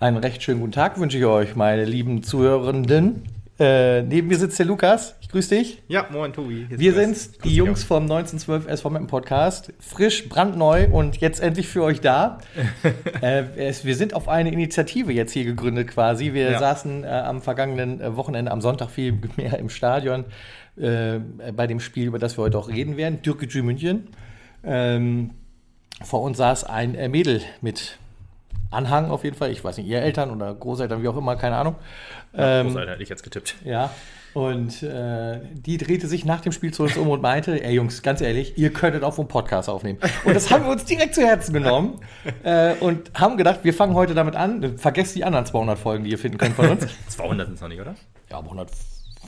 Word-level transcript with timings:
Einen 0.00 0.16
recht 0.16 0.42
schönen 0.42 0.60
guten 0.60 0.72
Tag 0.72 0.98
wünsche 0.98 1.18
ich 1.18 1.24
euch, 1.24 1.54
meine 1.54 1.84
lieben 1.84 2.22
Zuhörenden. 2.22 3.22
Äh, 3.58 4.02
neben 4.02 4.28
mir 4.28 4.38
sitzt 4.38 4.58
der 4.58 4.66
Lukas. 4.66 5.16
Ich 5.20 5.28
grüße 5.28 5.54
dich. 5.54 5.82
Ja, 5.86 6.06
moin 6.10 6.32
Tobi. 6.32 6.66
Hier 6.68 6.78
Wir 6.78 6.94
sind 6.94 7.44
die 7.44 7.54
Jungs 7.54 7.84
vom 7.84 8.04
1912 8.04 8.66
SV 8.66 8.90
Mappen 8.90 9.06
Podcast. 9.06 9.72
Frisch, 9.78 10.28
brandneu 10.28 10.88
und 10.90 11.18
jetzt 11.18 11.40
endlich 11.40 11.68
für 11.68 11.82
euch 11.82 12.00
da. 12.00 12.38
äh, 13.22 13.44
es, 13.56 13.84
wir 13.84 13.94
sind 13.94 14.14
auf 14.14 14.28
eine 14.28 14.50
Initiative 14.50 15.12
jetzt 15.12 15.32
hier 15.32 15.44
gegründet 15.44 15.88
quasi. 15.88 16.32
Wir 16.32 16.52
ja. 16.52 16.58
saßen 16.58 17.04
äh, 17.04 17.06
am 17.06 17.42
vergangenen 17.42 18.00
äh, 18.00 18.16
Wochenende, 18.16 18.50
am 18.50 18.62
Sonntag 18.62 18.90
viel 18.90 19.18
mehr 19.36 19.58
im 19.58 19.68
Stadion 19.68 20.24
äh, 20.76 21.18
bei 21.54 21.66
dem 21.66 21.80
Spiel, 21.80 22.06
über 22.06 22.18
das 22.18 22.38
wir 22.38 22.44
heute 22.44 22.58
auch 22.58 22.68
reden 22.68 22.96
werden. 22.96 23.22
Türkgücü 23.22 23.62
München. 23.62 24.08
Ähm, 24.64 25.30
vor 26.04 26.22
uns 26.22 26.38
saß 26.38 26.64
ein 26.64 26.94
äh, 26.94 27.08
Mädel 27.08 27.42
mit 27.60 27.98
Anhang 28.70 29.10
auf 29.10 29.24
jeden 29.24 29.36
Fall. 29.36 29.50
Ich 29.50 29.62
weiß 29.62 29.76
nicht, 29.76 29.86
ihr 29.86 30.00
Eltern 30.00 30.30
oder 30.30 30.54
Großeltern, 30.54 31.02
wie 31.02 31.08
auch 31.08 31.16
immer, 31.16 31.36
keine 31.36 31.56
Ahnung. 31.56 31.76
Ähm, 32.34 32.68
Großeltern 32.68 32.92
hätte 32.92 33.02
ich 33.02 33.08
jetzt 33.08 33.22
getippt. 33.22 33.56
Ja. 33.64 33.90
Und 34.34 34.82
äh, 34.82 35.40
die 35.52 35.76
drehte 35.76 36.06
sich 36.06 36.24
nach 36.24 36.40
dem 36.40 36.52
Spiel 36.52 36.72
zu 36.72 36.84
uns 36.84 36.96
um 36.96 37.08
und 37.08 37.20
meinte, 37.20 37.62
ey 37.62 37.74
Jungs, 37.74 38.02
ganz 38.02 38.22
ehrlich, 38.22 38.56
ihr 38.56 38.72
könntet 38.72 39.04
auch 39.04 39.18
einen 39.18 39.28
Podcast 39.28 39.68
aufnehmen. 39.68 39.98
Und 40.24 40.34
das 40.34 40.50
haben 40.50 40.64
wir 40.64 40.72
uns 40.72 40.86
direkt 40.86 41.14
zu 41.14 41.20
Herzen 41.20 41.52
genommen 41.52 42.00
äh, 42.42 42.72
und 42.76 43.10
haben 43.14 43.36
gedacht, 43.36 43.60
wir 43.62 43.74
fangen 43.74 43.94
heute 43.94 44.14
damit 44.14 44.34
an. 44.34 44.78
Vergesst 44.78 45.14
die 45.16 45.24
anderen 45.24 45.44
200 45.44 45.78
Folgen, 45.78 46.04
die 46.04 46.10
ihr 46.10 46.18
finden 46.18 46.38
könnt 46.38 46.54
von 46.54 46.70
uns. 46.70 46.86
200 47.08 47.46
sind 47.46 47.54
es 47.56 47.60
noch 47.60 47.68
nicht, 47.68 47.80
oder? 47.80 47.94
Ja, 48.30 48.38
aber 48.38 48.48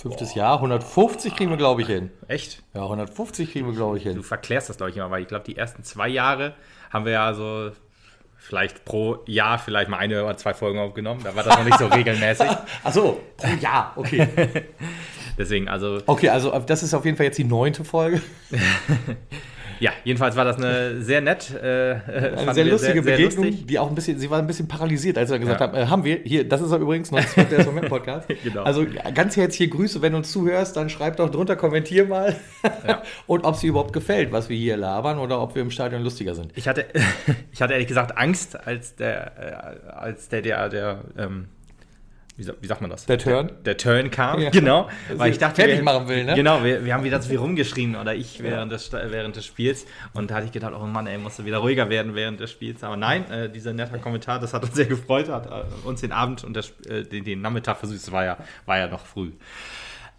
105. 0.05 0.35
Jahr, 0.37 0.57
150 0.57 1.35
kriegen 1.35 1.51
wir, 1.51 1.57
glaube 1.57 1.83
ich, 1.83 1.89
hin. 1.89 2.11
Echt? 2.29 2.63
Ja, 2.75 2.83
150 2.83 3.51
kriegen 3.51 3.67
wir, 3.67 3.75
glaube 3.75 3.97
ich, 3.97 4.03
hin. 4.03 4.17
Du 4.17 4.23
verklärst 4.23 4.69
das, 4.69 4.77
glaube 4.77 4.91
ich, 4.91 4.97
immer, 4.97 5.11
weil 5.11 5.23
ich 5.23 5.29
glaube, 5.29 5.45
die 5.45 5.57
ersten 5.57 5.83
zwei 5.83 6.09
Jahre 6.09 6.55
haben 6.91 7.05
wir 7.05 7.13
ja 7.13 7.33
so 7.33 7.71
vielleicht 8.37 8.85
pro 8.85 9.21
Jahr 9.27 9.59
vielleicht 9.59 9.89
mal 9.89 9.97
eine 9.97 10.23
oder 10.23 10.37
zwei 10.37 10.53
Folgen 10.53 10.79
aufgenommen. 10.79 11.23
Da 11.25 11.35
war 11.35 11.43
das 11.43 11.57
noch 11.57 11.65
nicht 11.65 11.79
so 11.79 11.87
regelmäßig. 11.95 12.51
Achso, 12.83 13.21
pro 13.37 13.49
Jahr, 13.61 13.93
okay. 13.97 14.29
Deswegen, 15.39 15.69
also. 15.69 16.01
Okay, 16.07 16.29
also 16.29 16.57
das 16.61 16.83
ist 16.83 16.95
auf 16.95 17.05
jeden 17.05 17.17
Fall 17.17 17.27
jetzt 17.27 17.39
die 17.39 17.45
neunte 17.45 17.85
Folge. 17.85 18.21
Ja, 19.85 19.93
jedenfalls 20.03 20.35
war 20.35 20.47
das 20.47 20.57
eine 20.57 21.03
sehr 21.03 21.21
nett, 21.21 21.53
äh, 21.63 21.97
eine 22.07 22.55
sehr 22.55 22.65
lustige 22.65 23.03
sehr, 23.03 23.03
sehr 23.03 23.03
Begegnung, 23.03 23.45
lustig. 23.45 23.67
die 23.67 23.79
auch 23.79 23.91
ein 23.91 23.95
bisschen, 23.95 24.19
sie 24.19 24.31
war 24.31 24.39
ein 24.39 24.47
bisschen 24.47 24.67
paralysiert, 24.67 25.19
als 25.19 25.31
wir 25.31 25.39
gesagt 25.39 25.61
ja. 25.61 25.67
haben, 25.67 25.77
äh, 25.77 25.87
haben 25.89 26.05
wir 26.05 26.21
hier, 26.25 26.49
das 26.49 26.63
ist 26.63 26.71
ja 26.71 26.79
übrigens 26.79 27.11
noch 27.11 27.23
der 27.23 27.67
Moment 27.67 27.91
Podcast. 27.91 28.27
genau. 28.43 28.63
Also 28.63 28.87
ganz 29.13 29.37
herzliche 29.37 29.69
Grüße, 29.69 30.01
wenn 30.01 30.13
du 30.13 30.19
uns 30.19 30.33
zuhörst, 30.33 30.79
dann 30.79 30.89
schreib 30.89 31.19
doch 31.19 31.29
drunter, 31.29 31.55
kommentier 31.57 32.07
mal 32.07 32.35
ja. 32.89 33.03
und 33.27 33.45
ob 33.45 33.57
es 33.57 33.61
dir 33.61 33.69
überhaupt 33.69 33.93
gefällt, 33.93 34.33
was 34.33 34.49
wir 34.49 34.57
hier 34.57 34.79
labern 34.79 35.19
oder 35.19 35.39
ob 35.43 35.55
wir 35.55 35.61
im 35.61 35.71
Stadion 35.71 36.03
lustiger 36.03 36.35
sind. 36.35 36.53
Ich 36.57 36.67
hatte, 36.67 36.87
ich 37.53 37.61
hatte 37.61 37.75
ehrlich 37.75 37.89
gesagt 37.89 38.17
Angst, 38.17 38.67
als 38.67 38.97
der, 38.97 39.83
äh, 39.87 39.91
als 39.91 40.31
der, 40.31 40.41
der, 40.41 40.71
der 40.71 41.01
ähm, 41.19 41.49
wie, 42.37 42.47
wie, 42.61 42.67
sagt 42.67 42.81
man 42.81 42.91
das? 42.91 43.07
Der 43.07 43.19
Turn? 43.19 43.47
Der, 43.47 43.57
der 43.57 43.77
Turn 43.77 44.11
kam, 44.11 44.41
ja. 44.41 44.51
genau. 44.51 44.89
Weil 45.15 45.31
ich 45.31 45.39
dachte, 45.39 45.57
fertig 45.57 45.77
wir, 45.77 45.85
machen 45.85 46.09
will, 46.09 46.25
ne? 46.25 46.35
Genau, 46.35 46.65
wir, 46.65 46.85
wir 46.85 46.93
haben 46.93 47.05
wieder 47.05 47.23
so 47.23 47.29
viel 47.29 47.39
rumgeschrien 47.39 47.95
oder 47.95 48.15
ich 48.15 48.43
während, 48.43 48.73
des, 48.73 48.93
während 48.93 49.37
des 49.37 49.47
Spiels 49.47 49.87
und 50.15 50.31
da 50.31 50.37
hatte 50.37 50.47
ich 50.47 50.53
gedacht, 50.53 50.73
oh 50.75 50.85
Mann, 50.87 51.07
ey, 51.07 51.17
musst 51.17 51.39
du 51.39 51.45
wieder 51.45 51.59
ruhiger 51.59 51.89
werden 51.91 52.15
während 52.17 52.41
des 52.41 52.51
Spiels. 52.51 52.83
Aber 52.83 52.97
nein, 52.97 53.31
äh, 53.31 53.49
dieser 53.49 53.73
nette 53.73 53.99
Kommentar, 53.99 54.41
das 54.41 54.53
hat 54.53 54.65
uns 54.65 54.75
sehr 54.75 54.87
gefreut, 54.87 55.29
hat 55.29 55.47
äh, 55.47 55.87
uns 55.87 56.01
den 56.01 56.11
Abend 56.11 56.43
und 56.43 56.55
das, 56.55 56.73
äh, 56.89 57.05
den, 57.05 57.25
den, 57.25 57.41
Nachmittag 57.41 57.77
versüßt, 57.77 58.11
war 58.11 58.25
ja, 58.25 58.39
war 58.67 58.79
ja 58.79 58.89
noch 58.89 59.07
früh. 59.07 59.31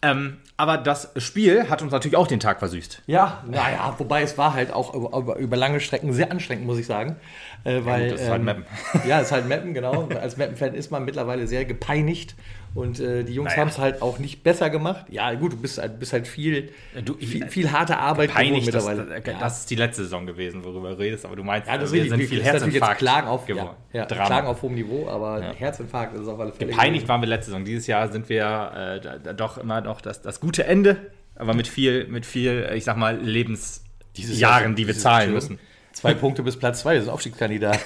Ähm, 0.06 0.38
aber 0.58 0.78
das 0.78 1.10
Spiel 1.18 1.70
hat 1.70 1.82
uns 1.82 1.92
natürlich 1.92 2.16
auch 2.16 2.28
den 2.28 2.40
Tag 2.40 2.60
versüßt. 2.60 3.02
Ja, 3.08 3.44
naja, 3.48 3.94
wobei 3.98 4.22
es 4.22 4.38
war 4.38 4.54
halt 4.54 4.72
auch 4.72 4.94
über, 4.94 5.36
über 5.38 5.58
lange 5.58 5.80
Strecken 5.80 6.14
sehr 6.14 6.32
anstrengend, 6.32 6.66
muss 6.66 6.78
ich 6.78 6.86
sagen. 6.86 7.18
Äh, 7.64 7.82
weil, 7.84 8.04
ja, 8.04 8.08
gut, 8.10 8.14
das 8.14 8.22
ist 8.22 8.30
halt 8.30 8.40
ähm, 8.40 8.46
Mappen. 8.46 8.66
Ja, 9.08 9.20
es 9.20 9.28
ist 9.28 9.32
halt 9.32 9.50
Mappen, 9.50 9.74
genau. 9.74 10.08
Als 10.10 10.38
Mappen-Fan 10.38 10.74
ist 10.76 10.92
man 10.92 11.04
mittlerweile 11.04 11.48
sehr 11.48 11.66
gepeinigt. 11.66 12.36
Und 12.76 13.00
äh, 13.00 13.24
die 13.24 13.34
Jungs 13.34 13.52
naja. 13.52 13.62
haben 13.62 13.70
es 13.70 13.78
halt 13.78 14.02
auch 14.02 14.20
nicht 14.20 14.44
besser 14.44 14.70
gemacht. 14.70 15.06
Ja, 15.10 15.34
gut, 15.34 15.54
du 15.54 15.58
bist, 15.58 15.78
halt, 15.78 15.98
bist 15.98 16.12
halt 16.12 16.28
viel, 16.28 16.72
du, 17.06 17.14
viel, 17.14 17.48
viel 17.48 17.72
harte 17.72 17.98
Arbeit 17.98 18.32
peinlich, 18.32 18.66
mittlerweile. 18.66 19.06
Das, 19.06 19.24
das, 19.24 19.34
ja. 19.34 19.40
das, 19.40 19.60
ist 19.60 19.70
die 19.70 19.76
letzte 19.76 20.04
Saison 20.04 20.26
gewesen, 20.26 20.62
worüber 20.66 20.90
du 20.90 21.00
redest, 21.00 21.26
aber 21.26 21.38
du 21.38 21.44
meinst, 21.44 21.70
ja, 21.70 21.78
das 21.78 21.94
wir 21.94 22.04
sind 22.04 22.22
viel 22.24 22.44
Herzinfarkt 22.44 23.00
Klagen 23.00 23.28
auf. 23.30 23.48
Ja, 23.48 23.78
ja, 23.94 24.06
Klagen 24.06 24.48
auf 24.48 24.62
hohem 24.62 24.76
Niveau, 24.76 25.08
aber. 25.08 25.54
Herzinfarkt 25.58 26.16
ist 26.16 26.28
auf 26.28 26.38
alle 26.38 26.52
Fälle. 26.52 26.72
Gepeinigt 26.72 27.08
waren 27.08 27.22
wir 27.22 27.30
letzte 27.30 27.52
Saison. 27.52 27.64
Dieses 27.64 27.88
Jahr 27.88 28.12
sind 28.12 28.28
wir 28.28 29.00
äh, 29.02 29.34
doch 29.34 29.58
immer 29.58 29.80
noch 29.80 30.02
das, 30.02 30.22
das 30.22 30.42
gute 30.42 30.66
Ende, 30.66 30.98
aber 31.36 31.54
mit 31.54 31.70
viel, 31.70 32.08
mit 32.08 32.26
viel, 32.26 32.70
ich 32.76 32.84
sag 32.84 32.98
mal, 32.98 33.18
Lebensjahren, 33.18 34.76
die 34.76 34.86
wir 34.86 34.98
zahlen 34.98 35.32
müssen. 35.32 35.60
Zwei 35.94 36.14
Punkte 36.14 36.44
bis 36.44 36.58
Platz 36.58 36.82
zwei, 36.82 36.96
das 36.96 37.06
ist 37.06 37.10
Aufstiegskandidat. 37.10 37.80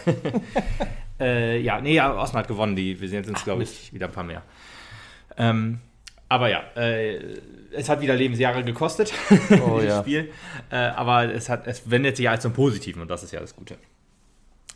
äh, 1.19 1.59
ja, 1.59 1.79
nee, 1.79 1.93
ja, 1.93 2.11
Osnabrück 2.11 2.35
hat 2.35 2.47
gewonnen. 2.47 2.75
Die, 2.75 2.99
wir 2.99 3.07
sind 3.07 3.27
jetzt, 3.27 3.43
glaube 3.43 3.61
ich, 3.61 3.93
wieder 3.93 4.07
ein 4.07 4.11
paar 4.11 4.23
mehr. 4.23 4.41
Ähm, 5.39 5.79
aber 6.27 6.49
ja, 6.49 6.63
äh, 6.75 7.19
es 7.71 7.89
hat 7.89 8.01
wieder 8.01 8.15
Lebensjahre 8.15 8.63
gekostet, 8.63 9.13
oh, 9.31 9.79
dieses 9.79 9.89
ja. 9.89 10.01
Spiel. 10.01 10.31
Äh, 10.71 10.75
aber 10.75 11.33
es, 11.33 11.49
hat, 11.49 11.65
es 11.65 11.89
wendet 11.89 12.17
sich 12.17 12.25
ja 12.25 12.31
als 12.31 12.43
zum 12.43 12.53
Positiven 12.53 13.01
und 13.01 13.09
das 13.09 13.23
ist 13.23 13.31
ja 13.31 13.39
das 13.39 13.55
Gute. 13.55 13.77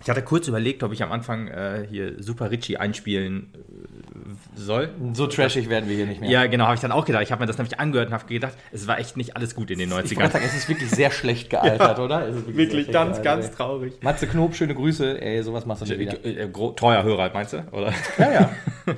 Ich 0.01 0.09
hatte 0.09 0.21
kurz 0.21 0.49
überlegt, 0.49 0.83
ob 0.83 0.91
ich 0.91 1.01
am 1.01 1.13
Anfang 1.13 1.47
äh, 1.47 1.85
hier 1.89 2.21
Super 2.21 2.51
Richie 2.51 2.75
einspielen 2.75 3.53
äh, 3.53 4.59
soll. 4.59 4.89
So 5.13 5.27
trashig 5.27 5.69
werden 5.69 5.87
wir 5.87 5.95
hier 5.95 6.05
nicht 6.05 6.19
mehr. 6.19 6.29
Ja, 6.29 6.45
genau, 6.47 6.65
habe 6.65 6.75
ich 6.75 6.81
dann 6.81 6.91
auch 6.91 7.05
gedacht. 7.05 7.23
Ich 7.23 7.31
habe 7.31 7.41
mir 7.41 7.45
das 7.45 7.57
nämlich 7.57 7.79
angehört 7.79 8.09
und 8.09 8.13
habe 8.13 8.25
gedacht, 8.25 8.53
es 8.73 8.85
war 8.85 8.99
echt 8.99 9.15
nicht 9.15 9.37
alles 9.37 9.55
gut 9.55 9.71
in 9.71 9.79
den 9.79 9.93
90ern. 9.93 10.25
Ich 10.25 10.31
sagen, 10.31 10.45
es 10.45 10.55
ist 10.55 10.67
wirklich 10.67 10.89
sehr 10.89 11.09
schlecht 11.09 11.49
gealtert, 11.51 11.97
ja, 11.99 12.03
oder? 12.03 12.35
Wirklich, 12.35 12.57
wirklich 12.57 12.91
ganz, 12.91 13.21
ganz 13.21 13.51
traurig. 13.51 13.93
Matze 14.01 14.27
Knob, 14.27 14.55
schöne 14.55 14.75
Grüße. 14.75 15.21
Ey, 15.21 15.41
sowas 15.41 15.65
machst 15.65 15.83
du 15.83 15.85
nicht 15.85 15.99
wieder. 15.99 16.25
Äh, 16.25 16.49
treuer 16.75 17.03
Hörer, 17.03 17.31
meinst 17.33 17.53
du? 17.53 17.63
Oder? 17.71 17.93
Ja, 18.17 18.33
ja. 18.33 18.49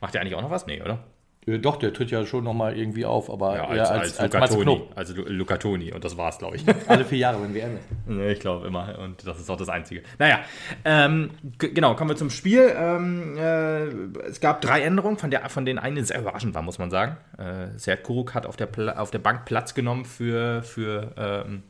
Macht 0.00 0.14
der 0.14 0.20
eigentlich 0.20 0.34
auch 0.34 0.42
noch 0.42 0.50
was? 0.50 0.66
Nee, 0.66 0.82
oder? 0.82 1.04
Äh, 1.46 1.58
doch, 1.58 1.76
der 1.76 1.92
tritt 1.92 2.10
ja 2.10 2.26
schon 2.26 2.44
nochmal 2.44 2.76
irgendwie 2.76 3.04
auf, 3.04 3.30
aber 3.30 3.56
ja, 3.56 3.64
als, 3.64 3.90
als, 3.90 4.18
als, 4.18 4.34
als 4.34 4.56
Luca 4.56 4.82
Also 4.94 5.14
Luca 5.14 5.56
Toni 5.56 5.92
und 5.92 6.04
das 6.04 6.16
war's, 6.16 6.38
glaube 6.38 6.56
ich. 6.56 6.64
Alle 6.88 7.04
vier 7.04 7.18
Jahre, 7.18 7.42
wenn 7.42 7.54
WM 7.54 7.76
ist. 7.76 7.86
Nee, 8.06 8.32
ich 8.32 8.40
glaube 8.40 8.66
immer 8.66 8.98
und 8.98 9.26
das 9.26 9.38
ist 9.38 9.48
auch 9.48 9.56
das 9.56 9.68
Einzige. 9.68 10.02
Naja, 10.18 10.40
ähm, 10.84 11.30
genau, 11.58 11.94
kommen 11.94 12.10
wir 12.10 12.16
zum 12.16 12.30
Spiel. 12.30 12.72
Ähm, 12.76 13.36
äh, 13.38 13.84
es 14.28 14.40
gab 14.40 14.60
drei 14.60 14.82
Änderungen, 14.82 15.18
von, 15.18 15.30
der, 15.30 15.48
von 15.48 15.64
denen 15.64 15.78
eine 15.78 16.04
sehr 16.04 16.20
überraschend 16.20 16.54
war, 16.54 16.62
muss 16.62 16.78
man 16.78 16.90
sagen. 16.90 17.16
Äh, 17.38 17.78
Serd 17.78 18.02
Kuruk 18.02 18.34
hat 18.34 18.46
auf 18.46 18.56
der, 18.56 19.00
auf 19.00 19.10
der 19.10 19.18
Bank 19.18 19.44
Platz 19.44 19.74
genommen 19.74 20.04
für, 20.04 20.62
für 20.62 21.12
ähm, 21.16 21.62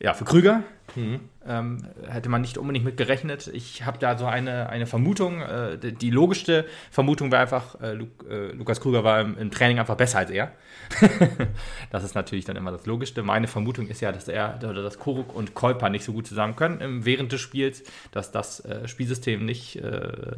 ja, 0.00 0.14
für 0.14 0.24
Krüger 0.24 0.62
mhm. 0.94 1.20
ähm, 1.44 1.84
hätte 2.08 2.28
man 2.28 2.40
nicht 2.40 2.56
unbedingt 2.56 2.84
mit 2.84 2.96
gerechnet. 2.96 3.48
Ich 3.48 3.84
habe 3.84 3.98
da 3.98 4.16
so 4.16 4.26
eine, 4.26 4.68
eine 4.68 4.86
Vermutung. 4.86 5.42
Äh, 5.42 5.78
die 5.78 6.10
logischste 6.10 6.66
Vermutung 6.90 7.32
wäre 7.32 7.42
einfach, 7.42 7.80
äh, 7.80 7.94
Lu 7.94 8.06
äh, 8.30 8.52
Lukas 8.52 8.80
Krüger 8.80 9.02
war 9.02 9.20
im, 9.20 9.36
im, 9.36 9.50
Training 9.50 9.80
einfach 9.80 9.96
besser 9.96 10.18
als 10.18 10.30
er. 10.30 10.52
das 11.90 12.04
ist 12.04 12.14
natürlich 12.14 12.44
dann 12.44 12.54
immer 12.54 12.70
das 12.70 12.86
Logischste. 12.86 13.24
Meine 13.24 13.48
Vermutung 13.48 13.88
ist 13.88 14.00
ja, 14.00 14.12
dass 14.12 14.28
er 14.28 14.60
oder 14.62 14.82
dass 14.82 15.00
Koruk 15.00 15.34
und 15.34 15.54
Kolper 15.54 15.90
nicht 15.90 16.04
so 16.04 16.12
gut 16.12 16.28
zusammen 16.28 16.54
können 16.54 16.80
im, 16.80 17.04
während 17.04 17.32
des 17.32 17.40
Spiels, 17.40 17.82
dass 18.12 18.30
das 18.30 18.64
äh, 18.64 18.86
Spielsystem 18.86 19.44
nicht 19.44 19.76
äh, 19.76 20.36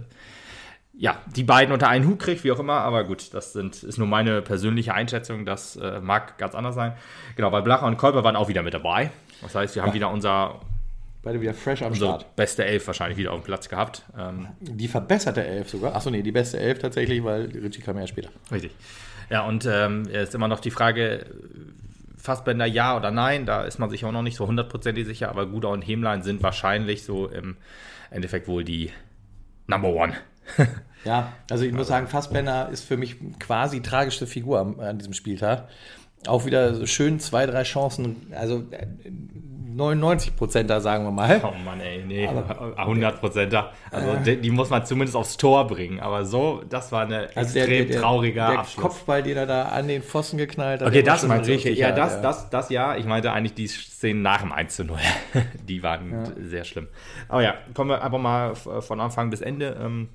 ja, 0.95 1.19
die 1.35 1.45
beiden 1.45 1.73
unter 1.73 1.89
einen 1.89 2.07
Hut 2.07 2.19
kriegt, 2.19 2.45
wie 2.45 2.53
auch 2.53 2.59
immer, 2.59 2.81
aber 2.81 3.05
gut, 3.05 3.33
das 3.33 3.53
sind, 3.53 3.83
ist 3.83 3.97
nur 3.97 4.07
meine 4.07 4.43
persönliche 4.43 4.93
Einschätzung, 4.93 5.47
das 5.47 5.77
äh, 5.77 6.01
mag 6.01 6.37
ganz 6.37 6.55
anders 6.55 6.75
sein. 6.75 6.95
Genau, 7.37 7.53
weil 7.53 7.63
Blacher 7.63 7.87
und 7.87 7.97
Kolper 7.97 8.25
waren 8.25 8.37
auch 8.37 8.49
wieder 8.49 8.63
mit 8.63 8.75
dabei. 8.75 9.11
Das 9.43 9.55
heißt, 9.55 9.75
wir 9.75 9.83
haben 9.83 9.95
wieder 9.95 10.11
unser. 10.11 10.61
Beide 11.23 11.41
wieder 11.41 11.53
fresh 11.53 11.83
am 11.83 11.95
Start. 11.95 12.35
Beste 12.35 12.65
Elf 12.65 12.87
wahrscheinlich 12.87 13.19
wieder 13.19 13.33
auf 13.33 13.41
dem 13.41 13.45
Platz 13.45 13.69
gehabt. 13.69 14.05
Ähm, 14.19 14.49
die 14.61 14.89
verbesserte 14.89 15.45
Elf 15.45 15.69
sogar. 15.69 15.95
Achso, 15.95 16.09
nee, 16.09 16.23
die 16.23 16.33
beste 16.33 16.59
Elf 16.59 16.79
tatsächlich, 16.79 17.23
weil 17.23 17.45
Richie 17.45 17.83
kam 17.83 17.99
ja 17.99 18.07
später. 18.07 18.31
Richtig. 18.51 18.73
Ja, 19.29 19.47
und 19.47 19.67
ähm, 19.67 20.07
ist 20.07 20.35
immer 20.35 20.49
noch 20.49 20.61
die 20.61 20.71
Frage, 20.71 21.27
Fassbender 22.21 22.67
ja 22.67 22.97
oder 22.97 23.11
nein, 23.11 23.47
da 23.47 23.65
ist 23.65 23.79
man 23.79 23.91
sich 23.91 24.05
auch 24.05 24.13
noch 24.13 24.23
nicht 24.23 24.37
so 24.37 24.47
hundertprozentig 24.47 25.07
sicher, 25.07 25.31
aber 25.31 25.47
Guda 25.47 25.69
und 25.69 25.83
Hemlein 25.83 26.23
sind 26.23 26.43
wahrscheinlich 26.43 27.05
so 27.05 27.27
im 27.27 27.57
Endeffekt 28.11 28.47
wohl 28.47 28.65
die 28.65 28.91
Number 29.67 29.89
One. 29.89 30.15
ja, 31.05 31.33
also 31.51 31.65
ich 31.65 31.73
muss 31.73 31.89
sagen, 31.89 32.09
Fassbender 32.09 32.69
ist 32.71 32.85
für 32.85 32.97
mich 32.97 33.17
quasi 33.39 33.81
tragischste 33.81 34.27
Figur 34.27 34.77
an 34.81 34.99
diesem 34.99 35.15
Spieltag 35.15 35.69
auch 36.27 36.45
wieder 36.45 36.87
schön 36.87 37.21
zwei, 37.21 37.47
drei 37.47 37.63
Chancen, 37.63 38.33
also 38.35 38.63
99 39.81 40.37
Prozent 40.37 40.69
da, 40.69 40.81
sagen 40.81 41.05
wir 41.05 41.11
mal. 41.11 41.41
Oh 41.43 41.55
Mann, 41.65 41.81
ey, 41.81 42.05
nee, 42.05 42.27
aber, 42.27 42.77
100 42.79 43.21
Prozent 43.21 43.53
da. 43.53 43.73
Also 43.91 44.11
äh, 44.11 44.23
die, 44.23 44.37
die, 44.37 44.51
muss 44.51 44.69
man 44.69 44.85
zumindest 44.85 45.17
aufs 45.17 45.37
Tor 45.37 45.67
bringen. 45.67 46.01
Aber 46.01 46.25
so, 46.25 46.63
das 46.69 46.93
war 46.93 47.07
eine 47.07 47.29
also 47.35 47.59
extrem 47.59 47.87
der, 47.87 47.95
der, 47.95 48.01
trauriger 48.01 48.51
der 48.51 48.59
Abschluss. 48.61 48.83
Kopfball, 48.83 49.23
den 49.23 49.37
er 49.37 49.47
da 49.47 49.65
an 49.65 49.89
den 49.89 50.03
Pfosten 50.03 50.37
geknallt 50.37 50.83
hat. 50.83 50.89
Okay, 50.89 51.03
das 51.03 51.27
meinst 51.27 51.49
du 51.49 51.53
richtig. 51.53 51.79
Ja, 51.79 51.93
das, 51.93 52.15
ja. 52.15 52.21
Das, 52.21 52.51
das 52.51 52.71
ja. 52.71 52.97
Ich 52.97 53.07
meinte 53.07 53.33
eigentlich 53.33 53.55
die 53.55 53.69
Szenen 53.69 54.23
nach 54.23 54.43
dem 54.43 54.53
1 54.53 54.77
zu 54.77 54.85
0. 54.85 54.99
die 55.69 55.83
waren 55.83 56.13
ja. 56.13 56.25
sehr 56.43 56.65
schlimm. 56.65 56.89
Aber 57.29 57.43
ja, 57.43 57.55
kommen 57.75 57.91
wir 57.91 58.03
einfach 58.03 58.19
mal 58.19 58.55
von 58.55 59.01
Anfang 59.01 59.31
bis 59.31 59.41
Ende. 59.41 59.77
Ähm, 59.81 60.09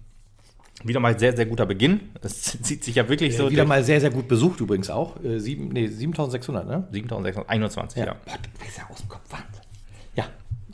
wieder 0.83 0.99
mal 0.99 1.17
sehr, 1.17 1.35
sehr 1.35 1.45
guter 1.45 1.65
Beginn. 1.65 2.01
Es 2.21 2.41
zieht 2.61 2.83
sich 2.83 2.95
ja 2.95 3.07
wirklich 3.07 3.37
so. 3.37 3.49
Wieder 3.49 3.65
mal 3.65 3.83
sehr, 3.83 4.01
sehr 4.01 4.11
gut 4.11 4.27
besucht 4.27 4.59
übrigens 4.59 4.89
auch. 4.89 5.23
Äh, 5.23 5.39
sieben, 5.39 5.69
nee, 5.69 5.87
7600, 5.87 6.67
ne? 6.67 6.87
7621, 6.91 7.99
ja. 7.99 8.05
ja. 8.05 8.13
Boah, 8.25 8.37
das 8.59 8.69
ist 8.69 8.77
ja 8.77 8.87
aus 8.89 8.99
dem 8.99 9.09
Kopf 9.09 9.21
Wahnsinn. 9.29 9.54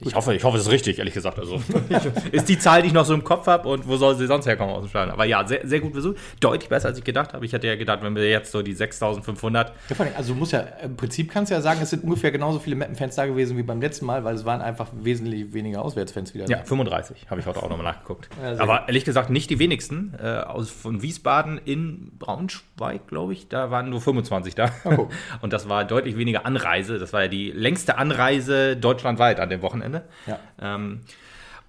Ja, 0.02 0.08
Ich 0.08 0.16
hoffe, 0.16 0.34
ich 0.34 0.44
hoffe, 0.44 0.58
es 0.58 0.64
ist 0.64 0.72
richtig, 0.72 1.00
ehrlich 1.00 1.14
gesagt. 1.14 1.40
Also 1.40 1.62
ist 2.32 2.50
die 2.50 2.58
Zahl, 2.60 2.82
die 2.82 2.88
ich 2.88 2.94
noch 2.94 3.06
so 3.06 3.14
im 3.14 3.24
Kopf 3.24 3.48
habe 3.48 3.70
und 3.70 3.88
wo 3.88 3.98
soll 3.98 4.16
sie 4.16 4.28
sonst 4.28 4.46
herkommen 4.46 4.74
aus 4.74 4.84
dem 4.84 4.90
Stadion? 4.90 5.14
Aber 5.14 5.26
ja, 5.26 5.46
sehr, 5.48 5.66
sehr 5.68 5.80
gut 5.80 5.94
besucht. 5.94 6.18
Deutlich 6.40 6.70
besser, 6.70 6.90
als 6.90 6.98
ich 6.98 7.04
gedacht 7.04 7.34
habe. 7.34 7.46
Ich 7.46 7.54
hatte 7.54 7.68
ja 7.68 7.76
gedacht, 7.76 8.00
wenn 8.02 8.16
wir 8.16 8.30
jetzt 8.30 8.52
so 8.52 8.62
die 8.62 8.74
6500. 8.74 9.74
Ja, 9.90 9.96
also 10.16 10.36
muss 10.36 10.52
ja, 10.52 10.62
im 10.84 10.96
Prinzip 10.96 11.32
kannst 11.32 11.52
du 11.52 11.56
ja 11.56 11.62
sagen, 11.62 11.80
es 11.82 11.90
sind 11.90 12.04
ungefähr 12.04 12.32
genauso 12.32 12.60
viele 12.60 12.76
Mappen-Fans 12.76 13.16
da 13.16 13.26
gewesen 13.26 13.58
wie 13.58 13.64
beim 13.64 13.82
letzten 13.82 14.06
Mal, 14.06 14.24
weil 14.24 14.36
es 14.36 14.46
waren 14.46 14.62
einfach 14.62 14.88
wesentlich 14.94 15.54
weniger 15.54 15.82
Auswärtsfans 15.84 16.34
wieder. 16.34 16.48
Ja, 16.48 16.58
da. 16.58 16.64
35, 16.64 17.30
habe 17.30 17.40
ich 17.40 17.46
heute 17.46 17.62
auch 17.62 17.70
nochmal 17.70 17.86
nachgeguckt. 17.86 18.30
Ja, 18.42 18.60
Aber 18.60 18.80
gut. 18.80 18.88
ehrlich 18.88 19.06
gesagt, 19.06 19.30
nicht 19.30 19.50
die 19.50 19.60
wenigsten. 19.60 20.14
Äh, 20.22 20.28
aus, 20.42 20.70
von 20.70 21.02
Wiesbaden 21.02 21.60
in 21.64 22.12
Braunschweig, 22.18 23.08
glaube 23.08 23.34
ich, 23.34 23.48
da 23.48 23.72
waren 23.72 23.90
nur 23.90 24.02
25 24.02 24.56
da. 24.56 24.72
Oh. 24.86 25.08
und 25.42 25.54
das 25.54 25.70
war 25.70 25.86
deutlich 25.86 26.18
weniger 26.18 26.46
Anreise. 26.46 26.98
Das 27.00 27.14
war 27.14 27.24
ja 27.24 27.28
die 27.28 27.52
längste 27.52 27.98
Anreise 27.98 28.78
deutschlandweit 28.78 29.40
an 29.40 29.50
dem 29.50 29.62
Wochenende. 29.62 29.91
Ja. 30.28 30.40
Ähm, 30.62 31.02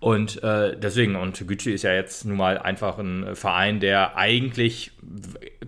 und 0.01 0.43
äh, 0.43 0.77
deswegen, 0.77 1.15
und 1.15 1.47
Gücü 1.47 1.71
ist 1.71 1.83
ja 1.83 1.93
jetzt 1.93 2.25
nun 2.25 2.37
mal 2.37 2.59
einfach 2.59 2.99
ein 2.99 3.37
Verein, 3.37 3.79
der 3.79 4.17
eigentlich 4.17 4.91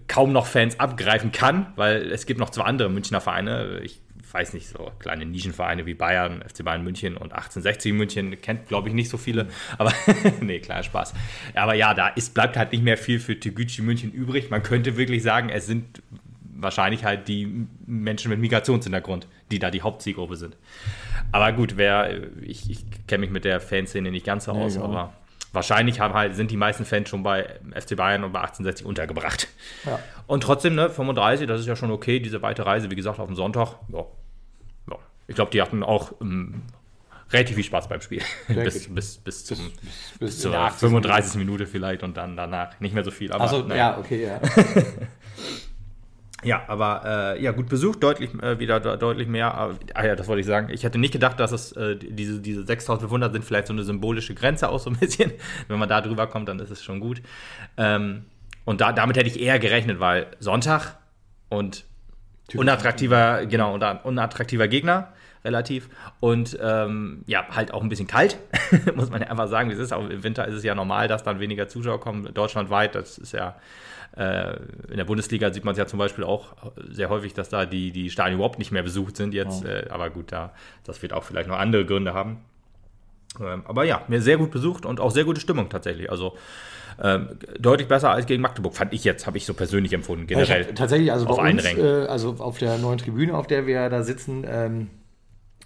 kaum 0.08 0.32
noch 0.32 0.46
Fans 0.46 0.80
abgreifen 0.80 1.30
kann, 1.30 1.72
weil 1.76 2.10
es 2.10 2.26
gibt 2.26 2.40
noch 2.40 2.50
zwei 2.50 2.64
andere 2.64 2.90
Münchner 2.90 3.20
Vereine. 3.20 3.80
Ich 3.84 4.00
weiß 4.32 4.52
nicht, 4.52 4.66
so 4.66 4.90
kleine 4.98 5.24
Nischenvereine 5.24 5.86
wie 5.86 5.94
Bayern, 5.94 6.42
FC 6.42 6.64
Bayern 6.64 6.82
München 6.82 7.16
und 7.16 7.32
1860 7.32 7.92
München, 7.92 8.40
kennt 8.40 8.66
glaube 8.66 8.88
ich 8.88 8.94
nicht 8.94 9.08
so 9.08 9.16
viele, 9.16 9.46
aber 9.78 9.92
nee, 10.40 10.58
klar, 10.58 10.82
Spaß. 10.82 11.14
Aber 11.54 11.74
ja, 11.74 11.94
da 11.94 12.08
ist, 12.08 12.34
bleibt 12.34 12.56
halt 12.56 12.72
nicht 12.72 12.82
mehr 12.82 12.98
viel 12.98 13.20
für 13.20 13.38
Tegucci 13.38 13.82
München 13.82 14.10
übrig. 14.10 14.50
Man 14.50 14.64
könnte 14.64 14.96
wirklich 14.96 15.22
sagen, 15.22 15.48
es 15.48 15.66
sind 15.66 16.02
wahrscheinlich 16.56 17.04
halt 17.04 17.28
die 17.28 17.66
Menschen 17.86 18.30
mit 18.30 18.40
Migrationshintergrund, 18.40 19.28
die 19.52 19.60
da 19.60 19.70
die 19.70 19.82
Hauptzielgruppe 19.82 20.36
sind. 20.36 20.56
Aber 21.32 21.52
gut, 21.52 21.76
wer, 21.76 22.10
ich, 22.42 22.70
ich 22.70 22.84
kenne 23.06 23.22
mich 23.22 23.30
mit 23.30 23.44
der 23.44 23.60
Fanszene 23.60 24.10
nicht 24.10 24.26
ganz 24.26 24.44
so 24.44 24.52
nee, 24.52 24.62
aus, 24.62 24.76
ja. 24.76 24.82
aber 24.82 25.12
wahrscheinlich 25.52 26.00
haben 26.00 26.14
halt, 26.14 26.36
sind 26.36 26.50
die 26.50 26.56
meisten 26.56 26.84
Fans 26.84 27.08
schon 27.08 27.22
bei 27.22 27.58
FC 27.74 27.96
Bayern 27.96 28.24
und 28.24 28.32
bei 28.32 28.40
1860 28.40 28.86
untergebracht. 28.86 29.48
Ja. 29.86 29.98
Und 30.26 30.42
trotzdem, 30.42 30.74
ne, 30.74 30.90
35, 30.90 31.46
das 31.46 31.60
ist 31.60 31.66
ja 31.66 31.76
schon 31.76 31.90
okay, 31.90 32.20
diese 32.20 32.42
weite 32.42 32.66
Reise, 32.66 32.90
wie 32.90 32.96
gesagt, 32.96 33.18
auf 33.20 33.26
dem 33.26 33.36
Sonntag. 33.36 33.76
Ja. 33.92 34.04
ja. 34.90 34.96
Ich 35.26 35.34
glaube, 35.34 35.50
die 35.50 35.62
hatten 35.62 35.82
auch 35.82 36.12
ähm, 36.20 36.62
relativ 37.30 37.56
viel 37.56 37.64
Spaß 37.64 37.88
beim 37.88 38.00
Spiel. 38.00 38.22
bis, 38.48 38.88
bis, 38.88 39.18
bis, 39.18 39.44
zum, 39.44 39.58
bis, 39.58 40.18
bis 40.18 40.40
zur 40.40 40.70
35. 40.70 41.36
Minute 41.36 41.66
vielleicht 41.66 42.02
und 42.02 42.16
dann 42.16 42.36
danach 42.36 42.78
nicht 42.80 42.94
mehr 42.94 43.04
so 43.04 43.10
viel. 43.10 43.32
Aber, 43.32 43.42
also, 43.44 43.66
ja, 43.68 43.98
okay, 43.98 44.24
ja. 44.24 44.40
Ja, 46.44 46.62
aber 46.68 47.34
äh, 47.36 47.42
ja, 47.42 47.52
gut 47.52 47.68
besucht, 47.68 48.02
deutlich 48.02 48.30
äh, 48.42 48.58
wieder 48.58 48.80
de 48.80 48.96
deutlich 48.96 49.28
mehr. 49.28 49.54
ah 49.94 50.04
ja, 50.04 50.14
das 50.16 50.28
wollte 50.28 50.40
ich 50.40 50.46
sagen. 50.46 50.68
Ich 50.70 50.84
hätte 50.84 50.98
nicht 50.98 51.12
gedacht, 51.12 51.40
dass 51.40 51.52
es 51.52 51.72
äh, 51.72 51.96
diese, 51.96 52.40
diese 52.40 52.64
6500 52.64 53.32
sind 53.32 53.44
vielleicht 53.44 53.66
so 53.66 53.72
eine 53.72 53.82
symbolische 53.82 54.34
Grenze 54.34 54.68
auch 54.68 54.78
so 54.78 54.90
ein 54.90 54.96
bisschen. 55.00 55.32
Wenn 55.68 55.78
man 55.78 55.88
da 55.88 56.00
drüber 56.00 56.26
kommt, 56.26 56.48
dann 56.48 56.60
ist 56.60 56.70
es 56.70 56.82
schon 56.82 57.00
gut. 57.00 57.22
Ähm, 57.76 58.24
und 58.64 58.80
da, 58.80 58.92
damit 58.92 59.16
hätte 59.16 59.28
ich 59.28 59.40
eher 59.40 59.58
gerechnet, 59.58 60.00
weil 60.00 60.26
Sonntag 60.40 60.96
und 61.48 61.84
unattraktiver, 62.54 63.46
genau, 63.46 63.74
und 63.74 63.82
unattraktiver 63.82 64.68
Gegner 64.68 65.13
relativ. 65.44 65.88
Und 66.20 66.58
ähm, 66.62 67.22
ja, 67.26 67.46
halt 67.50 67.72
auch 67.72 67.82
ein 67.82 67.88
bisschen 67.88 68.06
kalt, 68.06 68.38
muss 68.94 69.10
man 69.10 69.20
ja 69.20 69.28
einfach 69.28 69.48
sagen, 69.48 69.70
wie 69.70 69.74
es 69.74 69.80
ist. 69.80 69.92
Auch 69.92 70.08
im 70.08 70.22
Winter 70.22 70.46
ist 70.46 70.54
es 70.54 70.64
ja 70.64 70.74
normal, 70.74 71.08
dass 71.08 71.22
dann 71.22 71.40
weniger 71.40 71.68
Zuschauer 71.68 72.00
kommen. 72.00 72.32
Deutschlandweit, 72.32 72.94
das 72.94 73.18
ist 73.18 73.32
ja 73.32 73.56
äh, 74.16 74.56
in 74.90 74.96
der 74.96 75.04
Bundesliga 75.04 75.52
sieht 75.52 75.64
man 75.64 75.72
es 75.72 75.78
ja 75.78 75.86
zum 75.86 75.98
Beispiel 75.98 76.24
auch 76.24 76.54
sehr 76.88 77.08
häufig, 77.08 77.34
dass 77.34 77.48
da 77.48 77.66
die, 77.66 77.90
die 77.90 78.10
Stadien 78.10 78.36
überhaupt 78.36 78.58
nicht 78.58 78.70
mehr 78.70 78.82
besucht 78.82 79.16
sind 79.16 79.34
jetzt. 79.34 79.64
Oh. 79.64 79.92
Aber 79.92 80.10
gut, 80.10 80.30
da, 80.30 80.52
das 80.84 81.02
wird 81.02 81.12
auch 81.12 81.24
vielleicht 81.24 81.48
noch 81.48 81.58
andere 81.58 81.84
Gründe 81.84 82.14
haben. 82.14 82.38
Ähm, 83.40 83.62
aber 83.66 83.84
ja, 83.84 84.02
mir 84.08 84.22
sehr 84.22 84.36
gut 84.36 84.50
besucht 84.50 84.86
und 84.86 85.00
auch 85.00 85.10
sehr 85.10 85.24
gute 85.24 85.40
Stimmung 85.40 85.68
tatsächlich. 85.68 86.10
Also 86.10 86.36
ähm, 87.02 87.30
deutlich 87.58 87.88
besser 87.88 88.10
als 88.10 88.26
gegen 88.26 88.40
Magdeburg, 88.42 88.74
fand 88.76 88.92
ich 88.92 89.02
jetzt, 89.02 89.26
habe 89.26 89.36
ich 89.36 89.46
so 89.46 89.54
persönlich 89.54 89.92
empfunden, 89.92 90.28
generell. 90.28 90.64
tatsächlich, 90.74 91.10
also 91.10 91.26
auf 91.26 91.38
uns, 91.38 91.64
äh, 91.64 92.06
also 92.08 92.36
auf 92.38 92.58
der 92.58 92.78
neuen 92.78 92.98
Tribüne, 92.98 93.34
auf 93.36 93.48
der 93.48 93.66
wir 93.66 93.88
da 93.90 94.04
sitzen, 94.04 94.44
ähm, 94.48 94.90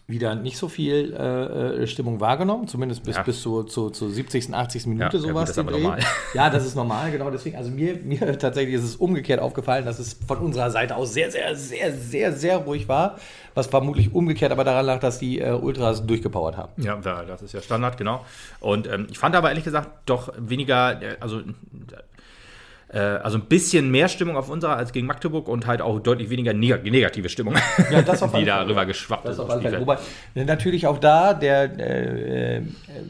wieder 0.09 0.35
nicht 0.35 0.57
so 0.57 0.69
viel 0.69 1.13
äh, 1.13 1.83
äh, 1.83 1.87
Stimmung 1.87 2.19
wahrgenommen, 2.19 2.67
zumindest 2.67 3.05
bis, 3.05 3.17
ja. 3.17 3.23
bis 3.23 3.43
zu, 3.43 3.65
zu, 3.65 3.91
zu 3.91 4.09
70., 4.09 4.55
80. 4.55 4.87
Minute 4.87 5.19
ja, 5.19 5.23
sowas. 5.23 5.55
Ja, 5.55 5.63
gut, 5.63 5.73
das 5.75 5.81
normal. 5.81 5.99
ja, 6.35 6.49
das 6.49 6.65
ist 6.65 6.75
normal, 6.75 7.11
genau. 7.11 7.31
Deswegen, 7.31 7.57
also 7.59 7.71
mir, 7.71 7.95
mir 7.97 8.39
tatsächlich 8.39 8.75
ist 8.75 8.85
es 8.85 8.97
umgekehrt 8.97 9.39
aufgefallen, 9.39 9.85
dass 9.85 9.99
es 9.99 10.15
von 10.27 10.39
unserer 10.39 10.71
Seite 10.71 10.97
aus 10.97 11.13
sehr, 11.13 11.31
sehr, 11.31 11.55
sehr, 11.55 11.93
sehr, 11.93 12.33
sehr 12.33 12.57
ruhig 12.57 12.89
war. 12.89 13.19
Was 13.55 13.67
vermutlich 13.67 14.15
umgekehrt 14.15 14.51
aber 14.51 14.65
daran 14.65 14.87
lag, 14.87 15.01
dass 15.01 15.19
die 15.19 15.41
äh, 15.41 15.53
Ultras 15.53 16.07
durchgepowert 16.07 16.57
haben. 16.57 16.73
Ja, 16.83 16.97
das 16.97 17.43
ist 17.43 17.53
ja 17.53 17.61
Standard, 17.61 17.99
genau. 17.99 18.25
Und 18.61 18.87
ähm, 18.87 19.09
ich 19.11 19.19
fand 19.19 19.37
aber 19.37 19.51
ehrlich 19.51 19.65
gesagt 19.65 19.91
doch 20.07 20.33
weniger, 20.39 21.03
äh, 21.03 21.17
also 21.21 21.43
äh, 22.91 22.99
also 22.99 23.39
ein 23.39 23.45
bisschen 23.45 23.91
mehr 23.91 24.09
Stimmung 24.09 24.37
auf 24.37 24.49
unserer 24.49 24.77
als 24.77 24.93
gegen 24.93 25.07
Magdeburg 25.07 25.49
und 25.49 25.67
halt 25.67 25.83
auch 25.83 26.01
deutlich 26.01 26.31
weniger 26.31 26.55
neg 26.55 26.85
negative 26.85 27.29
Stimmung, 27.29 27.55
ja, 27.91 28.03
die 28.39 28.45
darüber 28.45 28.87
geschwappt 28.87 29.29
ist. 29.29 29.39
Wobei 29.39 29.99
natürlich 30.35 30.87
auch 30.87 30.99
da 30.99 31.35
der 31.35 31.79
äh, 31.79 32.63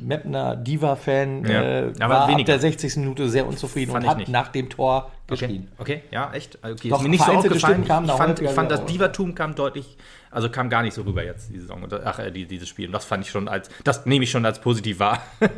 Mepner 0.02 0.56
Diva-Fan 0.56 1.44
ja. 1.44 1.62
äh, 1.62 2.00
war 2.00 2.28
ab 2.28 2.44
der 2.44 2.58
60. 2.58 2.96
Minute 2.96 3.28
sehr 3.28 3.46
unzufrieden 3.46 3.92
fand 3.92 4.04
und 4.04 4.10
hat 4.10 4.18
nicht. 4.18 4.28
nach 4.28 4.48
dem 4.48 4.68
Tor 4.68 5.12
geschrien. 5.28 5.68
Okay, 5.78 6.00
okay. 6.00 6.02
ja, 6.10 6.32
echt. 6.32 6.58
Okay, 6.64 6.88
Doch, 6.88 6.98
ist 6.98 7.02
mir 7.02 7.10
nicht 7.10 7.24
so 7.24 7.32
aufgefallen. 7.32 7.82
Ich 7.82 7.88
fand, 7.88 8.40
ich 8.40 8.50
fand 8.50 8.70
das 8.70 8.84
Divatum 8.86 9.34
kam 9.34 9.54
deutlich, 9.54 9.96
also 10.30 10.50
kam 10.50 10.70
gar 10.70 10.82
nicht 10.82 10.94
so 10.94 11.02
rüber 11.02 11.24
jetzt, 11.24 11.52
die 11.52 11.60
Saison, 11.60 11.86
ach, 12.04 12.18
äh, 12.18 12.30
dieses 12.32 12.68
Spiel. 12.68 12.86
Und 12.86 12.92
das 12.92 13.04
fand 13.04 13.24
ich 13.24 13.30
schon 13.30 13.46
als, 13.46 13.68
das 13.84 14.06
nehme 14.06 14.24
ich 14.24 14.30
schon 14.30 14.44
als 14.44 14.60
positiv 14.60 14.98
wahr. 14.98 15.22
ja. 15.40 15.48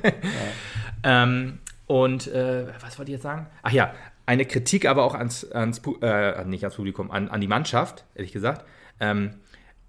ähm, 1.22 1.60
und 1.90 2.28
äh, 2.28 2.66
was 2.80 2.98
wollte 2.98 3.10
ich 3.10 3.14
jetzt 3.14 3.24
sagen? 3.24 3.48
Ach 3.62 3.72
ja, 3.72 3.92
eine 4.30 4.46
Kritik 4.46 4.86
aber 4.86 5.02
auch 5.02 5.16
ans, 5.16 5.50
ans 5.50 5.82
äh, 6.02 6.44
nicht 6.44 6.62
ans 6.62 6.76
Publikum, 6.76 7.10
an, 7.10 7.28
an 7.28 7.40
die 7.40 7.48
Mannschaft, 7.48 8.04
ehrlich 8.14 8.30
gesagt. 8.30 8.64
Ähm, 9.00 9.40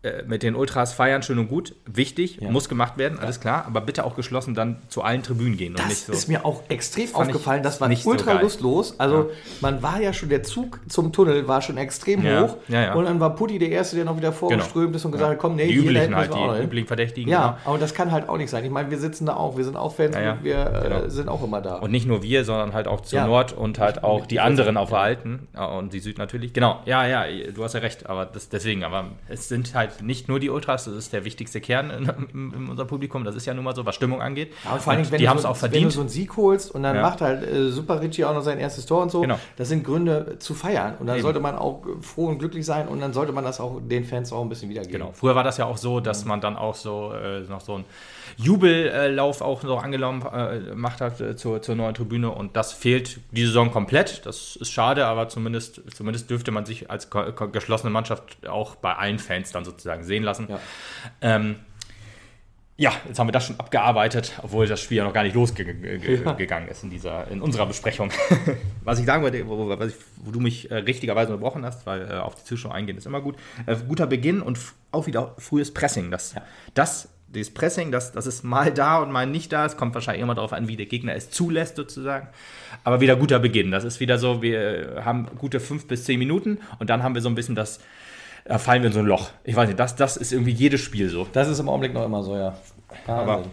äh, 0.04 0.24
mit 0.24 0.42
den 0.42 0.56
Ultras 0.56 0.94
feiern, 0.94 1.22
schön 1.22 1.38
und 1.38 1.48
gut, 1.48 1.76
wichtig, 1.86 2.38
ja. 2.42 2.50
muss 2.50 2.68
gemacht 2.68 2.98
werden, 2.98 3.20
alles 3.20 3.40
klar, 3.40 3.66
aber 3.68 3.82
bitte 3.82 4.04
auch 4.04 4.16
geschlossen 4.16 4.56
dann 4.56 4.78
zu 4.88 5.04
allen 5.04 5.22
Tribünen 5.22 5.58
gehen. 5.58 5.76
Das 5.76 6.08
so. 6.08 6.14
ist 6.14 6.28
mir 6.28 6.44
auch 6.44 6.64
extrem 6.70 7.14
aufgefallen, 7.14 7.62
das 7.62 7.80
war 7.82 7.88
nicht 7.88 8.04
ultra 8.08 8.38
so 8.38 8.40
lustlos. 8.40 9.00
Also 9.00 9.18
ja. 9.18 9.26
man 9.62 9.84
war 9.84 10.02
ja 10.02 10.12
schon, 10.12 10.30
der 10.30 10.42
Zug 10.42 10.80
zum 10.88 11.14
Tunnel 11.14 11.48
war 11.48 11.62
schon 11.62 11.78
extrem 11.78 12.26
ja. 12.26 12.42
hoch 12.42 12.58
und 12.96 13.06
dann 13.06 13.20
war 13.20 13.36
Putti 13.36 13.60
der 13.60 13.70
Erste, 13.70 13.96
der 13.96 14.06
noch 14.06 14.18
wieder 14.18 14.34
vorgeströmt 14.34 14.88
genau. 14.88 14.96
ist 14.96 15.06
und 15.06 15.12
gesagt 15.12 15.34
hat, 15.34 15.38
komm, 15.38 15.56
nee, 15.56 15.68
die 15.68 15.76
üblichen 15.76 16.16
halt, 16.16 16.34
die 16.34 16.64
üblichen 16.64 16.88
Verdächtigen. 16.88 17.30
Ja, 17.30 17.60
genau. 17.60 17.70
aber 17.70 17.78
das 17.78 17.94
kann 17.94 18.12
halt 18.12 18.28
auch 18.28 18.38
nicht 18.38 18.50
sein. 18.50 18.66
Ich 18.66 18.72
meine, 18.72 18.90
wir 18.90 18.98
sitzen 18.98 19.28
da 19.28 19.36
auch, 19.36 19.56
wir 19.56 19.66
sind 19.66 19.76
auch 19.76 19.94
Fans 19.94 20.16
und 20.16 20.44
wir 20.44 20.66
äh, 20.66 20.90
genau. 20.90 21.10
sind 21.10 21.30
auch 21.30 21.44
immer 21.44 21.62
da. 21.62 21.76
Und 21.76 21.92
nicht 21.92 22.08
nur 22.08 22.24
wir, 22.24 22.44
sondern 22.44 22.74
halt 22.74 22.88
auch 22.88 23.02
zur 23.02 23.22
Nord 23.22 23.54
und 23.54 23.78
halt 23.78 24.04
auch 24.04 24.26
die 24.26 24.40
anderen 24.40 24.78
auf 24.78 24.90
der 24.90 24.98
Alten 24.98 25.48
und 25.54 25.94
die 25.94 26.00
Süd 26.00 26.18
natürlich. 26.18 26.54
Genau, 26.54 26.80
ja, 26.86 27.06
ja, 27.06 27.26
du 27.54 27.64
hast 27.64 27.74
ja 27.74 27.82
recht, 27.82 28.10
aber 28.10 28.26
das, 28.26 28.50
deswegen, 28.50 28.84
aber 28.84 29.12
es 29.28 29.48
sind 29.48 29.76
halt 29.76 29.91
nicht 30.02 30.28
nur 30.28 30.40
die 30.40 30.50
Ultras, 30.50 30.86
das 30.86 30.96
ist 30.96 31.14
der 31.14 31.26
wichtigste 31.26 31.62
Kern 31.62 31.90
in, 31.90 32.04
in, 32.34 32.54
in 32.54 32.70
unserem 32.70 32.88
Publikum. 32.88 33.24
Das 33.24 33.36
ist 33.36 33.46
ja 33.46 33.54
nun 33.54 33.64
mal 33.64 33.76
so, 33.76 33.86
was 33.86 33.96
Stimmung 33.96 34.22
angeht. 34.22 34.54
Ja, 34.64 34.74
und 34.74 34.82
vor 34.82 34.94
allem, 34.94 35.12
wenn, 35.12 35.20
die 35.20 35.26
du, 35.26 35.38
so, 35.38 35.48
auch 35.48 35.56
verdient. 35.56 35.84
wenn 35.84 35.90
du 35.90 35.96
so 35.96 36.02
einen 36.02 36.10
Sieg 36.10 36.36
holst 36.38 36.74
und 36.74 36.84
dann 36.84 36.96
ja. 36.96 37.02
macht 37.02 37.22
halt 37.22 37.44
äh, 37.44 37.70
Super 37.70 38.02
Richie 38.02 38.26
auch 38.26 38.34
noch 38.34 38.44
sein 38.44 38.60
erstes 38.60 38.86
Tor 38.86 39.02
und 39.02 39.12
so, 39.12 39.22
genau. 39.22 39.40
das 39.58 39.70
sind 39.70 39.84
Gründe 39.84 40.38
zu 40.40 40.54
feiern. 40.54 40.96
Und 41.00 41.08
dann 41.08 41.18
Eben. 41.18 41.24
sollte 41.24 41.40
man 41.40 41.56
auch 41.56 41.84
froh 42.02 42.28
und 42.28 42.40
glücklich 42.40 42.66
sein 42.66 42.88
und 42.88 43.00
dann 43.00 43.14
sollte 43.14 43.32
man 43.32 43.44
das 43.44 43.60
auch 43.60 43.80
den 43.82 44.06
Fans 44.06 44.32
auch 44.32 44.42
ein 44.42 44.50
bisschen 44.50 44.70
wiedergeben. 44.70 45.00
Genau. 45.00 45.12
Früher 45.14 45.36
war 45.36 45.44
das 45.44 45.58
ja 45.58 45.66
auch 45.66 45.78
so, 45.78 46.00
dass 46.00 46.26
man 46.26 46.42
dann 46.42 46.56
auch 46.56 46.76
so 46.76 47.14
äh, 47.14 47.42
noch 47.42 47.62
so 47.62 47.76
ein 47.76 47.86
Jubellauf 48.42 49.42
auch 49.42 49.64
noch 49.64 49.84
angenommen 49.84 50.24
äh, 50.34 50.60
gemacht 50.60 51.02
hat 51.02 51.22
äh, 51.22 51.36
zur, 51.36 51.62
zur 51.62 51.76
neuen 51.76 51.94
Tribüne 51.94 52.32
und 52.32 52.56
das 52.56 52.74
fehlt 52.74 53.20
die 53.32 53.46
Saison 53.46 53.72
komplett. 53.72 54.26
Das 54.26 54.56
ist 54.56 54.72
schade, 54.72 55.06
aber 55.06 55.30
zumindest, 55.30 55.82
zumindest 55.96 56.30
dürfte 56.30 56.52
man 56.52 56.66
sich 56.66 56.90
als 56.90 57.10
geschlossene 57.52 57.92
Mannschaft 57.92 58.48
auch 58.48 58.76
bei 58.76 58.94
allen 58.94 59.20
Fans 59.20 59.52
dann 59.52 59.66
sozusagen 59.66 60.04
sehen 60.04 60.24
lassen. 60.24 60.48
Ja. 60.50 60.60
Ähm, 61.22 61.56
ja, 62.82 62.92
jetzt 63.08 63.20
haben 63.20 63.28
wir 63.28 63.32
das 63.32 63.46
schon 63.46 63.60
abgearbeitet, 63.60 64.40
obwohl 64.42 64.66
das 64.66 64.82
Spiel 64.82 64.98
ja 64.98 65.04
noch 65.04 65.14
gar 65.14 65.22
nicht 65.22 65.36
losgegangen 65.36 66.68
ist 66.68 66.84
in, 66.84 66.90
dieser, 66.90 67.28
in 67.30 67.40
unserer 67.40 67.68
Besprechung. 67.68 68.10
was 68.84 68.98
ich 68.98 69.06
sagen 69.06 69.22
wollte, 69.22 69.48
wo, 69.48 69.72
ich, 69.86 69.94
wo 70.18 70.32
du 70.32 70.40
mich 70.40 70.72
äh, 70.72 70.78
richtigerweise 70.78 71.32
unterbrochen 71.32 71.64
hast, 71.64 71.86
weil 71.86 72.10
äh, 72.10 72.14
auf 72.16 72.34
die 72.34 72.44
Zuschauer 72.44 72.74
eingehen 72.74 72.98
ist 72.98 73.06
immer 73.06 73.22
gut. 73.22 73.36
Äh, 73.68 73.76
guter 73.88 74.08
Beginn 74.08 74.42
und 74.42 74.58
auch 74.92 75.06
wieder 75.06 75.36
frühes 75.38 75.72
Pressing. 75.72 76.10
Das, 76.10 76.34
ja. 76.34 76.42
das 76.74 77.10
dieses 77.34 77.54
Pressing, 77.54 77.92
das, 77.92 78.12
das 78.12 78.28
ist 78.28 78.44
mal 78.44 78.72
da 78.72 79.00
und 79.00 79.12
mal 79.12 79.26
nicht 79.26 79.52
da. 79.52 79.66
Es 79.66 79.78
kommt 79.78 79.96
wahrscheinlich 79.96 80.22
immer 80.22 80.36
darauf 80.36 80.54
an, 80.54 80.68
wie 80.68 80.76
der 80.76 80.86
Gegner 80.86 81.16
es 81.16 81.30
zulässt, 81.32 81.76
sozusagen. 81.76 82.28
Aber 82.84 83.02
wieder 83.02 83.16
guter 83.16 83.40
Beginn. 83.40 83.72
Das 83.72 83.84
ist 83.84 84.00
wieder 84.00 84.18
so, 84.18 84.42
wir 84.42 85.02
haben 85.06 85.28
gute 85.38 85.60
fünf 85.60 85.88
bis 85.88 86.06
zehn 86.06 86.20
Minuten 86.20 86.60
und 86.80 86.90
dann 86.90 87.04
haben 87.04 87.16
wir 87.16 87.22
so 87.22 87.30
ein 87.30 87.36
bisschen 87.36 87.56
das, 87.56 87.80
da 88.46 88.58
fallen 88.58 88.82
wir 88.82 88.88
in 88.88 88.94
so 88.94 89.00
ein 89.00 89.06
Loch. 89.06 89.32
Ich 89.44 89.56
weiß 89.56 89.68
nicht, 89.68 89.80
das, 89.80 89.96
das 89.96 90.18
ist 90.18 90.32
irgendwie 90.34 90.52
jedes 90.52 90.82
Spiel 90.82 91.10
so. 91.10 91.28
Das 91.32 91.48
ist 91.48 91.60
im 91.60 91.70
Augenblick 91.70 91.94
noch 91.94 92.06
immer 92.06 92.24
so, 92.24 92.36
ja. 92.36 92.58
Aber 93.08 93.46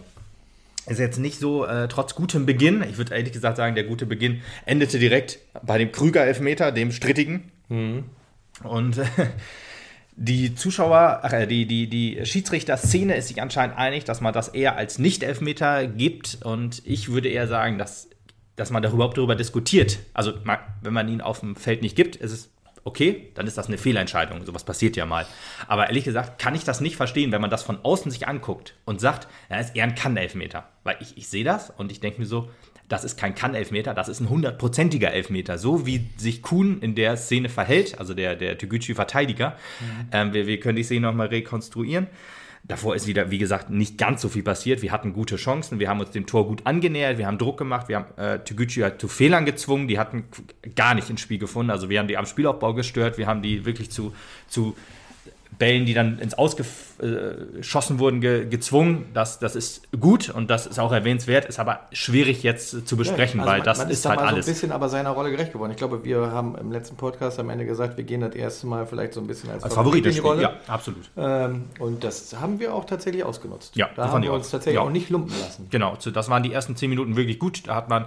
ist 0.87 0.99
jetzt 0.99 1.19
nicht 1.19 1.39
so, 1.39 1.65
äh, 1.65 1.87
trotz 1.87 2.15
gutem 2.15 2.45
Beginn, 2.45 2.83
ich 2.89 2.97
würde 2.97 3.13
ehrlich 3.13 3.31
gesagt 3.31 3.57
sagen, 3.57 3.75
der 3.75 3.83
gute 3.83 4.05
Beginn 4.05 4.41
endete 4.65 4.97
direkt 4.97 5.39
bei 5.61 5.77
dem 5.77 5.91
Krüger-Elfmeter, 5.91 6.71
dem 6.71 6.91
strittigen. 6.91 7.51
Mhm. 7.69 8.05
Und 8.63 8.99
Die 10.21 10.53
Zuschauer, 10.53 11.21
ach, 11.23 11.31
äh, 11.31 11.47
die, 11.47 11.65
die, 11.65 11.87
die 11.87 12.25
Schiedsrichter-Szene 12.25 13.15
ist 13.15 13.29
sich 13.29 13.41
anscheinend 13.41 13.77
einig, 13.77 14.03
dass 14.03 14.19
man 14.19 14.33
das 14.33 14.49
eher 14.49 14.75
als 14.75 14.99
Nicht-Elfmeter 14.99 15.87
gibt. 15.87 16.39
Und 16.43 16.81
ich 16.85 17.07
würde 17.07 17.29
eher 17.29 17.47
sagen, 17.47 17.77
dass, 17.77 18.09
dass 18.57 18.69
man 18.69 18.83
überhaupt 18.83 19.17
darüber 19.17 19.35
diskutiert. 19.35 19.99
Also, 20.13 20.33
wenn 20.81 20.93
man 20.93 21.07
ihn 21.07 21.21
auf 21.21 21.39
dem 21.39 21.55
Feld 21.55 21.81
nicht 21.81 21.95
gibt, 21.95 22.17
ist 22.17 22.33
es 22.33 22.49
okay, 22.83 23.31
dann 23.35 23.47
ist 23.47 23.57
das 23.57 23.67
eine 23.67 23.77
Fehlentscheidung. 23.77 24.45
Sowas 24.45 24.65
passiert 24.65 24.97
ja 24.97 25.05
mal. 25.05 25.25
Aber 25.69 25.87
ehrlich 25.87 26.03
gesagt 26.03 26.37
kann 26.37 26.53
ich 26.53 26.65
das 26.65 26.81
nicht 26.81 26.97
verstehen, 26.97 27.31
wenn 27.31 27.39
man 27.39 27.49
das 27.49 27.63
von 27.63 27.79
außen 27.81 28.11
sich 28.11 28.27
anguckt 28.27 28.75
und 28.83 28.99
sagt, 28.99 29.29
ja, 29.49 29.57
ist 29.57 29.73
eher 29.73 29.85
ein 29.85 29.95
Kann-Elfmeter. 29.95 30.67
Weil 30.83 30.97
ich, 30.99 31.17
ich 31.17 31.29
sehe 31.29 31.45
das 31.45 31.69
und 31.69 31.93
ich 31.93 32.01
denke 32.01 32.19
mir 32.19 32.27
so, 32.27 32.49
das 32.89 33.03
ist 33.03 33.17
kein 33.17 33.35
Kann-Elfmeter, 33.35 33.93
das 33.93 34.09
ist 34.09 34.19
ein 34.19 34.29
hundertprozentiger 34.29 35.13
Elfmeter. 35.13 35.57
So 35.57 35.85
wie 35.85 36.09
sich 36.17 36.41
Kuhn 36.41 36.79
in 36.81 36.95
der 36.95 37.15
Szene 37.17 37.47
verhält, 37.47 37.99
also 37.99 38.13
der, 38.13 38.35
der 38.35 38.57
Toguchi-Verteidiger. 38.57 39.51
Mhm. 39.79 40.07
Ähm, 40.11 40.33
wir, 40.33 40.47
wir 40.47 40.59
können 40.59 40.75
die 40.75 40.83
Szene 40.83 41.07
nochmal 41.07 41.27
rekonstruieren. 41.27 42.07
Davor 42.63 42.95
ist 42.95 43.07
wieder, 43.07 43.31
wie 43.31 43.37
gesagt, 43.37 43.69
nicht 43.69 43.97
ganz 43.97 44.21
so 44.21 44.27
viel 44.27 44.43
passiert. 44.43 44.81
Wir 44.81 44.91
hatten 44.91 45.13
gute 45.13 45.37
Chancen, 45.37 45.79
wir 45.79 45.87
haben 45.87 45.99
uns 46.01 46.11
dem 46.11 46.25
Tor 46.25 46.45
gut 46.45 46.65
angenähert, 46.65 47.17
wir 47.17 47.25
haben 47.25 47.37
Druck 47.37 47.57
gemacht, 47.57 47.87
wir 47.87 47.95
haben 47.95 48.17
äh, 48.17 48.39
Toguchi 48.39 48.81
halt 48.81 48.99
zu 48.99 49.07
Fehlern 49.07 49.45
gezwungen, 49.45 49.87
die 49.87 49.97
hatten 49.97 50.25
gar 50.75 50.93
nicht 50.93 51.09
ins 51.09 51.21
Spiel 51.21 51.39
gefunden. 51.39 51.71
Also 51.71 51.89
wir 51.89 51.99
haben 51.99 52.07
die 52.07 52.17
am 52.17 52.25
Spielaufbau 52.25 52.73
gestört, 52.73 53.17
wir 53.17 53.27
haben 53.27 53.41
die 53.41 53.65
wirklich 53.65 53.91
zu, 53.91 54.13
zu 54.47 54.75
Bällen, 55.59 55.85
die 55.85 55.93
dann 55.93 56.17
ins 56.19 56.33
Ausgeschossen 56.33 57.95
äh, 57.95 57.99
wurden, 57.99 58.21
ge 58.21 58.45
gezwungen. 58.45 59.09
Das, 59.13 59.39
das 59.39 59.55
ist 59.55 59.87
gut 59.99 60.29
und 60.29 60.49
das 60.49 60.65
ist 60.65 60.79
auch 60.79 60.91
erwähnenswert, 60.91 61.45
ist 61.45 61.59
aber 61.59 61.81
schwierig 61.91 62.41
jetzt 62.41 62.87
zu 62.87 62.97
besprechen, 62.97 63.41
ja, 63.41 63.45
also 63.45 63.51
weil 63.51 63.59
man, 63.59 63.65
das 63.65 63.77
man 63.77 63.89
ist, 63.89 63.99
ist 63.99 64.05
halt 64.05 64.19
alles. 64.19 64.45
so 64.45 64.51
ein 64.51 64.53
bisschen 64.53 64.71
aber 64.71 64.89
seiner 64.89 65.11
Rolle 65.11 65.31
gerecht 65.31 65.51
geworden. 65.51 65.71
Ich 65.71 65.77
glaube, 65.77 66.03
wir 66.03 66.31
haben 66.31 66.55
im 66.55 66.71
letzten 66.71 66.95
Podcast 66.95 67.39
am 67.39 67.49
Ende 67.49 67.65
gesagt, 67.65 67.97
wir 67.97 68.05
gehen 68.05 68.21
das 68.21 68.33
erste 68.33 68.67
Mal 68.67 68.87
vielleicht 68.87 69.13
so 69.13 69.21
ein 69.21 69.27
bisschen 69.27 69.51
als, 69.51 69.63
als 69.63 69.73
Favorit 69.73 70.05
in 70.05 70.13
die 70.13 70.19
Rolle. 70.19 70.41
Ja, 70.41 70.53
absolut. 70.67 71.11
Ähm, 71.17 71.65
und 71.77 72.03
das 72.03 72.35
haben 72.39 72.59
wir 72.59 72.73
auch 72.73 72.85
tatsächlich 72.85 73.23
ausgenutzt. 73.23 73.75
Ja, 73.75 73.89
da 73.95 74.09
haben 74.09 74.23
wir 74.23 74.33
uns 74.33 74.49
tatsächlich 74.49 74.75
ja. 74.75 74.81
auch 74.81 74.89
nicht 74.89 75.09
lumpen 75.09 75.37
lassen. 75.41 75.67
Genau, 75.69 75.97
das 76.11 76.29
waren 76.29 76.41
die 76.41 76.53
ersten 76.53 76.75
zehn 76.77 76.89
Minuten 76.89 77.17
wirklich 77.17 77.37
gut. 77.37 77.67
Da 77.67 77.75
hat 77.75 77.89
man 77.89 78.05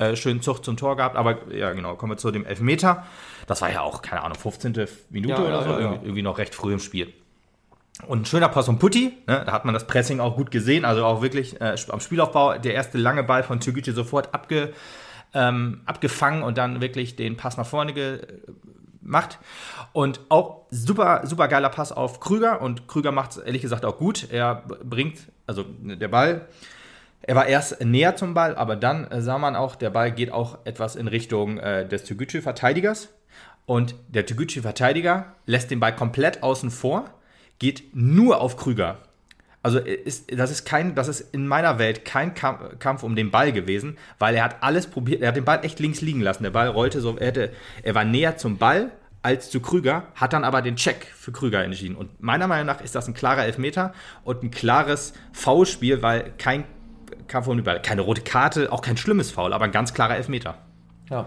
äh, 0.00 0.16
schönen 0.16 0.40
Zug 0.40 0.64
zum 0.64 0.76
Tor 0.76 0.96
gehabt. 0.96 1.16
Aber 1.16 1.52
ja, 1.52 1.72
genau, 1.72 1.94
kommen 1.94 2.12
wir 2.12 2.16
zu 2.16 2.30
dem 2.30 2.46
Elfmeter. 2.46 3.04
Das 3.46 3.60
war 3.60 3.70
ja 3.70 3.82
auch, 3.82 4.02
keine 4.02 4.22
Ahnung, 4.22 4.38
15. 4.38 4.88
Minute 5.10 5.34
ja, 5.34 5.40
oder 5.40 5.62
so, 5.62 5.70
irgendwie, 5.70 6.06
irgendwie 6.06 6.22
noch 6.22 6.38
recht 6.38 6.54
früh 6.54 6.72
im 6.72 6.78
Spiel. 6.78 7.12
Und 8.06 8.22
ein 8.22 8.24
schöner 8.24 8.48
Pass 8.48 8.64
von 8.64 8.78
Putti, 8.78 9.12
ne? 9.26 9.42
da 9.44 9.52
hat 9.52 9.66
man 9.66 9.74
das 9.74 9.86
Pressing 9.86 10.20
auch 10.20 10.36
gut 10.36 10.50
gesehen, 10.50 10.86
also 10.86 11.04
auch 11.04 11.20
wirklich 11.20 11.60
äh, 11.60 11.76
am 11.90 12.00
Spielaufbau 12.00 12.56
der 12.56 12.72
erste 12.72 12.96
lange 12.96 13.22
Ball 13.22 13.42
von 13.42 13.60
Türgücü 13.60 13.92
sofort 13.92 14.32
abge, 14.32 14.72
ähm, 15.34 15.82
abgefangen 15.84 16.42
und 16.42 16.56
dann 16.56 16.80
wirklich 16.80 17.16
den 17.16 17.36
Pass 17.36 17.58
nach 17.58 17.66
vorne 17.66 17.92
gemacht. 17.92 19.38
Und 19.92 20.20
auch 20.30 20.62
super, 20.70 21.26
super 21.26 21.46
geiler 21.48 21.68
Pass 21.68 21.92
auf 21.92 22.20
Krüger 22.20 22.62
und 22.62 22.88
Krüger 22.88 23.12
macht 23.12 23.32
es 23.32 23.36
ehrlich 23.36 23.60
gesagt 23.60 23.84
auch 23.84 23.98
gut. 23.98 24.28
Er 24.30 24.64
bringt, 24.82 25.18
also 25.46 25.66
der 25.82 26.08
Ball, 26.08 26.48
er 27.22 27.36
war 27.36 27.46
erst 27.46 27.84
näher 27.84 28.16
zum 28.16 28.34
Ball, 28.34 28.54
aber 28.56 28.76
dann 28.76 29.06
äh, 29.10 29.20
sah 29.20 29.38
man 29.38 29.56
auch, 29.56 29.76
der 29.76 29.90
Ball 29.90 30.12
geht 30.12 30.32
auch 30.32 30.58
etwas 30.64 30.96
in 30.96 31.08
Richtung 31.08 31.58
äh, 31.58 31.86
des 31.86 32.04
Türgücü-Verteidigers. 32.04 33.08
Und 33.66 33.94
der 34.08 34.26
Türgücü-Verteidiger 34.26 35.34
lässt 35.46 35.70
den 35.70 35.80
Ball 35.80 35.94
komplett 35.94 36.42
außen 36.42 36.70
vor 36.70 37.10
geht 37.60 37.94
nur 37.94 38.40
auf 38.40 38.56
Krüger. 38.56 38.98
Also 39.62 39.78
ist, 39.78 40.36
das 40.36 40.50
ist 40.50 40.64
kein, 40.64 40.94
das 40.94 41.06
ist 41.06 41.20
in 41.20 41.46
meiner 41.46 41.78
Welt 41.78 42.06
kein 42.06 42.34
Kampf 42.34 43.02
um 43.02 43.14
den 43.14 43.30
Ball 43.30 43.52
gewesen, 43.52 43.98
weil 44.18 44.34
er 44.34 44.44
hat 44.44 44.62
alles 44.62 44.86
probiert, 44.86 45.20
er 45.20 45.28
hat 45.28 45.36
den 45.36 45.44
Ball 45.44 45.64
echt 45.64 45.78
links 45.78 46.00
liegen 46.00 46.22
lassen. 46.22 46.42
Der 46.42 46.50
Ball 46.50 46.68
rollte 46.68 47.02
so, 47.02 47.16
er, 47.18 47.26
hätte, 47.26 47.52
er 47.82 47.94
war 47.94 48.04
näher 48.04 48.38
zum 48.38 48.56
Ball 48.56 48.90
als 49.22 49.50
zu 49.50 49.60
Krüger, 49.60 50.04
hat 50.14 50.32
dann 50.32 50.44
aber 50.44 50.62
den 50.62 50.76
Check 50.76 51.04
für 51.14 51.30
Krüger 51.30 51.62
entschieden. 51.62 51.94
Und 51.94 52.22
meiner 52.22 52.46
Meinung 52.46 52.66
nach 52.66 52.80
ist 52.80 52.94
das 52.94 53.06
ein 53.06 53.12
klarer 53.12 53.44
Elfmeter 53.44 53.92
und 54.24 54.42
ein 54.42 54.50
klares 54.50 55.12
Foulspiel, 55.34 56.02
weil 56.02 56.32
kein 56.38 56.64
Um 57.34 57.56
den 57.56 57.64
Ball, 57.64 57.80
keine 57.80 58.02
rote 58.02 58.22
Karte, 58.22 58.72
auch 58.72 58.82
kein 58.82 58.96
schlimmes 58.96 59.30
Foul, 59.30 59.52
aber 59.52 59.64
ein 59.64 59.72
ganz 59.72 59.94
klarer 59.94 60.16
Elfmeter. 60.16 60.56
Ja. 61.10 61.26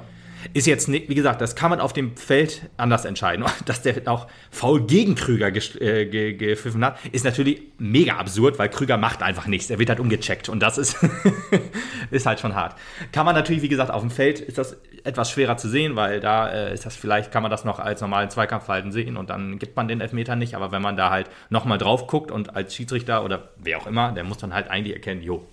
Ist 0.51 0.67
jetzt 0.67 0.89
nicht, 0.89 1.07
wie 1.07 1.15
gesagt, 1.15 1.39
das 1.39 1.55
kann 1.55 1.69
man 1.69 1.79
auf 1.79 1.93
dem 1.93 2.17
Feld 2.17 2.69
anders 2.75 3.05
entscheiden. 3.05 3.45
Dass 3.65 3.81
der 3.81 3.95
auch 4.07 4.27
faul 4.51 4.81
gegen 4.81 5.15
Krüger 5.15 5.48
äh, 5.48 6.33
gepfiffen 6.33 6.83
hat, 6.83 6.98
ist 7.12 7.24
natürlich 7.24 7.62
mega 7.77 8.17
absurd, 8.17 8.60
weil 8.60 8.69
Krüger 8.69 8.98
macht 8.98 9.24
einfach 9.24 9.48
nichts. 9.48 9.69
Er 9.69 9.79
wird 9.79 9.89
halt 9.89 10.00
umgecheckt 10.00 10.50
und 10.50 10.60
das 10.60 10.77
ist, 10.77 10.98
ist 12.12 12.25
halt 12.25 12.39
schon 12.39 12.55
hart. 12.55 12.75
Kann 13.12 13.25
man 13.25 13.36
natürlich, 13.36 13.62
wie 13.62 13.69
gesagt, 13.69 13.91
auf 13.91 14.01
dem 14.01 14.12
Feld 14.12 14.41
ist 14.41 14.57
das 14.57 14.75
etwas 15.03 15.31
schwerer 15.31 15.57
zu 15.57 15.69
sehen, 15.69 15.95
weil 15.95 16.19
da 16.19 16.50
äh, 16.50 16.74
ist 16.74 16.86
das 16.86 16.95
vielleicht, 16.95 17.31
kann 17.31 17.43
man 17.43 17.51
das 17.51 17.63
noch 17.63 17.79
als 17.79 18.01
normalen 18.01 18.29
Zweikampfverhalten 18.29 18.91
sehen 18.91 19.17
und 19.17 19.29
dann 19.29 19.60
gibt 19.60 19.75
man 19.75 19.88
den 19.88 20.01
Elfmeter 20.01 20.36
nicht. 20.36 20.55
Aber 20.55 20.72
wenn 20.72 20.81
man 20.81 20.98
da 20.98 21.10
halt 21.10 21.29
nochmal 21.50 21.77
drauf 21.77 22.07
guckt 22.07 22.31
und 22.31 22.55
als 22.55 22.75
Schiedsrichter 22.75 23.24
oder 23.24 23.50
wer 23.57 23.77
auch 23.77 23.88
immer, 23.88 24.12
der 24.12 24.24
muss 24.24 24.38
dann 24.38 24.53
halt 24.53 24.69
eigentlich 24.69 24.95
erkennen, 24.95 25.22
jo, 25.22 25.45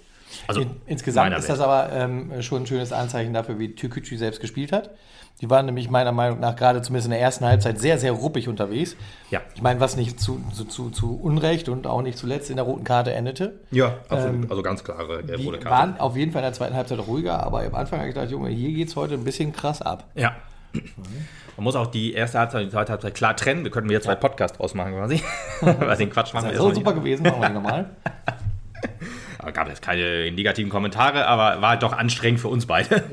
also 0.46 0.60
In, 0.60 0.70
insgesamt 0.86 1.36
ist 1.36 1.48
das 1.48 1.60
aber 1.60 1.92
ähm, 1.92 2.42
schon 2.42 2.62
ein 2.62 2.66
schönes 2.66 2.92
Anzeichen 2.92 3.32
dafür, 3.32 3.58
wie 3.58 3.74
Türkücü 3.74 4.16
selbst 4.16 4.40
gespielt 4.40 4.72
hat. 4.72 4.90
Die 5.40 5.48
waren 5.48 5.64
nämlich 5.64 5.88
meiner 5.88 6.12
Meinung 6.12 6.38
nach 6.38 6.54
gerade 6.54 6.82
zumindest 6.82 7.06
in 7.06 7.12
der 7.12 7.20
ersten 7.20 7.46
Halbzeit 7.46 7.78
sehr, 7.78 7.98
sehr 7.98 8.12
ruppig 8.12 8.46
unterwegs. 8.48 8.94
Ja. 9.30 9.40
Ich 9.54 9.62
meine, 9.62 9.80
was 9.80 9.96
nicht 9.96 10.20
zu, 10.20 10.42
zu, 10.52 10.64
zu, 10.64 10.90
zu, 10.90 11.18
Unrecht 11.18 11.68
und 11.70 11.86
auch 11.86 12.02
nicht 12.02 12.18
zuletzt 12.18 12.50
in 12.50 12.56
der 12.56 12.66
roten 12.66 12.84
Karte 12.84 13.12
endete. 13.12 13.60
Ja, 13.70 13.94
absolut. 14.08 14.34
Ähm, 14.34 14.46
also 14.50 14.62
ganz 14.62 14.84
klare 14.84 15.22
gelb 15.24 15.40
rote 15.44 15.58
Karte. 15.58 15.70
waren 15.70 16.00
auf 16.00 16.16
jeden 16.16 16.32
Fall 16.32 16.40
in 16.40 16.46
der 16.46 16.52
zweiten 16.52 16.74
Halbzeit 16.74 16.98
ruhiger, 17.06 17.42
aber 17.42 17.62
am 17.62 17.74
Anfang 17.74 18.00
habe 18.00 18.08
ich 18.10 18.14
gedacht, 18.14 18.30
Junge, 18.30 18.50
hier 18.50 18.72
geht 18.72 18.88
es 18.88 18.96
heute 18.96 19.14
ein 19.14 19.24
bisschen 19.24 19.52
krass 19.52 19.80
ab. 19.80 20.04
Ja. 20.14 20.36
Man 21.56 21.64
muss 21.64 21.74
auch 21.74 21.86
die 21.86 22.12
erste 22.12 22.38
Halbzeit 22.38 22.60
und 22.60 22.66
die 22.68 22.72
zweite 22.72 22.92
Halbzeit 22.92 23.14
klar 23.14 23.34
trennen. 23.34 23.64
Wir 23.64 23.70
könnten 23.70 23.88
wieder 23.88 24.00
zwei 24.00 24.14
Podcasts 24.14 24.58
draus 24.58 24.74
machen 24.74 24.92
quasi. 24.92 25.22
Weil 25.60 25.96
den 25.96 26.10
Quatsch 26.10 26.34
machen 26.34 26.46
das 26.46 26.54
wir 26.54 26.60
so 26.60 26.74
super 26.74 26.92
gewesen, 26.92 27.22
machen 27.22 27.40
wir 27.40 27.48
den 27.48 27.86
nochmal. 29.40 29.52
gab 29.52 29.68
jetzt 29.68 29.82
keine 29.82 30.30
negativen 30.30 30.70
Kommentare, 30.70 31.26
aber 31.26 31.60
war 31.60 31.70
halt 31.70 31.82
doch 31.82 31.92
anstrengend 31.92 32.40
für 32.40 32.48
uns 32.48 32.66
beide. 32.66 33.04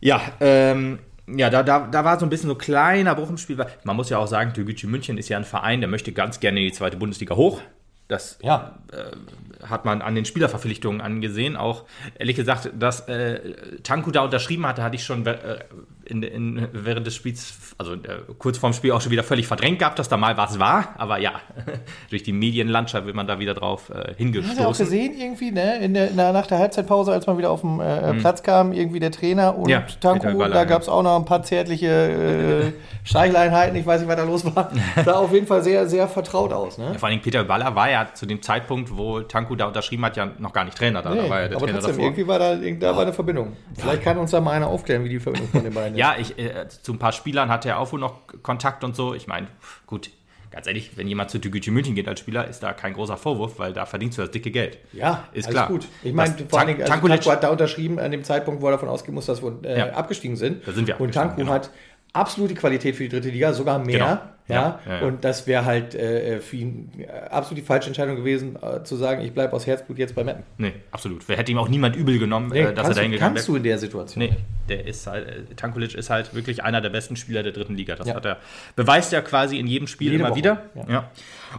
Ja, 0.00 0.18
ja, 0.18 0.20
ähm, 0.40 0.98
ja 1.26 1.48
da, 1.48 1.62
da, 1.62 1.86
da 1.86 2.04
war 2.04 2.18
so 2.18 2.26
ein 2.26 2.28
bisschen 2.28 2.48
so 2.48 2.54
kleiner 2.54 3.14
Bruch 3.14 3.30
im 3.30 3.38
Spiel. 3.38 3.56
Man 3.84 3.96
muss 3.96 4.10
ja 4.10 4.18
auch 4.18 4.26
sagen, 4.26 4.52
Türkgücü 4.52 4.86
München 4.86 5.16
ist 5.16 5.30
ja 5.30 5.38
ein 5.38 5.44
Verein, 5.44 5.80
der 5.80 5.88
möchte 5.88 6.12
ganz 6.12 6.40
gerne 6.40 6.60
in 6.60 6.66
die 6.66 6.72
zweite 6.72 6.98
Bundesliga 6.98 7.36
hoch. 7.36 7.62
Das 8.06 8.38
ja. 8.42 8.78
äh, 8.92 9.66
hat 9.66 9.86
man 9.86 10.02
an 10.02 10.14
den 10.14 10.26
Spielerverpflichtungen 10.26 11.00
angesehen. 11.00 11.56
Auch 11.56 11.84
ehrlich 12.18 12.36
gesagt, 12.36 12.70
dass 12.78 13.08
äh, 13.08 13.80
Tanku 13.82 14.10
da 14.10 14.22
unterschrieben 14.22 14.66
hatte, 14.66 14.82
hatte 14.82 14.96
ich 14.96 15.04
schon 15.04 15.24
äh, 15.26 15.60
in, 16.06 16.22
in, 16.22 16.68
während 16.72 17.06
des 17.06 17.14
Spiels, 17.14 17.74
also 17.78 17.94
äh, 17.94 17.98
kurz 18.38 18.58
vorm 18.58 18.72
Spiel 18.72 18.92
auch 18.92 19.00
schon 19.00 19.12
wieder 19.12 19.22
völlig 19.22 19.46
verdrängt 19.46 19.78
gehabt, 19.78 19.98
dass 19.98 20.08
da 20.08 20.16
mal 20.16 20.36
was 20.36 20.58
war. 20.58 20.94
Aber 20.98 21.18
ja, 21.18 21.32
durch 22.10 22.22
die 22.22 22.32
Medienlandschaft 22.32 23.06
wird 23.06 23.16
man 23.16 23.26
da 23.26 23.38
wieder 23.38 23.54
drauf 23.54 23.90
äh, 23.90 24.14
hingestoßen. 24.16 24.58
Hast 24.58 24.64
du 24.64 24.68
auch 24.68 24.78
gesehen 24.78 25.14
irgendwie, 25.18 25.50
ne? 25.50 25.78
In 25.78 25.94
der, 25.94 26.08
der, 26.08 26.32
nach 26.32 26.46
der 26.46 26.58
Halbzeitpause, 26.58 27.12
als 27.12 27.26
man 27.26 27.38
wieder 27.38 27.50
auf 27.50 27.62
den 27.62 27.80
äh, 27.80 28.12
mhm. 28.12 28.18
Platz 28.18 28.42
kam, 28.42 28.72
irgendwie 28.72 29.00
der 29.00 29.10
Trainer 29.10 29.56
und 29.56 29.68
ja, 29.68 29.84
Tanku, 30.00 30.38
da 30.48 30.64
gab 30.64 30.82
es 30.82 30.88
auch 30.88 31.02
noch 31.02 31.16
ein 31.16 31.24
paar 31.24 31.42
zärtliche 31.42 31.86
äh, 31.86 32.72
Streicheleinheiten, 33.04 33.76
ich 33.76 33.86
weiß 33.86 34.00
nicht, 34.00 34.08
was 34.08 34.16
da 34.16 34.24
los 34.24 34.44
war. 34.54 34.70
Sah 35.04 35.14
auf 35.14 35.32
jeden 35.32 35.46
Fall 35.46 35.62
sehr, 35.62 35.86
sehr 35.88 36.08
vertraut 36.08 36.52
aus. 36.52 36.78
Ne? 36.78 36.90
Ja, 36.92 36.98
vor 36.98 37.08
allem 37.08 37.20
Peter 37.20 37.44
Baller 37.44 37.74
war 37.74 37.90
ja 37.90 38.08
zu 38.12 38.26
dem 38.26 38.42
Zeitpunkt, 38.42 38.96
wo 38.96 39.20
Tanku 39.20 39.56
da 39.56 39.66
unterschrieben 39.66 40.04
hat, 40.04 40.16
ja 40.16 40.30
noch 40.38 40.52
gar 40.52 40.64
nicht 40.64 40.76
Trainer 40.76 41.02
da. 41.02 41.10
Nee, 41.10 41.22
da 41.22 41.30
war 41.30 41.40
ja 41.40 41.48
der 41.48 41.56
aber 41.56 41.66
Trainer 41.66 41.80
trotzdem, 41.80 41.96
davor. 41.96 42.04
irgendwie 42.04 42.26
war 42.26 42.38
da, 42.38 42.56
da 42.56 42.96
war 42.96 43.02
eine 43.02 43.12
Verbindung. 43.12 43.56
Vielleicht 43.74 44.02
kann 44.02 44.18
uns 44.18 44.30
da 44.30 44.40
mal 44.40 44.52
einer 44.52 44.68
aufklären, 44.68 45.04
wie 45.04 45.08
die 45.08 45.20
Verbindung 45.20 45.48
von 45.50 45.64
den 45.64 45.74
beiden 45.74 45.93
ja, 45.96 46.16
ich, 46.18 46.38
äh, 46.38 46.68
zu 46.68 46.92
ein 46.92 46.98
paar 46.98 47.12
Spielern 47.12 47.48
hatte 47.48 47.68
er 47.68 47.78
auch 47.78 47.92
wohl 47.92 48.00
noch 48.00 48.20
Kontakt 48.42 48.84
und 48.84 48.96
so. 48.96 49.14
Ich 49.14 49.26
meine, 49.26 49.46
gut, 49.86 50.10
ganz 50.50 50.66
ehrlich, 50.66 50.92
wenn 50.96 51.08
jemand 51.08 51.30
zu 51.30 51.38
Tügücü 51.38 51.70
München 51.70 51.94
geht 51.94 52.06
als 52.06 52.20
Spieler, 52.20 52.46
ist 52.46 52.62
da 52.62 52.72
kein 52.72 52.94
großer 52.94 53.16
Vorwurf, 53.16 53.58
weil 53.58 53.72
da 53.72 53.86
verdienst 53.86 54.18
du 54.18 54.22
das 54.22 54.30
dicke 54.30 54.50
Geld. 54.50 54.78
Ja, 54.92 55.24
ist 55.32 55.50
klar. 55.50 55.68
gut. 55.68 55.86
Ich 56.02 56.12
meine, 56.12 56.34
vor 56.48 56.60
allem, 56.60 56.80
also 56.80 56.92
Tanku 56.92 57.08
hat 57.08 57.42
da 57.42 57.48
unterschrieben 57.48 57.98
an 57.98 58.10
dem 58.10 58.22
Zeitpunkt, 58.24 58.62
wo 58.62 58.66
er 58.66 58.72
davon 58.72 58.88
ausgehen 58.88 59.14
muss, 59.14 59.26
dass 59.26 59.42
wir 59.42 59.58
äh, 59.64 59.78
ja. 59.78 59.90
abgestiegen 59.90 60.36
sind. 60.36 60.66
Da 60.66 60.72
sind 60.72 60.86
wir 60.86 61.00
Und 61.00 61.12
Tanku 61.12 61.36
genau. 61.36 61.52
hat 61.52 61.70
absolute 62.12 62.54
Qualität 62.54 62.94
für 62.96 63.02
die 63.02 63.08
dritte 63.08 63.30
Liga, 63.30 63.52
sogar 63.52 63.78
mehr. 63.78 63.98
Genau. 63.98 64.18
Ja, 64.46 64.78
ja, 64.84 65.00
ja, 65.00 65.06
und 65.06 65.24
das 65.24 65.46
wäre 65.46 65.64
halt 65.64 65.94
äh, 65.94 66.38
für 66.40 66.56
ihn 66.56 66.90
äh, 66.98 67.06
absolut 67.30 67.62
die 67.62 67.66
falsche 67.66 67.86
Entscheidung 67.86 68.16
gewesen, 68.16 68.58
äh, 68.60 68.82
zu 68.84 68.96
sagen, 68.96 69.22
ich 69.22 69.32
bleibe 69.32 69.54
aus 69.54 69.66
Herzblut 69.66 69.96
jetzt 69.96 70.14
bei 70.14 70.22
Meppen. 70.22 70.42
Nee, 70.58 70.74
absolut. 70.90 71.26
Hätte 71.26 71.50
ihm 71.50 71.56
auch 71.56 71.68
niemand 71.70 71.96
übel 71.96 72.18
genommen, 72.18 72.50
nee, 72.52 72.60
äh, 72.60 72.74
dass 72.74 72.88
er 72.88 72.94
dahin 72.94 73.12
gegangen 73.12 73.36
Kannst 73.36 73.48
du 73.48 73.56
in 73.56 73.62
der 73.62 73.78
Situation? 73.78 74.22
Nee, 74.22 74.36
der 74.68 74.86
ist 74.86 75.06
halt, 75.06 75.26
äh, 75.26 75.54
Tankulic 75.56 75.94
ist 75.94 76.10
halt 76.10 76.34
wirklich 76.34 76.62
einer 76.62 76.82
der 76.82 76.90
besten 76.90 77.16
Spieler 77.16 77.42
der 77.42 77.52
dritten 77.52 77.74
Liga. 77.74 77.96
Das 77.96 78.06
ja. 78.06 78.16
hat 78.16 78.26
er, 78.26 78.36
beweist 78.76 79.12
ja 79.12 79.22
quasi 79.22 79.58
in 79.58 79.66
jedem 79.66 79.86
Spiel 79.86 80.12
Jede 80.12 80.20
immer 80.20 80.30
Woche. 80.32 80.38
wieder. 80.38 80.62
Ja. 80.88 81.10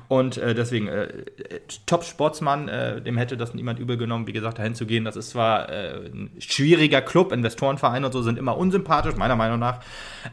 Und 0.08 0.38
äh, 0.38 0.54
deswegen, 0.54 0.90
Top-Sportsmann, 1.88 2.68
dem 3.04 3.18
hätte 3.18 3.38
das 3.38 3.54
niemand 3.54 3.80
übel 3.80 3.98
genommen, 3.98 4.28
wie 4.28 4.34
gesagt, 4.34 4.60
dahin 4.60 4.76
zu 4.76 4.86
gehen. 4.86 5.06
Das 5.06 5.16
ist 5.16 5.30
zwar 5.30 5.70
ein 5.70 6.32
schwieriger 6.38 7.02
Club, 7.02 7.32
Investorenvereine 7.32 8.06
und 8.06 8.12
so 8.12 8.22
sind 8.22 8.38
immer 8.38 8.58
unsympathisch, 8.58 9.16
meiner 9.16 9.36
Meinung 9.36 9.60
nach. 9.60 9.80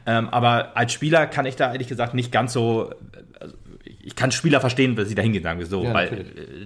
Ähm, 0.06 0.28
aber 0.30 0.76
als 0.76 0.92
Spieler 0.92 1.26
kann 1.26 1.46
ich 1.46 1.56
da 1.56 1.72
ehrlich 1.72 1.88
gesagt 1.88 2.14
nicht 2.14 2.32
ganz 2.32 2.41
so. 2.48 2.90
Also 3.38 3.54
ich 4.04 4.16
kann 4.16 4.32
Spieler 4.32 4.60
verstehen, 4.60 4.96
dass 4.96 5.08
sie 5.08 5.14
da 5.14 5.22
hingehen, 5.22 5.42
sagen 5.42 5.58
wir 5.58 5.66
so, 5.66 5.84
ja, 5.84 5.94
weil 5.94 6.08
äh, 6.08 6.24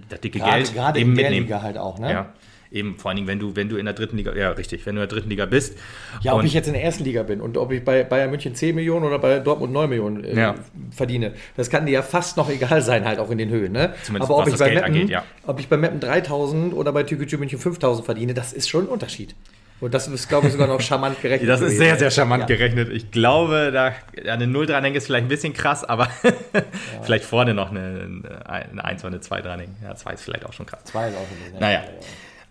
das 0.08 0.20
dicke 0.20 0.38
gerade, 0.38 0.62
Geld 0.62 0.74
gerade 0.74 1.00
eben 1.00 1.10
in 1.10 1.16
der 1.16 1.24
mitnehmen. 1.24 1.46
Liga 1.46 1.62
halt 1.62 1.78
auch, 1.78 1.98
ne? 1.98 2.10
Ja. 2.10 2.32
Eben, 2.72 2.98
vor 2.98 3.10
allen 3.10 3.16
Dingen, 3.16 3.28
wenn 3.28 3.38
du, 3.38 3.54
wenn 3.54 3.68
du 3.68 3.76
in 3.76 3.84
der 3.84 3.94
dritten 3.94 4.16
Liga, 4.16 4.34
ja, 4.34 4.50
richtig, 4.50 4.84
wenn 4.86 4.96
du 4.96 5.02
in 5.02 5.08
der 5.08 5.14
dritten 5.14 5.30
Liga 5.30 5.46
bist. 5.46 5.78
Ja, 6.22 6.34
ob 6.34 6.44
ich 6.44 6.52
jetzt 6.52 6.66
in 6.66 6.72
der 6.72 6.82
ersten 6.82 7.04
Liga 7.04 7.22
bin 7.22 7.40
und 7.40 7.56
ob 7.56 7.70
ich 7.70 7.84
bei 7.84 8.02
Bayern 8.02 8.30
München 8.30 8.54
10 8.54 8.74
Millionen 8.74 9.04
oder 9.04 9.18
bei 9.18 9.38
Dortmund 9.38 9.72
9 9.72 9.88
Millionen 9.88 10.24
äh, 10.24 10.36
ja. 10.36 10.54
verdiene, 10.90 11.32
das 11.56 11.70
kann 11.70 11.86
dir 11.86 11.92
ja 11.92 12.02
fast 12.02 12.36
noch 12.36 12.50
egal 12.50 12.82
sein, 12.82 13.04
halt 13.04 13.18
auch 13.18 13.30
in 13.30 13.38
den 13.38 13.50
Höhen. 13.50 13.72
Ne? 13.72 13.94
Zumindest 14.02 14.30
Aber 14.30 14.42
ob 14.42 14.48
ich, 14.48 14.58
bei 14.58 14.68
Meppen, 14.68 14.84
angeht, 14.84 15.08
ja. 15.08 15.24
ob 15.46 15.60
ich 15.60 15.68
bei 15.68 15.76
Meppen 15.76 16.00
3000 16.00 16.74
oder 16.74 16.92
bei 16.92 17.04
Türkgücü 17.04 17.38
München 17.38 17.58
5000 17.58 18.04
verdiene, 18.04 18.34
das 18.34 18.52
ist 18.52 18.68
schon 18.68 18.86
ein 18.86 18.88
Unterschied. 18.88 19.34
Und 19.78 19.92
das 19.92 20.08
ist, 20.08 20.28
glaube 20.28 20.46
ich, 20.46 20.52
sogar 20.54 20.68
noch 20.68 20.80
charmant 20.80 21.20
gerechnet. 21.20 21.50
Das 21.50 21.60
ist 21.60 21.76
sehr, 21.76 21.98
sehr 21.98 22.10
charmant 22.10 22.48
ja. 22.48 22.56
gerechnet. 22.56 22.88
Ich 22.88 23.10
glaube, 23.10 23.70
da 23.72 23.92
eine 24.30 24.46
0 24.46 24.66
dranhängen 24.66 24.96
ist 24.96 25.06
vielleicht 25.06 25.26
ein 25.26 25.28
bisschen 25.28 25.52
krass, 25.52 25.84
aber 25.84 26.08
ja. 26.22 26.62
vielleicht 27.02 27.24
vorne 27.24 27.52
noch 27.52 27.70
eine, 27.70 28.22
eine 28.46 28.82
1 28.82 29.02
oder 29.04 29.12
eine 29.12 29.20
2 29.20 29.42
dranhängen. 29.42 29.76
Ja, 29.82 29.94
2 29.94 30.14
ist 30.14 30.22
vielleicht 30.22 30.46
auch 30.46 30.54
schon 30.54 30.64
krass. 30.64 30.80
2 30.84 31.08
ist 31.08 31.16
auch 31.16 31.28
schon 31.28 31.38
bisschen. 31.38 31.60
Naja. 31.60 31.82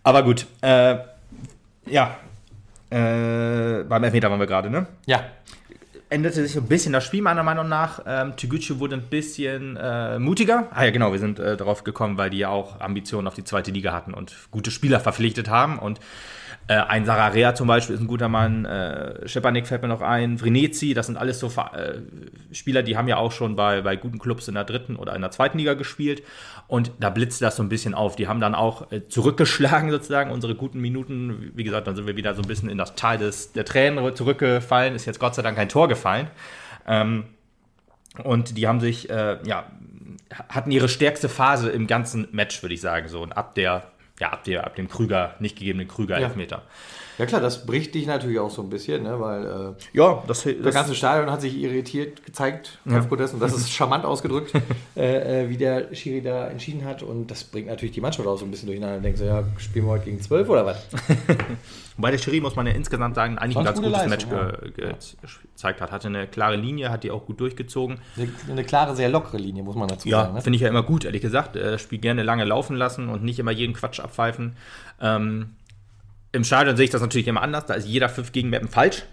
Aber 0.04 0.22
gut. 0.22 0.46
Äh, 0.62 0.98
ja. 1.88 2.16
Äh, 2.92 3.84
beim 3.84 4.04
Elfmeter 4.04 4.30
waren 4.30 4.40
wir 4.40 4.48
gerade, 4.48 4.70
ne? 4.70 4.86
Ja. 5.08 5.24
Änderte 6.10 6.46
sich 6.46 6.56
ein 6.56 6.68
bisschen 6.68 6.94
das 6.94 7.04
Spiel, 7.04 7.24
meiner 7.24 7.42
Meinung 7.42 7.68
nach. 7.68 8.02
Ähm, 8.06 8.36
Tiguchi 8.36 8.80
wurde 8.80 8.98
ein 8.98 9.02
bisschen 9.02 9.76
äh, 9.78 10.20
mutiger. 10.20 10.68
Ah 10.70 10.86
ja, 10.86 10.92
genau, 10.92 11.12
wir 11.12 11.18
sind 11.18 11.40
äh, 11.40 11.58
darauf 11.58 11.84
gekommen, 11.84 12.20
weil 12.20 12.30
die 12.30 12.38
ja 12.38 12.50
auch 12.50 12.80
Ambitionen 12.80 13.28
auf 13.28 13.34
die 13.34 13.44
zweite 13.44 13.72
Liga 13.72 13.94
hatten 13.94 14.14
und 14.14 14.36
gute 14.52 14.70
Spieler 14.70 15.00
verpflichtet 15.00 15.50
haben. 15.50 15.80
Und 15.80 16.00
äh, 16.68 16.74
ein 16.74 17.06
Sararea 17.06 17.54
zum 17.54 17.68
Beispiel 17.68 17.96
ist 17.96 18.02
ein 18.02 18.08
guter 18.08 18.28
Mann, 18.28 18.66
äh, 18.66 19.28
Schepanik 19.28 19.68
fällt 19.68 19.84
mir 19.84 19.88
noch 19.88 20.02
ein, 20.02 20.40
Vrinezi, 20.40 20.96
das 20.96 21.06
sind 21.06 21.18
alles 21.18 21.40
so 21.40 21.48
äh, 21.48 22.00
Spieler, 22.52 22.82
die 22.82 22.98
haben 22.98 23.08
ja 23.08 23.18
auch 23.18 23.32
schon 23.32 23.56
bei, 23.56 23.82
bei 23.82 23.96
guten 23.96 24.18
Clubs 24.18 24.48
in 24.48 24.56
der 24.56 24.64
dritten 24.64 24.96
oder 24.96 25.16
in 25.16 25.22
der 25.22 25.30
zweiten 25.30 25.60
Liga 25.60 25.76
gespielt 25.76 26.24
und 26.68 26.92
da 27.00 27.12
blitzt 27.12 27.42
das 27.44 27.58
so 27.58 27.64
ein 27.64 27.70
bisschen 27.70 27.94
auf. 27.94 28.16
Die 28.16 28.28
haben 28.28 28.40
dann 28.40 28.56
auch 28.56 28.92
äh, 28.92 29.08
zurückgeschlagen 29.08 29.90
sozusagen, 29.92 30.32
unsere 30.32 30.56
guten 30.56 30.80
Minuten, 30.80 31.52
wie 31.54 31.64
gesagt, 31.64 31.86
dann 31.86 31.96
sind 31.96 32.08
wir 32.08 32.16
wieder 32.16 32.34
so 32.34 32.42
ein 32.42 32.48
bisschen 32.48 32.70
in 32.70 32.80
das 32.80 32.96
Teil 32.96 33.20
des, 33.20 33.52
der 33.52 33.66
Tränen 33.66 34.16
zurückgefallen, 34.16 34.96
ist 34.96 35.06
jetzt 35.06 35.20
Gott 35.20 35.36
sei 35.36 35.44
Dank 35.44 35.58
kein 35.58 35.70
Tor 35.70 35.88
gefallen. 35.88 36.28
Ähm, 36.88 37.26
und 38.24 38.58
die 38.58 38.68
haben 38.68 38.80
sich, 38.80 39.10
äh, 39.10 39.38
ja, 39.46 39.66
hatten 40.50 40.72
ihre 40.72 40.90
stärkste 40.90 41.30
Phase 41.30 41.70
im 41.70 41.86
ganzen 41.86 42.28
Match, 42.32 42.64
würde 42.64 42.74
ich 42.74 42.82
sagen, 42.82 43.08
so. 43.08 43.22
Und 43.22 43.34
ab 43.34 43.54
der 43.56 43.84
ja, 44.20 44.30
ab, 44.32 44.44
der, 44.44 44.66
ab 44.66 44.76
dem 44.76 44.88
Krüger, 44.88 45.36
nicht 45.40 45.58
gegebenen 45.58 45.88
Krüger-Elfmeter. 45.88 46.58
Ja. 46.58 46.64
Ja. 47.18 47.26
klar, 47.26 47.42
das 47.42 47.66
bricht 47.66 47.96
dich 47.96 48.06
natürlich 48.08 48.40
auch 48.40 48.52
so 48.52 48.62
ein 48.62 48.70
bisschen, 48.70 49.04
ne? 49.04 49.20
weil 49.20 49.46
äh, 49.46 49.98
ja, 49.98 50.24
das, 50.28 50.44
das, 50.44 50.54
das 50.62 50.74
ganze 50.74 50.96
Stadion 50.96 51.32
hat 51.32 51.42
sich 51.42 51.56
irritiert 51.58 52.26
gezeigt 52.26 52.80
ja. 52.86 53.00
aufgrund 53.00 53.22
dessen, 53.22 53.40
das 53.40 53.54
ist 53.54 53.72
charmant 53.74 54.06
ausgedrückt, 54.06 54.54
äh, 54.96 55.44
äh, 55.44 55.50
wie 55.50 55.58
der 55.58 55.94
Schiri 55.94 56.22
da 56.22 56.48
entschieden 56.48 56.86
hat 56.86 57.04
und 57.04 57.32
das 57.32 57.44
bringt 57.44 57.68
natürlich 57.68 57.94
die 57.94 58.02
Mannschaft 58.02 58.28
auch 58.28 58.38
so 58.38 58.46
ein 58.46 58.52
bisschen 58.52 58.68
durcheinander. 58.68 59.00
Denkst 59.00 59.20
du, 59.20 59.28
ja, 59.28 59.44
spielen 59.58 59.86
wir 59.86 59.92
heute 59.92 60.06
gegen 60.06 60.22
zwölf 60.22 60.50
oder 60.50 60.66
was? 60.66 60.86
Wobei 61.98 62.12
der 62.12 62.18
Schiri, 62.18 62.42
muss 62.42 62.56
man 62.56 62.68
ja 62.68 62.74
insgesamt 62.74 63.16
sagen, 63.16 63.38
eigentlich 63.38 63.58
ein 63.58 63.64
ganz 63.64 63.78
gutes 63.78 63.94
Leistung, 63.94 64.32
Match 64.32 64.76
ge 64.76 64.86
ja. 64.88 64.94
gezeigt 65.54 65.80
hat. 65.80 65.92
Hatte 65.92 66.08
eine 66.08 66.28
klare 66.28 66.58
Linie, 66.58 66.90
hat 66.90 67.04
die 67.04 67.12
auch 67.12 67.26
gut 67.26 67.40
durchgezogen. 67.40 68.00
Eine, 68.18 68.28
eine 68.50 68.64
klare, 68.66 68.96
sehr 68.96 69.08
lockere 69.08 69.38
Linie, 69.38 69.64
muss 69.64 69.76
man 69.76 69.88
dazu 69.88 70.10
ja, 70.10 70.18
sagen. 70.18 70.30
Ja, 70.30 70.36
ne? 70.36 70.42
finde 70.42 70.56
ich 70.58 70.62
ja 70.62 70.68
immer 70.68 70.84
gut, 70.84 71.06
ehrlich 71.06 71.22
gesagt. 71.22 71.56
Das 71.56 71.82
Spiel 71.82 72.00
gerne 72.00 72.24
lange 72.24 72.44
laufen 72.44 72.76
lassen 72.76 73.08
und 73.08 73.24
nicht 73.24 73.40
immer 73.40 73.52
jeden 73.52 73.74
Quatsch 73.74 74.02
abpfeifen. 74.02 74.58
Ähm, 75.00 75.52
im 76.36 76.44
Stadion 76.44 76.76
sehe 76.76 76.86
ich 76.86 76.92
das 76.92 77.02
natürlich 77.02 77.28
immer 77.28 77.42
anders. 77.42 77.66
Da 77.66 77.74
ist 77.76 77.88
jeder 77.88 78.10
Pfiff 78.10 78.32
gegen 78.32 78.50
Mappen 78.50 78.68
falsch. 78.68 79.04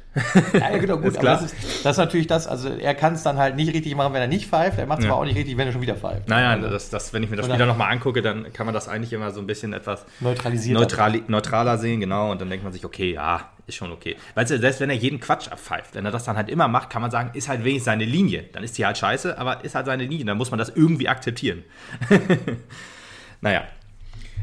Ja, 0.53 0.77
genau, 0.77 0.99
gut. 0.99 1.19
klar. 1.19 1.41
Das 1.41 1.53
ist, 1.53 1.85
das, 1.85 1.93
ist, 1.93 1.99
natürlich 1.99 2.27
das, 2.27 2.47
also 2.47 2.69
er 2.69 2.95
kann 2.95 3.15
es 3.15 3.23
dann 3.23 3.39
halt 3.39 3.57
nicht 3.57 3.73
richtig 3.73 3.95
machen, 3.95 4.13
wenn 4.13 4.21
er 4.21 4.29
nicht 4.29 4.49
pfeift. 4.49 4.79
Er 4.79 4.87
macht 4.87 4.99
es 4.99 5.05
ja. 5.07 5.13
aber 5.13 5.21
auch 5.21 5.25
nicht 5.25 5.37
richtig, 5.37 5.57
wenn 5.57 5.67
er 5.67 5.73
schon 5.73 5.81
wieder 5.81 5.95
pfeift. 5.95 6.29
Naja, 6.29 6.51
also, 6.51 6.69
das, 6.69 6.91
das, 6.91 7.13
wenn 7.13 7.23
ich 7.23 7.31
mir 7.31 7.37
das 7.37 7.47
Spiel 7.47 7.57
dann 7.57 7.69
nochmal 7.69 7.93
angucke, 7.93 8.23
dann 8.23 8.53
kann 8.53 8.67
man 8.67 8.75
das 8.75 8.89
eigentlich 8.89 9.13
immer 9.13 9.31
so 9.31 9.41
ein 9.41 9.47
bisschen 9.47 9.73
etwas 9.73 10.05
neutrali 10.21 11.23
neutraler 11.29 11.79
sehen, 11.79 12.01
genau. 12.01 12.33
Und 12.33 12.41
dann 12.41 12.51
denkt 12.51 12.65
man 12.65 12.73
sich, 12.73 12.85
okay, 12.85 13.15
ja, 13.15 13.51
ist 13.67 13.77
schon 13.77 13.93
okay. 13.93 14.17
Weißt 14.35 14.51
du, 14.51 14.59
selbst 14.59 14.81
wenn 14.81 14.91
er 14.91 14.97
jeden 14.97 15.21
Quatsch 15.21 15.49
abpfeift, 15.49 15.95
wenn 15.95 16.05
er 16.05 16.11
das 16.11 16.25
dann 16.25 16.37
halt 16.37 16.49
immer 16.49 16.69
macht, 16.69 16.91
kann 16.91 17.01
man 17.01 17.11
sagen, 17.11 17.31
ist 17.35 17.49
halt 17.49 17.61
wenigstens 17.61 17.87
seine 17.87 18.05
Linie. 18.05 18.45
Dann 18.53 18.65
ist 18.65 18.77
die 18.77 18.85
halt 18.85 18.99
scheiße, 18.99 19.39
aber 19.39 19.65
ist 19.65 19.75
halt 19.75 19.87
seine 19.87 20.05
Linie. 20.05 20.27
Dann 20.27 20.37
muss 20.37 20.51
man 20.51 20.59
das 20.59 20.71
irgendwie 20.71 21.09
akzeptieren. 21.09 21.63
naja. 23.41 23.63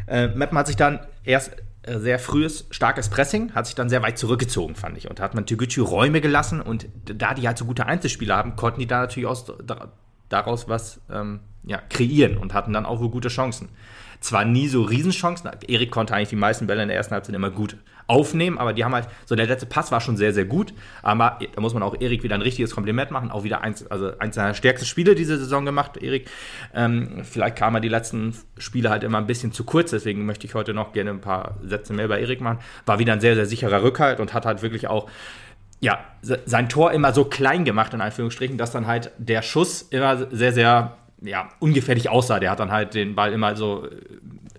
Äh, 0.08 0.30
Meppen 0.30 0.58
hat 0.58 0.66
sich 0.66 0.78
dann 0.78 1.02
erst 1.24 1.52
sehr 1.88 2.20
frühes, 2.20 2.68
starkes 2.72 3.10
Pressing, 3.10 3.54
hat 3.54 3.66
sich 3.66 3.76
dann 3.76 3.90
sehr 3.90 4.02
weit 4.02 4.18
zurückgezogen, 4.18 4.76
fand 4.76 4.98
ich. 4.98 5.10
Und 5.10 5.20
da 5.20 5.24
hat 5.24 5.34
man 5.34 5.46
Toguchi 5.46 5.80
Räume 5.80 6.22
gelassen 6.22 6.62
und 6.62 6.88
da 7.06 7.34
die 7.34 7.48
halt 7.48 7.58
so 7.58 7.66
gute 7.66 7.86
Einzelspieler 7.86 8.36
haben, 8.36 8.56
konnten 8.56 8.80
die 8.80 8.88
da 8.88 9.02
natürlich 9.02 9.28
aus, 9.28 9.46
daraus 10.28 10.68
was 10.68 11.02
ähm, 11.10 11.40
ja, 11.64 11.78
kreieren 11.90 12.38
und 12.38 12.54
hatten 12.54 12.74
dann 12.74 12.86
auch 12.86 13.00
wohl 13.00 13.10
gute 13.10 13.30
Chancen. 13.30 13.70
Zwar 14.20 14.44
nie 14.44 14.68
so 14.68 14.82
Riesenchancen, 14.82 15.50
Erik 15.68 15.92
konnte 15.92 16.14
eigentlich 16.14 16.30
die 16.30 16.36
meisten 16.36 16.68
Bälle 16.68 16.82
in 16.82 16.90
der 16.90 16.98
ersten 16.98 17.14
Halbzeit 17.14 17.36
immer 17.36 17.52
gut 17.52 17.78
aufnehmen, 18.10 18.58
aber 18.58 18.74
die 18.74 18.84
haben 18.84 18.94
halt, 18.94 19.08
so 19.26 19.36
der 19.36 19.46
letzte 19.46 19.68
Pass 19.68 19.92
war 19.92 20.02
schon 20.02 20.18
sehr, 20.18 20.34
sehr 20.34 20.46
gut, 20.46 20.74
aber 21.04 21.40
da 21.54 21.62
muss 21.62 21.74
man 21.74 21.84
auch 21.84 21.96
Erik 22.00 22.24
wieder 22.24 22.36
ein 22.36 22.42
richtiges 22.42 22.74
Kompliment 22.74 23.12
machen, 23.12 23.30
auch 23.30 23.44
wieder 23.44 23.62
eins, 23.62 23.86
also 23.88 24.18
eins 24.18 24.36
seiner 24.36 24.56
stärksten 24.56 24.88
Spiele 24.88 25.14
diese 25.14 25.38
Saison 25.38 25.64
gemacht, 25.64 25.98
Erik. 25.98 26.28
Ähm, 26.74 27.22
vielleicht 27.24 27.56
kam 27.56 27.76
er 27.76 27.82
die 27.82 27.90
letzten 27.90 28.36
Spiele 28.58 28.90
halt 28.90 29.04
immer 29.04 29.20
ein 29.20 29.28
bisschen 29.28 29.52
zu 29.52 29.64
kurz, 29.64 29.92
deswegen 29.92 30.26
möchte 30.26 30.48
ich 30.48 30.56
heute 30.56 30.74
noch 30.74 30.92
gerne 30.92 31.12
ein 31.12 31.22
paar 31.22 31.58
Sätze 31.64 31.94
mehr 31.94 32.06
über 32.06 32.20
Erik 32.20 32.42
machen. 32.42 32.60
War 32.88 32.98
wieder 32.98 33.14
ein 33.14 33.22
sehr, 33.22 33.36
sehr 33.36 33.46
sicherer 33.46 33.84
Rückhalt 33.84 34.20
und 34.20 34.34
hat 34.34 34.46
halt 34.46 34.64
wirklich 34.64 34.88
auch 34.88 35.08
ja, 35.82 36.00
sein 36.22 36.68
Tor 36.68 36.92
immer 36.92 37.14
so 37.14 37.24
klein 37.26 37.64
gemacht, 37.64 37.94
in 37.94 38.02
Anführungsstrichen, 38.02 38.58
dass 38.58 38.72
dann 38.72 38.88
halt 38.88 39.12
der 39.18 39.42
Schuss 39.42 39.82
immer 39.84 40.28
sehr, 40.30 40.52
sehr 40.52 40.98
ja, 41.22 41.50
ungefährlich 41.60 42.10
aussah. 42.10 42.40
Der 42.40 42.52
hat 42.52 42.60
dann 42.60 42.72
halt 42.72 42.94
den 42.94 43.16
Ball 43.16 43.34
immer 43.34 43.56
so 43.56 43.86
äh, 43.86 43.90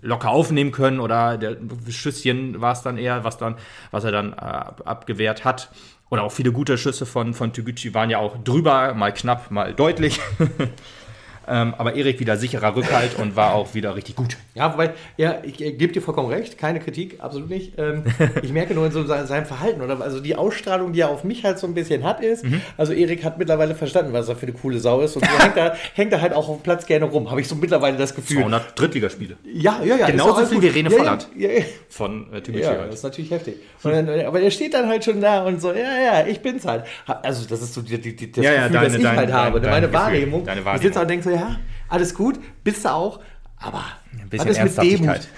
locker 0.01 0.29
aufnehmen 0.29 0.71
können 0.71 0.99
oder 0.99 1.37
der 1.37 1.57
Schüsschen 1.89 2.59
war 2.61 2.73
es 2.73 2.81
dann 2.81 2.97
eher, 2.97 3.23
was 3.23 3.37
dann, 3.37 3.55
was 3.91 4.03
er 4.03 4.11
dann 4.11 4.33
äh, 4.33 4.35
abgewehrt 4.35 5.45
hat. 5.45 5.71
Oder 6.09 6.23
auch 6.23 6.31
viele 6.31 6.51
gute 6.51 6.77
Schüsse 6.77 7.05
von, 7.05 7.33
von 7.33 7.53
Toguchi 7.53 7.93
waren 7.93 8.09
ja 8.09 8.17
auch 8.17 8.37
drüber, 8.43 8.93
mal 8.93 9.13
knapp, 9.13 9.49
mal 9.49 9.73
deutlich. 9.73 10.19
Ähm, 11.47 11.73
aber 11.77 11.95
Erik 11.95 12.19
wieder 12.19 12.37
sicherer 12.37 12.75
Rückhalt 12.75 13.17
und 13.17 13.35
war 13.35 13.53
auch 13.55 13.73
wieder 13.73 13.95
richtig 13.95 14.15
gut. 14.15 14.37
Ja, 14.53 14.73
wobei, 14.73 14.93
ja, 15.17 15.37
ich, 15.43 15.59
ich 15.59 15.77
gebe 15.77 15.91
dir 15.91 16.01
vollkommen 16.01 16.29
recht, 16.29 16.57
keine 16.57 16.79
Kritik, 16.79 17.15
absolut 17.19 17.49
nicht. 17.49 17.73
Ähm, 17.77 18.03
ich 18.41 18.51
merke 18.51 18.73
nur 18.73 18.85
in 18.85 18.91
so 18.91 19.05
seinem 19.05 19.45
Verhalten 19.45 19.81
oder 19.81 19.99
also 20.01 20.19
die 20.19 20.35
Ausstrahlung, 20.35 20.93
die 20.93 21.01
er 21.01 21.09
auf 21.09 21.23
mich 21.23 21.43
halt 21.43 21.57
so 21.59 21.67
ein 21.67 21.73
bisschen 21.73 22.03
hat, 22.03 22.21
ist, 22.21 22.43
mhm. 22.43 22.61
also 22.77 22.93
Erik 22.93 23.23
hat 23.23 23.37
mittlerweile 23.39 23.75
verstanden, 23.75 24.13
was 24.13 24.29
er 24.29 24.35
für 24.35 24.45
eine 24.45 24.53
coole 24.53 24.79
Sau 24.79 25.01
ist 25.01 25.15
und 25.15 25.25
so 25.25 25.39
hängt, 25.39 25.57
er, 25.57 25.75
hängt 25.95 26.13
er 26.13 26.21
halt 26.21 26.33
auch 26.33 26.47
auf 26.47 26.57
dem 26.57 26.63
Platz 26.63 26.85
gerne 26.85 27.05
rum, 27.05 27.31
habe 27.31 27.41
ich 27.41 27.47
so 27.47 27.55
mittlerweile 27.55 27.97
das 27.97 28.13
Gefühl. 28.13 28.41
200 28.41 28.79
Drittligaspiele. 28.79 29.37
Ja, 29.53 29.81
ja, 29.83 29.95
ja. 29.95 30.07
Genauso 30.07 30.45
viel 30.45 30.61
wie 30.61 30.67
Rene. 30.67 30.91
Ja, 30.91 31.17
ja, 31.37 31.49
ja. 31.49 31.63
Von 31.89 32.27
äh, 32.33 32.59
Ja, 32.59 32.85
das 32.85 32.95
ist 32.95 33.03
natürlich 33.03 33.31
heftig. 33.31 33.55
Dann, 33.83 34.07
aber 34.09 34.41
er 34.41 34.51
steht 34.51 34.73
dann 34.73 34.87
halt 34.87 35.03
schon 35.03 35.21
da 35.21 35.43
und 35.43 35.61
so, 35.61 35.71
ja, 35.73 36.21
ja, 36.21 36.27
ich 36.27 36.39
bin's 36.41 36.65
halt. 36.65 36.83
Also 37.05 37.47
das 37.47 37.61
ist 37.61 37.73
so 37.73 37.81
die, 37.81 37.99
die, 37.99 38.15
die, 38.15 38.31
das 38.31 38.43
ja, 38.43 38.51
Gefühl, 38.51 38.73
deine, 38.73 38.85
das 38.85 38.95
ich 38.95 39.03
deine, 39.03 39.17
halt 39.17 39.33
habe, 39.33 39.61
deine, 39.61 39.73
meine 39.73 39.93
Wahrnehmung. 39.93 40.45
Deine 40.45 40.65
Wahrnehmung. 40.65 40.75
Ich 40.75 40.81
sitze 40.81 41.01
und 41.01 41.09
denke 41.09 41.23
so, 41.23 41.30
ja, 41.35 41.59
alles 41.89 42.13
gut, 42.13 42.39
bist 42.63 42.85
du 42.85 42.89
auch, 42.89 43.19
aber 43.57 43.83
ein 44.19 44.29
bisschen 44.29 44.55
Ernsthaftigkeit. 44.55 45.27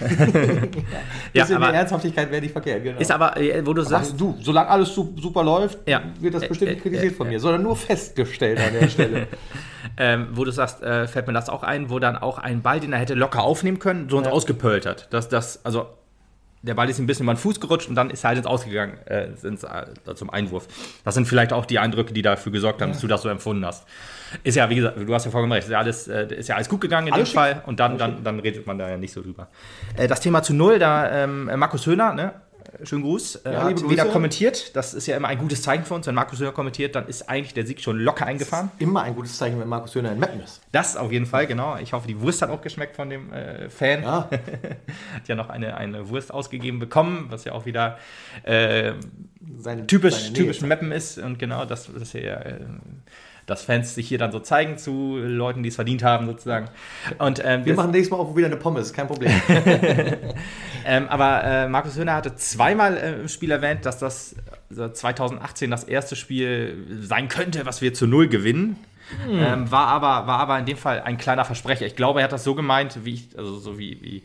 ja, 1.32 1.44
bisschen 1.44 1.56
aber 1.56 1.74
Ernsthaftigkeit 1.74 2.30
wäre 2.30 2.40
nicht 2.40 2.52
verkehrt, 2.52 2.82
genau. 2.82 2.98
Ist 2.98 3.10
aber, 3.10 3.36
äh, 3.36 3.64
wo 3.66 3.74
du 3.74 3.82
sagst. 3.82 4.12
Aber 4.12 4.18
du, 4.18 4.36
solange 4.40 4.68
alles 4.68 4.94
super 4.94 5.44
läuft, 5.44 5.78
ja. 5.86 6.02
wird 6.20 6.34
das 6.34 6.48
bestimmt 6.48 6.72
äh, 6.72 6.76
kritisiert 6.76 7.12
äh, 7.12 7.16
von 7.16 7.28
mir, 7.28 7.38
sondern 7.38 7.62
nur 7.62 7.76
festgestellt 7.76 8.58
an 8.60 8.72
der 8.72 8.88
Stelle. 8.88 9.26
ähm, 9.98 10.28
wo 10.32 10.44
du 10.44 10.50
sagst, 10.50 10.82
äh, 10.82 11.06
fällt 11.06 11.26
mir 11.26 11.34
das 11.34 11.48
auch 11.48 11.62
ein, 11.62 11.90
wo 11.90 11.98
dann 11.98 12.16
auch 12.16 12.38
ein 12.38 12.62
Ball, 12.62 12.80
den 12.80 12.92
er 12.92 12.98
hätte 12.98 13.14
locker 13.14 13.42
aufnehmen 13.42 13.78
können, 13.78 14.08
so 14.08 14.16
uns 14.16 14.26
ja. 14.26 14.32
ausgepölt 14.32 14.86
hat. 14.86 15.12
Dass 15.12 15.28
das, 15.28 15.64
also 15.64 15.86
der 16.62 16.74
Ball 16.74 16.88
ist 16.88 16.98
ein 16.98 17.06
bisschen 17.06 17.24
über 17.24 17.34
den 17.34 17.38
Fuß 17.38 17.60
gerutscht 17.60 17.88
und 17.88 17.94
dann 17.94 18.08
ist 18.08 18.24
er 18.24 18.28
halt 18.28 18.38
ins 18.38 18.46
Ausgegangen, 18.46 18.96
äh, 19.06 19.28
ins, 19.42 19.64
äh, 19.64 20.14
zum 20.14 20.30
Einwurf. 20.30 20.66
Das 21.04 21.14
sind 21.14 21.28
vielleicht 21.28 21.52
auch 21.52 21.66
die 21.66 21.78
Eindrücke, 21.78 22.14
die 22.14 22.22
dafür 22.22 22.52
gesorgt 22.52 22.80
haben, 22.80 22.88
ja. 22.88 22.92
dass 22.94 23.02
du 23.02 23.06
das 23.06 23.22
so 23.22 23.28
empfunden 23.28 23.66
hast. 23.66 23.86
Ist 24.42 24.56
ja, 24.56 24.68
wie 24.68 24.76
gesagt, 24.76 24.96
du 24.98 25.14
hast 25.14 25.24
ja 25.24 25.30
vollkommen 25.30 25.52
recht, 25.52 25.66
ist 25.66 25.72
ja 25.72 25.78
alles, 25.78 26.08
äh, 26.08 26.26
ist 26.34 26.48
ja 26.48 26.56
alles 26.56 26.68
gut 26.68 26.80
gegangen 26.80 27.08
in 27.08 27.12
alles 27.12 27.30
dem 27.30 27.34
Fall 27.34 27.62
und 27.66 27.80
dann, 27.80 27.98
dann, 27.98 28.24
dann 28.24 28.40
redet 28.40 28.66
man 28.66 28.78
da 28.78 28.88
ja 28.88 28.96
nicht 28.96 29.12
so 29.12 29.22
drüber. 29.22 29.48
Äh, 29.96 30.08
das 30.08 30.20
Thema 30.20 30.42
zu 30.42 30.54
Null, 30.54 30.78
da 30.78 31.24
ähm, 31.24 31.50
Markus 31.56 31.86
Höhner, 31.86 32.14
ne, 32.14 32.34
schönen 32.82 33.02
Gruß, 33.02 33.36
äh, 33.36 33.52
ja, 33.52 33.62
hat 33.64 33.88
wieder 33.88 34.06
kommentiert. 34.06 34.74
Das 34.76 34.94
ist 34.94 35.06
ja 35.06 35.16
immer 35.16 35.28
ein 35.28 35.38
gutes 35.38 35.62
Zeichen 35.62 35.84
für 35.84 35.94
uns. 35.94 36.06
Wenn 36.06 36.14
Markus 36.14 36.40
Höhner 36.40 36.52
kommentiert, 36.52 36.94
dann 36.94 37.06
ist 37.06 37.28
eigentlich 37.28 37.54
der 37.54 37.66
Sieg 37.66 37.80
schon 37.80 37.98
locker 37.98 38.26
eingefahren. 38.26 38.70
immer 38.78 39.02
ein 39.02 39.14
gutes 39.14 39.36
Zeichen, 39.38 39.60
wenn 39.60 39.68
Markus 39.68 39.94
Höhner 39.94 40.12
in 40.12 40.18
Mappen 40.18 40.40
ist. 40.40 40.60
Das 40.72 40.96
auf 40.96 41.12
jeden 41.12 41.26
Fall, 41.26 41.46
genau. 41.46 41.76
Ich 41.76 41.92
hoffe, 41.92 42.06
die 42.06 42.20
Wurst 42.20 42.42
hat 42.42 42.50
auch 42.50 42.62
geschmeckt 42.62 42.96
von 42.96 43.10
dem 43.10 43.32
äh, 43.32 43.68
Fan. 43.70 44.02
Ja. 44.02 44.28
hat 45.14 45.28
ja 45.28 45.34
noch 45.34 45.50
eine, 45.50 45.76
eine 45.76 46.08
Wurst 46.08 46.32
ausgegeben 46.32 46.78
bekommen, 46.78 47.26
was 47.30 47.44
ja 47.44 47.52
auch 47.52 47.66
wieder 47.66 47.98
äh, 48.42 48.92
seine, 49.58 49.86
typisch, 49.86 50.14
seine 50.14 50.32
typisch 50.32 50.60
Mappen 50.62 50.92
ist. 50.92 51.18
Und 51.18 51.38
genau, 51.38 51.64
das, 51.64 51.90
das 51.92 52.02
ist 52.02 52.14
ja 52.14 52.40
äh, 52.40 52.60
dass 53.46 53.62
Fans 53.62 53.94
sich 53.94 54.08
hier 54.08 54.18
dann 54.18 54.32
so 54.32 54.40
zeigen 54.40 54.78
zu 54.78 55.18
Leuten, 55.18 55.62
die 55.62 55.68
es 55.68 55.74
verdient 55.74 56.02
haben, 56.02 56.26
sozusagen. 56.26 56.68
Und, 57.18 57.42
ähm, 57.44 57.64
wir 57.64 57.74
machen 57.74 57.90
nächstes 57.90 58.10
Mal 58.10 58.18
auch 58.18 58.36
wieder 58.36 58.46
eine 58.46 58.56
Pommes, 58.56 58.92
kein 58.92 59.06
Problem. 59.06 59.32
ähm, 60.86 61.08
aber 61.08 61.44
äh, 61.44 61.68
Markus 61.68 61.96
Höhner 61.96 62.14
hatte 62.14 62.34
zweimal 62.36 62.96
äh, 62.96 63.20
im 63.20 63.28
Spiel 63.28 63.50
erwähnt, 63.50 63.84
dass 63.86 63.98
das 63.98 64.36
2018 64.70 65.70
das 65.70 65.84
erste 65.84 66.16
Spiel 66.16 66.86
sein 67.02 67.28
könnte, 67.28 67.66
was 67.66 67.80
wir 67.80 67.94
zu 67.94 68.06
Null 68.06 68.28
gewinnen. 68.28 68.76
Hm. 69.26 69.38
Ähm, 69.38 69.70
war, 69.70 69.88
aber, 69.88 70.26
war 70.26 70.38
aber 70.38 70.58
in 70.58 70.64
dem 70.64 70.78
Fall 70.78 71.02
ein 71.02 71.18
kleiner 71.18 71.44
Versprecher. 71.44 71.86
Ich 71.86 71.94
glaube, 71.94 72.20
er 72.20 72.24
hat 72.24 72.32
das 72.32 72.42
so 72.42 72.54
gemeint, 72.54 73.04
wie 73.04 73.14
ich, 73.14 73.28
also 73.36 73.58
so 73.58 73.78
wie, 73.78 73.98
wie, 74.02 74.22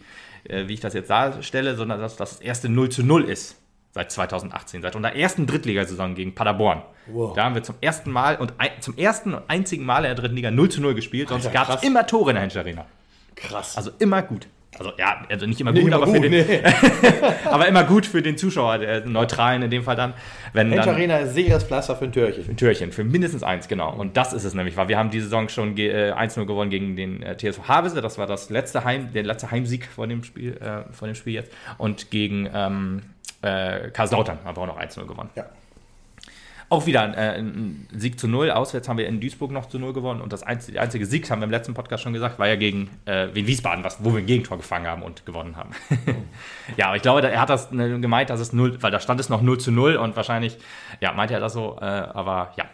äh, 0.49 0.67
wie 0.67 0.73
ich 0.73 0.79
das 0.79 0.93
jetzt 0.93 1.09
darstelle, 1.09 1.75
sondern 1.75 1.99
dass 1.99 2.15
das 2.15 2.39
erste 2.39 2.69
0 2.69 2.89
zu 2.89 3.03
0 3.03 3.25
ist 3.25 3.57
seit 3.91 4.11
2018, 4.11 4.81
seit 4.81 4.95
unserer 4.95 5.15
ersten 5.15 5.47
Drittligasaison 5.47 6.15
gegen 6.15 6.35
Paderborn. 6.35 6.83
Wow. 7.07 7.33
Da 7.33 7.45
haben 7.45 7.55
wir 7.55 7.63
zum 7.63 7.75
ersten 7.81 8.11
Mal 8.11 8.37
und 8.37 8.53
ein, 8.57 8.69
zum 8.81 8.97
ersten 8.97 9.33
und 9.33 9.43
einzigen 9.47 9.85
Mal 9.85 9.99
in 9.99 10.03
der 10.03 10.15
dritten 10.15 10.35
Liga 10.35 10.51
0 10.51 10.69
zu 10.69 10.81
0 10.81 10.93
gespielt, 10.93 11.29
sonst 11.29 11.51
gab 11.51 11.69
es 11.69 11.83
immer 11.83 12.05
Tore 12.05 12.31
in 12.31 12.35
der 12.35 12.43
Hensch 12.43 12.55
Arena. 12.55 12.85
Krass. 13.35 13.77
Also 13.77 13.91
immer 13.99 14.21
gut. 14.21 14.47
Also 14.77 14.93
ja, 14.97 15.25
also 15.29 15.45
nicht 15.45 15.59
immer 15.59 15.73
gut, 15.73 15.83
nicht 15.83 15.93
aber, 15.93 16.05
gut, 16.05 16.23
den, 16.23 16.31
nee. 16.31 16.61
aber 17.45 17.67
immer 17.67 17.83
gut 17.83 18.05
für 18.05 18.21
den 18.21 18.37
Zuschauer, 18.37 18.77
der 18.77 19.05
Neutralen 19.05 19.63
in 19.63 19.71
dem 19.71 19.83
Fall 19.83 19.95
dann. 19.95 20.13
Wenn 20.53 20.71
Hensch 20.71 20.87
Arena 20.87 21.17
ist 21.17 21.33
sicheres 21.33 21.63
Pflaster 21.63 21.95
für 21.95 22.05
ein 22.05 22.11
Türchen. 22.11 22.47
Ein 22.47 22.55
Türchen, 22.55 22.91
für 22.91 23.03
mindestens 23.03 23.43
eins, 23.43 23.67
genau. 23.67 23.93
Und 23.93 24.15
das 24.15 24.31
ist 24.31 24.43
es 24.43 24.53
nämlich, 24.53 24.77
weil 24.77 24.87
wir 24.87 24.97
haben 24.97 25.09
diese 25.09 25.25
Saison 25.25 25.49
schon 25.49 25.75
äh, 25.77 26.13
1-0 26.13 26.45
gewonnen 26.45 26.69
gegen 26.69 26.95
den 26.95 27.23
äh, 27.23 27.35
TSV 27.35 27.67
Havese, 27.67 28.01
das 28.01 28.17
war 28.17 28.27
das 28.27 28.49
letzte 28.49 28.83
Heim, 28.83 29.11
der 29.11 29.23
letzte 29.23 29.49
Heimsieg 29.51 29.85
von 29.85 30.07
dem 30.07 30.23
Spiel, 30.23 30.55
äh, 30.57 30.93
von 30.93 31.07
dem 31.07 31.15
Spiel 31.15 31.33
jetzt. 31.33 31.51
Und 31.77 32.11
gegen 32.11 32.47
ähm, 32.53 33.01
äh, 33.41 33.89
Karlslautern 33.89 34.37
haben 34.45 34.55
wir 34.55 34.61
auch 34.61 34.67
noch 34.67 34.79
1-0 34.79 35.05
gewonnen. 35.07 35.29
Ja. 35.35 35.45
Auch 36.71 36.85
wieder 36.85 37.01
ein, 37.01 37.15
äh, 37.15 37.39
ein, 37.39 37.87
Sieg 37.91 38.19
zu 38.19 38.27
Null. 38.27 38.51
Auswärts 38.51 38.87
haben 38.87 38.99
wir 38.99 39.07
in 39.07 39.19
Duisburg 39.19 39.49
noch 39.49 39.65
zu 39.65 39.79
Null 39.79 39.91
gewonnen. 39.91 40.21
Und 40.21 40.31
das 40.31 40.43
einzige, 40.43 40.79
einzige 40.79 41.07
Sieg, 41.07 41.29
haben 41.31 41.41
wir 41.41 41.45
im 41.45 41.51
letzten 41.51 41.73
Podcast 41.73 42.03
schon 42.03 42.13
gesagt, 42.13 42.37
war 42.37 42.47
ja 42.47 42.55
gegen 42.57 42.91
äh, 43.05 43.29
Wien 43.33 43.47
Wiesbaden, 43.47 43.83
was, 43.83 44.03
wo 44.03 44.11
wir 44.11 44.19
ein 44.19 44.27
Gegentor 44.27 44.57
gefangen 44.57 44.85
haben 44.85 45.01
und 45.01 45.25
gewonnen 45.25 45.55
haben. 45.55 45.71
ja, 46.77 46.87
aber 46.87 46.95
ich 46.95 47.01
glaube, 47.01 47.27
er 47.27 47.41
hat 47.41 47.49
das 47.49 47.71
ne, 47.71 47.99
gemeint, 47.99 48.29
dass 48.29 48.39
es 48.39 48.53
null, 48.53 48.77
weil 48.81 48.91
da 48.91 48.99
stand 48.99 49.19
es 49.19 49.29
noch 49.29 49.41
0 49.41 49.59
zu 49.59 49.71
0 49.71 49.95
und 49.95 50.15
wahrscheinlich, 50.15 50.59
ja, 51.01 51.11
meinte 51.11 51.33
er 51.33 51.39
das 51.39 51.53
so. 51.53 51.75
Äh, 51.81 51.85
aber 51.85 52.53
ja, 52.55 52.65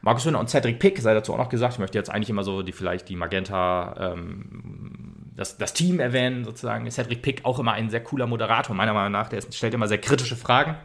Markus 0.00 0.24
Höhner 0.24 0.40
und 0.40 0.48
Cedric 0.48 0.78
Pick 0.78 0.98
sei 0.98 1.12
dazu 1.12 1.34
auch 1.34 1.38
noch 1.38 1.50
gesagt. 1.50 1.74
Ich 1.74 1.80
möchte 1.80 1.98
jetzt 1.98 2.08
eigentlich 2.08 2.30
immer 2.30 2.44
so 2.44 2.62
die 2.62 2.72
vielleicht 2.72 3.10
die 3.10 3.16
Magenta, 3.16 4.14
ähm, 4.14 5.32
das, 5.36 5.58
das 5.58 5.74
Team 5.74 6.00
erwähnen, 6.00 6.44
sozusagen. 6.44 6.90
Cedric 6.90 7.20
Pick 7.20 7.44
auch 7.44 7.58
immer 7.58 7.72
ein 7.72 7.90
sehr 7.90 8.02
cooler 8.02 8.26
Moderator, 8.26 8.74
meiner 8.74 8.94
Meinung 8.94 9.12
nach. 9.12 9.28
Der 9.28 9.42
stellt 9.42 9.74
immer 9.74 9.86
sehr 9.86 9.98
kritische 9.98 10.36
Fragen 10.36 10.76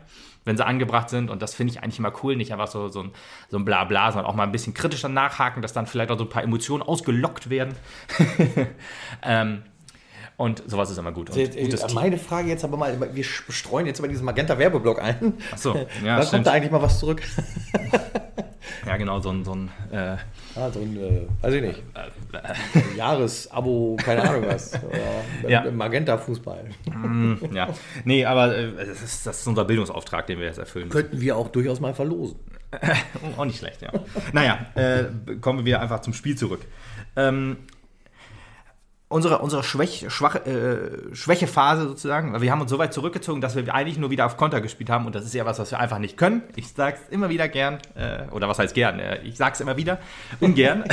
wenn 0.47 0.57
sie 0.57 0.65
angebracht 0.65 1.09
sind. 1.09 1.29
Und 1.29 1.41
das 1.41 1.53
finde 1.53 1.73
ich 1.73 1.83
eigentlich 1.83 1.99
immer 1.99 2.13
cool. 2.23 2.35
Nicht 2.35 2.51
einfach 2.51 2.67
so, 2.67 2.87
so, 2.87 3.03
ein, 3.03 3.11
so 3.49 3.57
ein 3.57 3.65
Blabla, 3.65 4.11
sondern 4.11 4.29
auch 4.29 4.35
mal 4.35 4.43
ein 4.43 4.51
bisschen 4.51 4.73
kritischer 4.73 5.09
nachhaken, 5.09 5.61
dass 5.61 5.73
dann 5.73 5.85
vielleicht 5.85 6.09
auch 6.09 6.17
so 6.17 6.23
ein 6.23 6.29
paar 6.29 6.43
Emotionen 6.43 6.81
ausgelockt 6.81 7.49
werden. 7.49 7.75
ähm, 9.23 9.63
und 10.37 10.61
sowas 10.67 10.91
ist 10.91 10.99
immer 10.99 11.11
gut. 11.11 11.31
Also, 11.31 11.41
äh, 11.41 11.93
meine 11.95 12.19
Frage 12.19 12.49
jetzt 12.49 12.63
aber 12.63 12.77
mal, 12.77 12.95
wir 13.11 13.23
streuen 13.23 13.87
jetzt 13.87 13.97
über 13.97 14.07
diesen 14.07 14.23
Magenta-Werbeblock 14.23 15.01
ein. 15.01 15.33
Achso, 15.51 15.75
ja. 16.05 16.19
Da 16.19 16.25
kommt 16.25 16.45
da 16.45 16.51
eigentlich 16.51 16.71
mal 16.71 16.81
was 16.81 16.99
zurück. 16.99 17.23
ja, 18.85 18.97
genau, 18.97 19.19
so 19.19 19.31
ein. 19.31 19.43
So 19.43 19.53
ein 19.53 19.71
äh, 19.91 20.17
ah, 20.55 20.69
so 20.71 20.79
ein, 20.79 20.95
äh, 20.95 21.43
weiß 21.43 21.53
ich 21.55 21.61
nicht. 21.63 21.83
Äh, 22.33 22.95
Jahresabo, 22.97 23.97
keine 23.99 24.29
Ahnung 24.29 24.45
was. 24.47 24.73
Ja. 25.47 25.71
Magenta-Fußball. 25.71 26.65
Mm, 26.85 27.35
ja, 27.53 27.69
nee, 28.03 28.25
aber 28.25 28.55
äh, 28.55 28.71
das, 28.75 29.01
ist, 29.01 29.25
das 29.25 29.39
ist 29.39 29.47
unser 29.47 29.65
Bildungsauftrag, 29.65 30.27
den 30.27 30.37
wir 30.37 30.45
jetzt 30.45 30.59
erfüllen. 30.59 30.89
Könnten 30.89 31.19
wir 31.19 31.35
auch 31.35 31.47
durchaus 31.47 31.79
mal 31.79 31.95
verlosen. 31.95 32.37
auch 33.37 33.45
nicht 33.45 33.57
schlecht, 33.57 33.81
ja. 33.81 33.91
naja, 34.33 34.67
äh, 34.75 35.05
kommen 35.41 35.65
wir 35.65 35.81
einfach 35.81 36.01
zum 36.01 36.13
Spiel 36.13 36.35
zurück. 36.35 36.61
Ähm, 37.15 37.57
unsere, 39.09 39.39
unsere 39.39 39.63
Schwäch, 39.63 40.05
schwach, 40.09 40.35
äh, 40.35 41.13
Schwächephase 41.13 41.87
sozusagen, 41.87 42.33
weil 42.33 42.41
wir 42.41 42.51
haben 42.51 42.61
uns 42.61 42.69
so 42.69 42.77
weit 42.77 42.93
zurückgezogen, 42.93 43.39
dass 43.39 43.55
wir 43.55 43.73
eigentlich 43.73 43.97
nur 43.97 44.09
wieder 44.09 44.25
auf 44.25 44.37
Konter 44.37 44.59
gespielt 44.59 44.89
haben 44.89 45.05
und 45.05 45.15
das 45.15 45.23
ist 45.23 45.33
ja 45.33 45.45
was, 45.45 45.59
was 45.59 45.71
wir 45.71 45.79
einfach 45.79 45.99
nicht 45.99 46.17
können. 46.17 46.43
Ich 46.55 46.67
sag's 46.69 47.01
immer 47.09 47.29
wieder 47.29 47.47
gern, 47.47 47.79
äh, 47.95 48.29
oder 48.31 48.49
was 48.49 48.59
heißt 48.59 48.73
gern, 48.73 48.99
äh, 48.99 49.19
ich 49.23 49.37
sag's 49.37 49.61
immer 49.61 49.77
wieder, 49.77 49.99
ungern. 50.41 50.83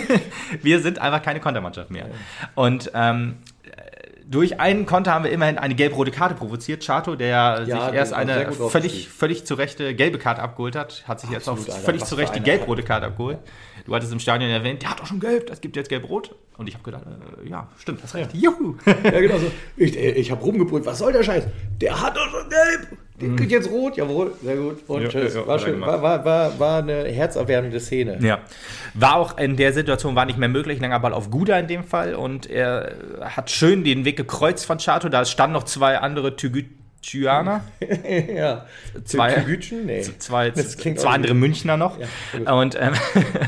wir 0.62 0.80
sind 0.80 0.98
einfach 0.98 1.22
keine 1.22 1.40
Kontermannschaft 1.40 1.90
mehr. 1.90 2.06
Und 2.54 2.90
ähm, 2.94 3.36
durch 4.26 4.58
einen 4.60 4.86
Konter 4.86 5.12
haben 5.12 5.24
wir 5.24 5.30
immerhin 5.30 5.58
eine 5.58 5.74
gelb-rote 5.74 6.10
Karte 6.10 6.34
provoziert. 6.34 6.84
Chato, 6.84 7.14
der 7.14 7.64
ja, 7.66 7.86
sich 7.86 7.94
erst 7.94 8.12
eine 8.12 8.52
völlig, 8.52 9.08
völlig 9.08 9.46
zu 9.46 9.54
Rechte 9.54 9.94
gelbe 9.94 10.18
Karte 10.18 10.42
abgeholt 10.42 10.76
hat, 10.76 11.04
hat 11.06 11.20
sich 11.20 11.34
Absolut, 11.34 11.60
jetzt 11.60 11.70
auch 11.70 11.78
völlig 11.80 12.04
zu 12.04 12.14
Recht 12.14 12.34
die 12.34 12.40
gelb-rote 12.40 12.82
Karte 12.82 13.06
abgeholt. 13.06 13.38
Du 13.84 13.94
hattest 13.94 14.12
im 14.12 14.18
Stadion 14.18 14.50
erwähnt, 14.50 14.82
der 14.82 14.90
hat 14.90 15.00
doch 15.00 15.06
schon 15.06 15.20
gelb, 15.20 15.46
das 15.46 15.60
gibt 15.60 15.76
jetzt 15.76 15.88
gelb-rot. 15.88 16.34
Und 16.56 16.68
ich 16.68 16.74
habe 16.74 16.84
gedacht, 16.84 17.02
äh, 17.04 17.48
ja, 17.48 17.68
stimmt, 17.78 18.02
hast 18.02 18.14
recht. 18.14 18.32
Juhu. 18.32 18.76
Ja, 18.86 19.20
genau 19.20 19.38
so. 19.38 19.50
Ich, 19.76 19.96
äh, 19.98 20.12
ich 20.12 20.30
habe 20.30 20.42
rumgebrüllt, 20.42 20.86
was 20.86 20.98
soll 20.98 21.12
der 21.12 21.22
Scheiß? 21.22 21.44
Der 21.80 22.00
hat 22.00 22.16
doch 22.16 22.30
schon 22.30 22.48
gelb. 22.48 22.98
Der 23.20 23.28
mhm. 23.28 23.36
kriegt 23.36 23.52
jetzt 23.52 23.70
rot. 23.70 23.96
Jawohl, 23.96 24.32
sehr 24.42 24.56
gut. 24.56 24.78
Und 24.88 25.02
ja, 25.02 25.08
tschüss. 25.08 25.34
Ja, 25.34 25.46
war, 25.46 25.58
schön. 25.58 25.80
War, 25.80 26.00
war, 26.00 26.24
war, 26.24 26.58
war 26.58 26.78
eine 26.78 27.04
herzerwärmende 27.04 27.78
Szene. 27.78 28.18
Ja. 28.20 28.40
War 28.94 29.16
auch 29.16 29.36
in 29.38 29.56
der 29.56 29.72
Situation 29.72 30.14
war 30.16 30.24
nicht 30.24 30.38
mehr 30.38 30.48
möglich. 30.48 30.80
Langer 30.80 31.00
Ball 31.00 31.12
auf 31.12 31.30
Guda 31.30 31.58
in 31.58 31.66
dem 31.66 31.84
Fall. 31.84 32.14
Und 32.14 32.48
er 32.48 32.94
hat 33.20 33.50
schön 33.50 33.84
den 33.84 34.04
Weg 34.04 34.16
gekreuzt 34.16 34.64
von 34.64 34.78
Chato. 34.78 35.08
Da 35.08 35.24
standen 35.24 35.54
noch 35.54 35.64
zwei 35.64 35.98
andere 35.98 36.36
Tügüt 36.36 36.66
Thyana. 37.04 37.64
ja. 38.34 38.66
Zwei, 39.04 39.32
Tügütchen? 39.34 39.86
Nee. 39.86 40.02
Zwei, 40.18 40.50
zwei 40.50 41.08
andere 41.08 41.34
Münchner 41.34 41.76
noch. 41.76 41.98
Ja, 41.98 42.52
und 42.54 42.76
ähm, 42.80 42.94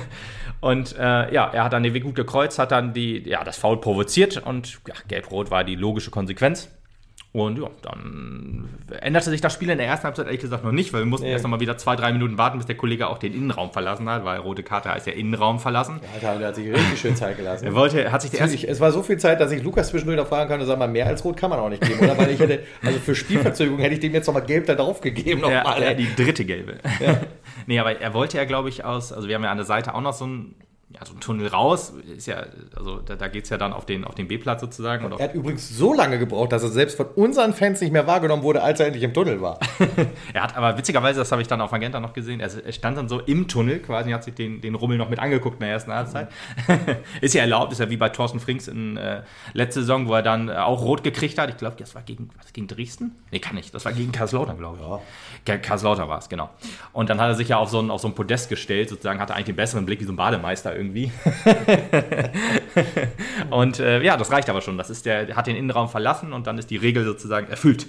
und 0.61 0.95
äh, 0.97 1.33
ja, 1.33 1.51
er 1.53 1.65
hat 1.65 1.73
dann 1.73 1.83
den 1.83 1.95
Weg 1.95 2.05
gut 2.05 2.15
gekreuzt, 2.15 2.59
hat 2.59 2.73
dann 2.73 2.93
die, 2.93 3.29
ja, 3.29 3.45
das 3.45 3.57
Foul 3.57 3.81
provoziert 3.81 4.39
und 4.39 4.79
ja, 4.87 4.95
Gelb-Rot 5.09 5.51
war 5.51 5.65
die 5.65 5.77
logische 5.77 6.11
Konsequenz. 6.11 6.71
Und 7.37 7.59
ja, 7.59 7.69
dann 7.83 8.67
änderte 9.03 9.29
sich 9.29 9.43
das 9.43 9.53
Spiel 9.53 9.69
in 9.69 9.77
der 9.77 9.87
ersten 9.87 10.05
Halbzeit 10.05 10.25
ehrlich 10.25 10.41
gesagt 10.41 10.65
noch 10.65 10.73
nicht, 10.73 10.95
weil 10.95 11.03
wir 11.03 11.07
mussten 11.07 11.27
nee. 11.27 11.33
erst 11.33 11.45
noch 11.45 11.51
mal 11.51 11.61
wieder 11.61 11.77
zwei, 11.77 11.95
drei 11.95 12.11
Minuten 12.11 12.39
warten, 12.39 12.57
bis 12.57 12.67
der 12.67 12.79
Kollege 12.79 13.09
auch 13.09 13.19
den 13.19 13.35
Innenraum 13.35 13.73
verlassen 13.73 14.09
hat, 14.09 14.25
weil 14.25 14.39
rote 14.39 14.63
Karte 14.63 14.89
heißt 14.89 15.07
ja 15.07 15.13
Innenraum 15.13 15.59
verlassen. 15.59 16.01
Ja, 16.23 16.35
der 16.35 16.49
hat 16.49 16.55
sich 16.55 16.73
richtig 16.73 16.99
schön 16.99 17.15
Zeit 17.15 17.37
gelassen. 17.37 17.67
er 17.67 17.75
wollte, 17.75 18.11
hat 18.11 18.23
sich 18.23 18.31
der 18.31 18.41
erste 18.41 18.67
es 18.67 18.81
war 18.81 18.91
so 18.91 19.03
viel 19.03 19.19
Zeit, 19.19 19.39
dass 19.39 19.53
ich 19.53 19.63
Lukas 19.63 19.89
zwischendurch 19.89 20.17
noch 20.17 20.29
fragen 20.29 20.49
kann, 20.49 20.65
sag 20.65 20.79
mal, 20.79 20.89
mehr 20.89 21.07
als 21.09 21.23
rot 21.27 21.37
kann 21.37 21.51
man 21.51 21.59
auch 21.59 21.69
nicht 21.69 21.87
geben, 21.87 22.01
oder? 22.01 22.17
Weil 22.17 22.31
ich 22.31 22.41
hätte, 22.41 22.61
also 22.83 22.99
für 23.01 23.15
Spielverzögerung 23.15 23.81
hätte 23.81 23.93
ich 23.93 24.01
dem 24.01 24.15
jetzt 24.15 24.29
noch 24.29 24.35
mal 24.35 24.41
gelb 24.41 24.65
da 24.65 24.75
drauf 24.75 25.03
gegeben. 25.03 25.43
Noch 25.43 25.51
ja, 25.51 25.63
mal, 25.63 25.95
die 25.95 26.09
dritte 26.17 26.47
gelbe. 26.47 26.79
Ja. 27.01 27.21
nee, 27.67 27.79
aber 27.79 28.01
er 28.01 28.15
wollte 28.15 28.39
ja, 28.39 28.47
glaube 28.47 28.71
ich, 28.71 28.83
aus, 28.83 29.13
also 29.13 29.29
wir 29.29 29.35
haben 29.35 29.45
ja 29.45 29.51
an 29.51 29.59
der 29.59 29.67
Seite 29.67 29.95
auch 29.95 30.01
noch 30.01 30.15
so 30.15 30.27
ein 30.27 30.55
ja, 30.89 31.05
so 31.05 31.15
ein 31.15 31.21
Tunnel 31.21 31.49
raus, 31.49 31.93
ist 32.17 32.29
ja, 32.29 32.47
also 32.77 33.01
da, 33.01 33.17
da 33.17 33.27
geht 33.27 33.43
es 33.43 33.51
ja 33.51 33.59
dann 33.59 33.73
auf 33.73 33.87
den, 33.87 34.05
auf 34.05 34.15
den 34.15 34.29
B-Platz 34.29 34.61
sozusagen. 34.61 35.11
er 35.11 35.25
hat 35.25 35.35
übrigens 35.35 35.69
so 35.69 35.93
lange 35.93 36.17
gebraucht, 36.17 36.53
dass 36.53 36.63
er 36.63 36.69
selbst 36.69 36.97
von 36.97 37.07
unseren 37.17 37.55
Fans 37.55 37.81
nicht 37.81 37.93
mehr 37.93 38.07
wahrgenommen 38.07 38.45
wurde, 38.45 38.63
als 38.63 38.79
er 38.79 38.87
endlich 38.87 39.03
im 39.03 39.13
Tunnel 39.13 39.43
war. 39.43 39.59
er 40.33 40.45
hat 40.45 40.57
aber 40.57 40.79
witzigerweise, 40.79 41.19
das 41.19 41.33
habe 41.33 41.43
ich 41.43 41.49
dann 41.49 41.61
auf 41.61 41.73
Magenta 41.73 41.99
noch 41.99 42.13
gesehen, 42.13 42.39
er, 42.39 42.51
er 42.65 42.73
stand 42.73 42.97
dann 42.97 43.09
so 43.09 43.19
im 43.19 43.49
Tunnel 43.49 43.81
quasi, 43.81 44.13
hat 44.13 44.23
sich 44.23 44.35
den, 44.35 44.61
den 44.61 44.77
Rummel 44.77 44.97
noch 44.97 45.09
mit 45.09 45.19
angeguckt 45.19 45.57
in 45.57 45.61
der 45.63 45.71
ersten 45.71 45.93
Halbzeit. 45.93 46.29
ist 47.21 47.35
ja 47.35 47.41
erlaubt, 47.41 47.73
ist 47.73 47.81
ja 47.81 47.91
wie 47.91 47.97
bei 47.97 48.09
Thorsten 48.09 48.39
Frings 48.39 48.69
in 48.69 48.97
äh, 48.97 49.23
letzte 49.55 49.81
Saison, 49.81 50.07
wo 50.07 50.15
er 50.15 50.23
dann 50.23 50.49
äh, 50.49 50.53
auch 50.53 50.83
rot 50.83 51.03
gekriegt 51.03 51.37
hat. 51.39 51.51
Ich 51.51 51.57
glaube, 51.57 51.75
das 51.81 51.97
war 51.97 52.03
gegen, 52.03 52.31
was, 52.39 52.53
gegen 52.53 52.69
Dresden? 52.69 53.11
Nee, 53.33 53.41
kann 53.41 53.57
nicht. 53.57 53.75
Das 53.75 53.85
war 53.85 53.93
gegen 53.93 54.13
Karlslautern, 54.13 54.57
glaube 54.57 54.79
ich. 54.81 55.49
Ja. 55.49 55.59
Karlslautern 55.59 56.09
war 56.09 56.19
es, 56.19 56.29
genau. 56.29 56.49
Und 56.93 57.11
dann 57.11 57.21
hat 57.21 57.29
er 57.29 57.35
sich 57.35 57.49
ja 57.49 57.57
auf 57.57 57.71
so 57.71 57.81
ein, 57.81 57.91
auf 57.91 58.01
so 58.01 58.07
ein 58.07 58.15
Podest 58.15 58.49
gestellt, 58.49 58.89
sozusagen, 58.89 59.19
hatte 59.19 59.35
eigentlich 59.35 59.47
den 59.47 59.57
besseren 59.57 59.85
Blick 59.85 60.01
wie 60.01 60.05
so 60.05 60.13
ein 60.13 60.17
Bademeister 60.17 60.76
irgendwie. 60.77 61.11
und 63.51 63.81
äh, 63.81 64.03
ja, 64.03 64.17
das 64.17 64.31
reicht 64.31 64.49
aber 64.49 64.61
schon. 64.61 64.79
Das 64.79 64.91
ist 64.91 65.07
der, 65.07 65.35
hat 65.37 65.47
den 65.47 65.57
Innenraum 65.57 65.89
verlassen 65.89 66.33
und 66.33 66.47
dann 66.47 66.59
ist 66.59 66.71
die 66.71 66.77
Regel 66.77 67.05
sozusagen 67.05 67.49
erfüllt. 67.49 67.87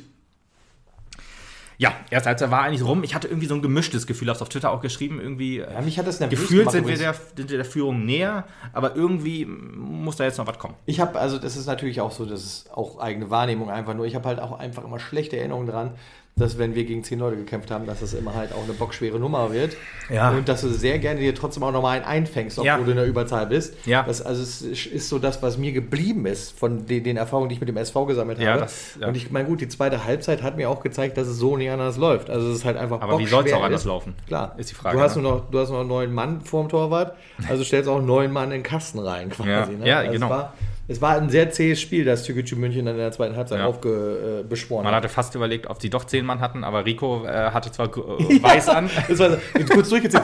Ja, 1.80 1.93
erst 2.10 2.26
als 2.26 2.41
er 2.41 2.50
war 2.50 2.63
eigentlich 2.63 2.84
rum. 2.84 3.04
Ich 3.04 3.13
hatte 3.13 3.28
irgendwie 3.28 3.45
so 3.45 3.54
ein 3.54 3.62
gemischtes 3.62 4.08
Gefühl, 4.08 4.30
hab's 4.30 4.41
auf 4.41 4.50
Twitter 4.50 4.71
auch 4.71 4.82
geschrieben. 4.82 5.21
Irgendwie 5.21 5.58
ja, 5.58 5.82
mich 5.82 6.00
hat 6.00 6.08
das 6.08 6.17
gefühlt 6.17 6.71
sind 6.71 6.88
wir 6.88 6.97
der, 6.97 7.13
sind 7.13 7.52
wir 7.52 7.58
der 7.58 7.65
Führung 7.65 8.04
näher, 8.04 8.45
aber 8.73 8.95
irgendwie 8.95 9.45
muss 9.45 10.15
da 10.15 10.23
jetzt 10.23 10.39
noch 10.39 10.47
was 10.47 10.58
kommen. 10.58 10.73
Ich 10.88 11.00
habe, 11.00 11.19
also 11.19 11.38
das 11.38 11.56
ist 11.56 11.67
natürlich 11.67 12.02
auch 12.02 12.12
so, 12.12 12.26
das 12.26 12.43
ist 12.43 12.73
auch 12.73 12.97
eigene 12.97 13.30
Wahrnehmung 13.30 13.69
einfach 13.69 13.93
nur. 13.93 14.08
Ich 14.08 14.15
habe 14.15 14.28
halt 14.28 14.39
auch 14.39 14.58
einfach 14.58 14.84
immer 14.84 15.00
schlechte 15.00 15.38
Erinnerungen 15.38 15.67
dran, 15.67 15.91
dass 16.38 16.58
wenn 16.58 16.76
wir 16.76 16.86
gegen 16.86 17.04
zehn 17.04 17.19
Leute 17.19 17.36
gekämpft 17.36 17.71
haben, 17.71 17.86
dass 17.88 18.00
das 18.00 18.13
immer 18.13 18.36
halt 18.36 18.54
auch 18.54 18.63
eine 18.63 18.73
bockschwere 18.73 19.19
Nummer 19.19 19.52
wird. 19.52 19.76
Ja. 20.10 20.30
Und 20.30 20.47
dass 20.47 20.62
du 20.62 20.69
sehr 20.69 21.00
gerne 21.00 21.19
dir 21.19 21.34
trotzdem 21.34 21.63
auch 21.63 21.71
nochmal 21.71 21.97
einen 21.97 22.06
einfängst, 22.06 22.60
obwohl 22.60 22.67
ja. 22.67 22.78
du 22.78 22.91
in 22.91 22.97
der 22.97 23.08
Überzahl 23.08 23.47
bist. 23.47 23.76
Ja. 23.86 24.04
Das, 24.04 24.21
also 24.21 24.41
es 24.43 24.62
ist 24.62 25.10
so 25.10 25.17
das, 25.19 25.41
was 25.41 25.58
mir 25.58 25.71
geblieben 25.71 26.26
ist 26.26 26.58
von 26.58 26.86
den, 26.86 27.04
den 27.04 27.17
Erfahrungen, 27.17 27.50
die 27.50 27.56
ich 27.56 27.60
mit 27.60 27.69
dem 27.69 27.78
SV 27.78 28.06
gesammelt 28.06 28.39
habe. 28.39 28.60
Das. 28.62 28.97
Und 29.06 29.17
ich 29.17 29.32
meine, 29.32 29.47
gut, 29.47 29.62
die 29.62 29.67
zweite 29.67 30.06
Halbzeit 30.06 30.43
hat 30.43 30.58
mir 30.58 30.69
auch 30.69 30.82
gezeigt, 30.82 31.17
dass 31.17 31.28
es 31.28 31.38
so 31.38 31.58
nicht 31.58 31.71
anders 31.71 31.97
läuft. 31.97 32.30
Also 32.30 32.50
es 32.50 32.58
ist 32.58 32.65
halt 32.65 32.78
einfach 32.78 33.02
Aber 33.02 33.17
wie 33.17 33.26
soll 33.26 33.45
es 33.45 33.54
auch 33.54 33.63
anders 33.63 33.86
laufen? 33.86 34.13
Klar. 34.28 34.54
Ist 34.58 34.69
die 34.69 34.76
Frage. 34.76 34.97
Du 34.97 35.04
hast, 35.04 35.15
ne? 35.15 35.23
nur 35.23 35.32
noch, 35.32 35.50
du 35.50 35.60
hast 35.60 35.69
nur 35.69 35.80
noch 35.80 35.88
neun 35.88 36.13
Mann 36.13 36.41
vorm 36.41 36.69
Torwart, 36.69 37.15
also 37.50 37.63
stellst 37.63 37.89
auch 37.89 38.02
neun 38.02 38.32
Mann 38.32 38.45
in 38.45 38.60
den 38.60 38.63
Kasten 38.63 39.00
rein 39.00 39.30
quasi. 39.30 39.50
Ja, 39.50 39.65
ne? 39.65 39.88
ja 39.88 39.97
also 40.00 40.12
genau. 40.12 40.50
Es 40.89 41.02
war, 41.02 41.17
ein 41.17 41.30
sehr 41.30 41.50
zähes 41.50 41.82
Spiel, 41.82 42.06
das 42.06 42.23
Türkgücü 42.23 42.56
München 42.56 42.86
dann 42.86 42.95
in 42.95 43.02
der 43.02 43.12
zweiten 43.12 43.36
Halbzeit 43.36 43.60
ja. 43.60 43.65
aufbeschworen 43.65 44.86
Man 44.86 44.95
hatte 44.95 45.10
fast 45.10 45.36
überlegt, 45.36 45.67
ob 45.67 45.82
sie 45.82 45.89
doch 45.89 46.06
zehn 46.06 46.26
Mann 46.26 46.39
hatten, 46.39 46.63
aber 46.63 46.86
Rico 46.86 47.26
äh, 47.26 47.52
hatte 47.52 47.71
zwar 47.71 47.88
äh, 47.88 47.89
weiß 48.43 48.69
an. 48.69 48.89
das 49.08 49.19
war 49.19 49.38
kurz 49.69 49.89
durchgezählt, 49.89 50.23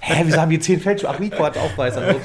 hä, 0.00 0.22
wieso 0.24 0.40
haben 0.40 0.50
die 0.50 0.58
zehn 0.58 0.80
Feldschuhe? 0.80 1.10
Ach, 1.10 1.18
Rico 1.18 1.42
hat 1.42 1.56
auch 1.56 1.78
weiß 1.78 1.96
an. 1.96 2.16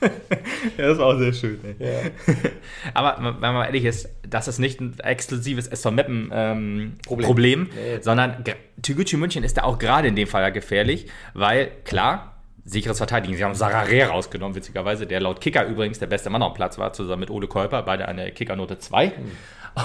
ja, 0.78 0.88
das 0.88 0.98
war 0.98 1.06
auch 1.06 1.18
sehr 1.18 1.32
schön. 1.32 1.58
Ja. 1.78 1.88
Aber 2.94 3.16
wenn 3.18 3.52
man 3.52 3.66
ehrlich 3.66 3.84
ist, 3.84 4.08
das 4.26 4.48
ist 4.48 4.58
nicht 4.58 4.80
ein 4.80 4.98
exklusives 5.00 5.66
SV 5.66 5.90
Meppen 5.90 6.30
ähm, 6.32 6.94
Problem, 7.06 7.26
Problem 7.26 7.62
nee. 7.74 8.00
sondern 8.00 8.44
Türkgücü 8.82 9.16
München 9.16 9.44
ist 9.44 9.56
da 9.56 9.64
auch 9.64 9.78
gerade 9.78 10.08
in 10.08 10.16
dem 10.16 10.28
Fall 10.28 10.52
gefährlich, 10.52 11.06
weil 11.34 11.70
klar, 11.84 12.37
sicheres 12.68 12.98
Verteidigen. 12.98 13.34
Sie 13.36 13.44
haben 13.44 13.54
Sarare 13.54 14.04
rausgenommen, 14.04 14.54
witzigerweise, 14.54 15.06
der 15.06 15.20
laut 15.20 15.40
Kicker 15.40 15.66
übrigens 15.66 15.98
der 15.98 16.06
beste 16.06 16.30
Mann 16.30 16.42
auf 16.42 16.52
dem 16.52 16.56
Platz 16.56 16.78
war, 16.78 16.92
zusammen 16.92 17.20
mit 17.20 17.30
Ole 17.30 17.46
Käuper, 17.46 17.82
beide 17.82 18.06
eine 18.08 18.30
Kickernote 18.32 18.78
2. 18.78 19.06
Mhm. 19.06 19.12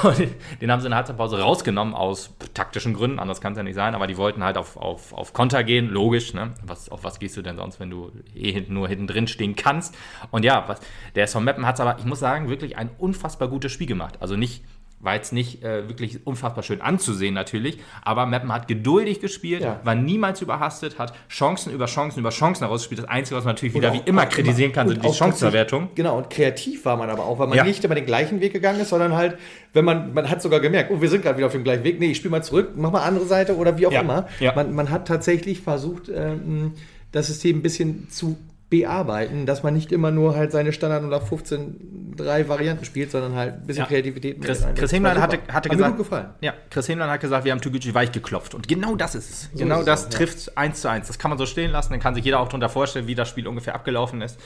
Und 0.02 0.28
den 0.62 0.72
haben 0.72 0.80
sie 0.80 0.88
in 0.88 0.92
der 0.92 0.98
Halbzeitpause 0.98 1.40
rausgenommen 1.40 1.94
aus 1.94 2.34
taktischen 2.54 2.94
Gründen, 2.94 3.20
anders 3.20 3.42
kann 3.42 3.54
es 3.54 3.58
ja 3.58 3.64
nicht 3.64 3.76
sein, 3.76 3.94
aber 3.94 4.08
die 4.08 4.18
wollten 4.18 4.44
halt 4.44 4.58
auf, 4.58 4.76
auf, 4.76 5.14
auf 5.14 5.34
Konter 5.34 5.64
gehen, 5.64 5.90
logisch. 5.90 6.34
Ne? 6.34 6.54
Was, 6.64 6.90
auf 6.90 7.04
was 7.04 7.20
gehst 7.20 7.38
du 7.38 7.42
denn 7.42 7.58
sonst, 7.58 7.80
wenn 7.80 7.90
du 7.90 8.12
eh 8.36 8.64
nur 8.68 8.88
hinten 8.88 9.08
drin 9.08 9.28
stehen 9.28 9.56
kannst? 9.56 9.96
Und 10.32 10.46
ja, 10.46 10.64
was, 10.68 10.80
der 11.16 11.26
SV 11.26 11.42
Meppen 11.42 11.66
hat 11.68 11.76
es 11.76 11.82
aber, 11.82 12.00
ich 12.00 12.06
muss 12.06 12.20
sagen, 12.20 12.50
wirklich 12.50 12.78
ein 12.78 12.90
unfassbar 12.98 13.48
gutes 13.50 13.72
Spiel 13.72 13.88
gemacht. 13.88 14.18
Also 14.20 14.36
nicht 14.36 14.64
war 15.04 15.16
jetzt 15.16 15.34
nicht 15.34 15.64
äh, 15.64 15.88
wirklich 15.88 16.26
unfassbar 16.26 16.64
schön 16.64 16.82
anzusehen 16.82 17.34
natürlich, 17.34 17.80
aber 18.02 18.26
Meppen 18.26 18.52
hat 18.54 18.68
geduldig 18.68 19.20
gespielt, 19.20 19.62
ja. 19.62 19.80
war 19.84 19.96
niemals 19.96 20.42
überhastet, 20.42 20.98
hat 20.98 21.14
Chancen 21.30 21.74
über 21.74 21.86
Chancen 21.86 22.20
über 22.20 22.30
Chancen 22.30 22.64
herausgespielt. 22.64 23.02
Das 23.02 23.10
Einzige, 23.10 23.38
was 23.38 23.46
man 23.46 23.56
natürlich 23.56 23.76
wieder 23.76 23.92
auch, 23.92 23.94
wie 23.94 24.10
immer 24.10 24.26
kritisieren 24.26 24.72
kann, 24.72 24.88
sind 24.88 25.04
die 25.04 25.14
Chancenverwertung. 25.14 25.90
Genau, 25.96 26.18
und 26.18 26.30
kreativ 26.30 26.86
war 26.86 26.98
man 26.98 27.10
aber 27.10 27.26
auch, 27.26 27.38
weil 27.40 27.48
man 27.48 27.58
ja. 27.58 27.64
nicht 27.64 27.84
immer 27.84 27.96
den 27.96 28.06
gleichen 28.06 28.40
Weg 28.40 28.54
gegangen 28.54 28.80
ist, 28.80 28.90
sondern 28.90 29.14
halt, 29.14 29.38
wenn 29.74 29.86
man, 29.86 30.14
man 30.14 30.30
hat 30.30 30.42
sogar 30.42 30.60
gemerkt, 30.60 30.92
oh, 30.92 31.02
wir 31.02 31.10
sind 31.10 31.22
gerade 31.22 31.38
wieder 31.38 31.48
auf 31.48 31.54
dem 31.54 31.64
gleichen 31.64 31.84
Weg, 31.84 32.00
nee, 32.00 32.12
ich 32.12 32.18
spiele 32.18 32.32
mal 32.32 32.44
zurück, 32.44 32.72
mach 32.76 32.92
mal 32.92 33.04
andere 33.04 33.26
Seite 33.26 33.58
oder 33.58 33.78
wie 33.78 33.88
auch 33.88 33.92
ja. 33.92 34.02
immer. 34.02 34.28
Man, 34.56 34.74
man, 34.74 34.90
hat 34.90 35.08
tatsächlich 35.08 35.62
versucht, 35.62 36.10
ähm, 36.10 36.74
das 37.12 37.28
System 37.28 37.58
ein 37.58 37.62
bisschen 37.62 38.10
zu 38.10 38.38
bearbeiten, 38.70 39.46
dass 39.46 39.62
man 39.62 39.74
nicht 39.74 39.92
immer 39.92 40.10
nur 40.10 40.36
halt 40.36 40.52
seine 40.52 40.74
Standard- 40.74 41.04
oder 41.04 41.22
15 41.22 42.16
drei 42.18 42.48
Varianten 42.48 42.86
spielt, 42.86 43.12
sondern 43.12 43.36
halt 43.36 43.56
ein 43.56 43.68
bisschen 43.68 43.84
ja. 43.84 43.88
Kreativität 43.88 44.40
mit 44.40 44.48
Chris, 44.48 44.66
Chris 44.76 44.92
Hemlein 44.92 45.22
hatte, 45.22 45.40
hatte 45.52 45.70
gesagt, 45.70 46.00
ja, 46.42 46.54
Chris 46.70 46.90
Hemlein 46.90 47.10
hat 47.10 47.22
gesagt, 47.22 47.46
wir 47.46 47.52
haben 47.52 47.62
Toguchi 47.62 47.94
weich 47.94 48.12
geklopft 48.12 48.56
und 48.56 48.68
genau 48.68 48.96
das 48.96 49.16
ist 49.16 49.30
es. 49.30 49.42
So 49.54 49.60
genau 49.60 49.80
ist 49.80 49.88
das 49.88 50.06
auch, 50.06 50.10
trifft 50.10 50.48
ja. 50.48 50.54
eins 50.56 50.82
zu 50.82 50.90
eins. 50.90 51.08
Das 51.08 51.20
kann 51.20 51.30
man 51.30 51.38
so 51.38 51.46
stehen 51.46 51.72
lassen, 51.72 51.94
dann 51.94 52.00
kann 52.00 52.16
sich 52.16 52.26
jeder 52.26 52.40
auch 52.40 52.48
darunter 52.48 52.70
vorstellen, 52.70 53.08
wie 53.08 53.16
das 53.16 53.30
Spiel 53.30 53.48
ungefähr 53.48 53.76
abgelaufen 53.76 54.22
ist. 54.22 54.40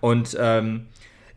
Und 0.00 0.36
ähm, 0.40 0.86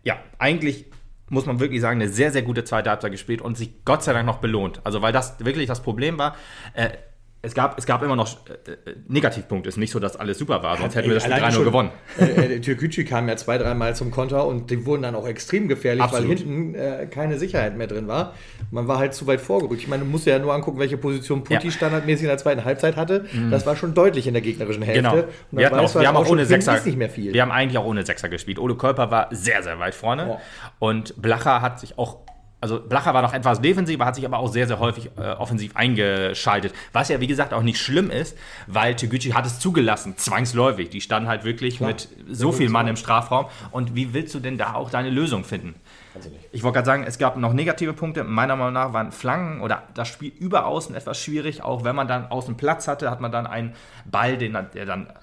ja, 0.04 0.17
eigentlich 0.39 0.86
muss 1.30 1.45
man 1.45 1.60
wirklich 1.60 1.82
sagen, 1.82 2.02
eine 2.02 2.10
sehr, 2.10 2.32
sehr 2.32 2.41
gute 2.41 2.63
zweite 2.63 2.89
Halbzeit 2.89 3.12
gespielt 3.12 3.41
und 3.41 3.58
sich 3.58 3.84
Gott 3.84 4.04
sei 4.04 4.13
Dank 4.13 4.26
noch 4.26 4.38
belohnt. 4.38 4.80
Also, 4.86 5.02
weil 5.02 5.12
das 5.12 5.36
wirklich 5.39 5.67
das 5.67 5.82
Problem 5.82 6.17
war. 6.17 6.36
Äh, 6.73 6.89
es 7.43 7.54
gab, 7.54 7.78
es 7.78 7.86
gab 7.86 8.02
immer 8.02 8.15
noch 8.15 8.28
äh, 8.47 8.71
äh 8.71 8.95
Negativpunkte. 9.08 9.69
Es 9.69 9.76
ist 9.76 9.80
nicht 9.80 9.91
so, 9.91 10.00
dass 10.00 10.15
alles 10.15 10.39
super 10.39 10.63
war, 10.63 10.78
sonst 10.78 10.95
hätten 10.95 11.08
wir 11.08 11.15
das 11.15 11.23
Spiel 11.23 11.36
3-0 11.36 11.63
gewonnen. 11.63 11.91
Äh, 12.19 12.56
äh 12.56 12.60
Türkgücü 12.62 13.04
kam 13.04 13.30
ja 13.30 13.38
zwei, 13.38 13.58
dreimal 13.58 13.95
zum 13.95 14.10
Konter 14.10 14.47
und 14.47 14.71
die 14.71 14.86
wurden 14.86 15.04
dann 15.04 15.13
auch 15.13 15.28
extrem 15.28 15.67
gefährlich, 15.67 16.02
Absolut. 16.02 16.30
weil 16.30 16.38
hinten 16.38 16.76
äh, 16.76 17.06
keine 17.06 17.38
Sicherheit 17.38 17.78
mehr 17.78 17.86
drin 17.86 18.08
war. 18.08 18.34
Man 18.71 18.88
war 18.88 18.97
halt 18.97 19.13
zu 19.13 19.28
weit 19.28 19.39
vorgerückt. 19.39 19.82
Ich 19.82 19.88
meine, 19.88 20.04
du 20.04 20.10
musst 20.10 20.26
ja 20.26 20.39
nur 20.39 20.54
angucken, 20.54 20.80
welche 20.80 20.97
Position 20.97 21.43
Putti 21.43 21.67
ja. 21.67 21.71
standardmäßig 21.71 22.23
in 22.23 22.30
der 22.30 22.38
zweiten 22.39 22.65
Halbzeit 22.65 22.95
hatte. 22.95 23.26
Mhm. 23.32 23.52
Das 23.52 23.65
war 23.65 23.76
schon 23.76 23.93
deutlich 23.93 24.26
in 24.26 24.34
der 24.34 24.41
gegnerischen 24.41 24.82
Hälfte. 24.82 25.02
Genau. 25.04 25.28
Wir, 25.52 25.80
auch, 25.80 25.95
wir 25.95 26.08
haben 26.08 26.17
auch 26.17 26.28
ohne 26.28 26.45
Sechser. 26.45 26.84
Wir 26.84 27.41
haben 27.41 27.52
eigentlich 27.52 27.78
auch 27.78 27.86
ohne 27.86 28.06
Sechser 28.06 28.30
gespielt. 28.30 28.58
Ole 28.58 28.76
Körper 28.76 29.12
war 29.12 29.28
sehr, 29.32 29.62
sehr 29.62 29.78
weit 29.80 29.93
vorne. 29.93 30.28
Ja. 30.28 30.41
Und 30.80 31.21
Blacher 31.21 31.62
hat 31.62 31.80
sich 31.80 32.00
auch 32.00 32.17
also 32.60 32.80
Blacher 32.80 33.13
war 33.13 33.22
noch 33.22 33.34
etwas 33.34 33.62
defensiver, 33.62 34.06
hat 34.06 34.15
sich 34.15 34.26
aber 34.26 34.39
auch 34.39 34.48
sehr, 34.48 34.67
sehr 34.67 34.80
häufig 34.80 35.12
äh, 35.17 35.32
offensiv 35.34 35.76
eingeschaltet. 35.76 36.74
Was 36.91 37.10
ja, 37.10 37.20
wie 37.20 37.28
gesagt, 37.28 37.54
auch 37.54 37.62
nicht 37.62 37.80
schlimm 37.80 38.10
ist, 38.10 38.36
weil 38.65 38.96
Tegucci 38.96 39.30
hat 39.30 39.46
es 39.46 39.60
zugelassen, 39.60 40.17
zwangsläufig. 40.17 40.89
Die 40.89 41.02
standen 41.02 41.30
halt 41.30 41.43
wirklich 41.43 41.78
Klar. 41.78 41.89
mit 41.89 42.10
so 42.28 42.52
viel 42.52 42.70
Mann 42.70 42.88
im 42.88 42.96
Strafraum. 42.96 43.46
Und 43.72 43.96
wie 43.96 44.13
willst 44.13 44.34
du 44.34 44.39
denn 44.39 44.58
da 44.58 44.74
auch 44.74 44.89
deine 44.89 45.12
Lösung 45.12 45.43
finden? 45.43 45.76
Ich 46.52 46.63
wollte 46.63 46.78
gerade 46.78 46.86
sagen, 46.88 47.04
es 47.04 47.20
gab 47.20 47.38
noch 47.38 47.54
negative 47.54 47.93
Punkte. 47.93 48.24
Meiner 48.24 48.56
Meinung 48.56 48.74
nach 48.74 48.91
waren 48.91 49.12
Flanken 49.12 49.62
oder 49.62 49.84
das 49.93 50.08
Spiel 50.08 50.32
über 50.39 50.65
außen 50.65 50.96
etwas 50.96 51.22
schwierig. 51.22 51.62
Auch 51.62 51.84
wenn 51.84 51.96
man 51.96 52.08
dann 52.08 52.26
außen 52.26 52.58
Platz 52.58 52.88
hatte, 52.88 53.12
hat 53.12 53.22
man 53.22 53.32
dann 53.32 53.46
einen 53.46 53.76
Ball, 54.06 54.36
den, 54.36 54.58
der 54.74 54.86
dann 54.88 55.13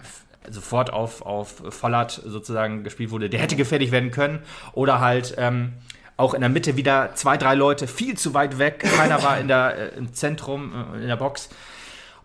sofort 0.49 0.92
auf, 0.92 1.23
auf 1.23 1.62
Vollert 1.70 2.12
sozusagen 2.12 2.85
gespielt 2.85 3.11
wurde. 3.11 3.29
Der 3.29 3.40
hätte 3.40 3.57
gefährlich 3.57 3.90
werden 3.90 4.12
können. 4.12 4.38
Oder 4.73 5.01
halt... 5.01 5.35
Ähm, 5.37 5.73
auch 6.16 6.35
in 6.35 6.40
der 6.40 6.50
Mitte 6.50 6.77
wieder 6.77 7.11
zwei, 7.14 7.37
drei 7.37 7.55
Leute 7.55 7.87
viel 7.87 8.16
zu 8.16 8.35
weit 8.35 8.59
weg. 8.59 8.81
Keiner 8.96 9.22
war 9.22 9.38
in 9.38 9.48
der, 9.48 9.92
äh, 9.94 9.98
im 9.98 10.12
Zentrum, 10.14 10.72
äh, 10.94 11.03
in 11.03 11.09
der 11.09 11.16
Box. 11.16 11.48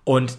Und 0.04 0.38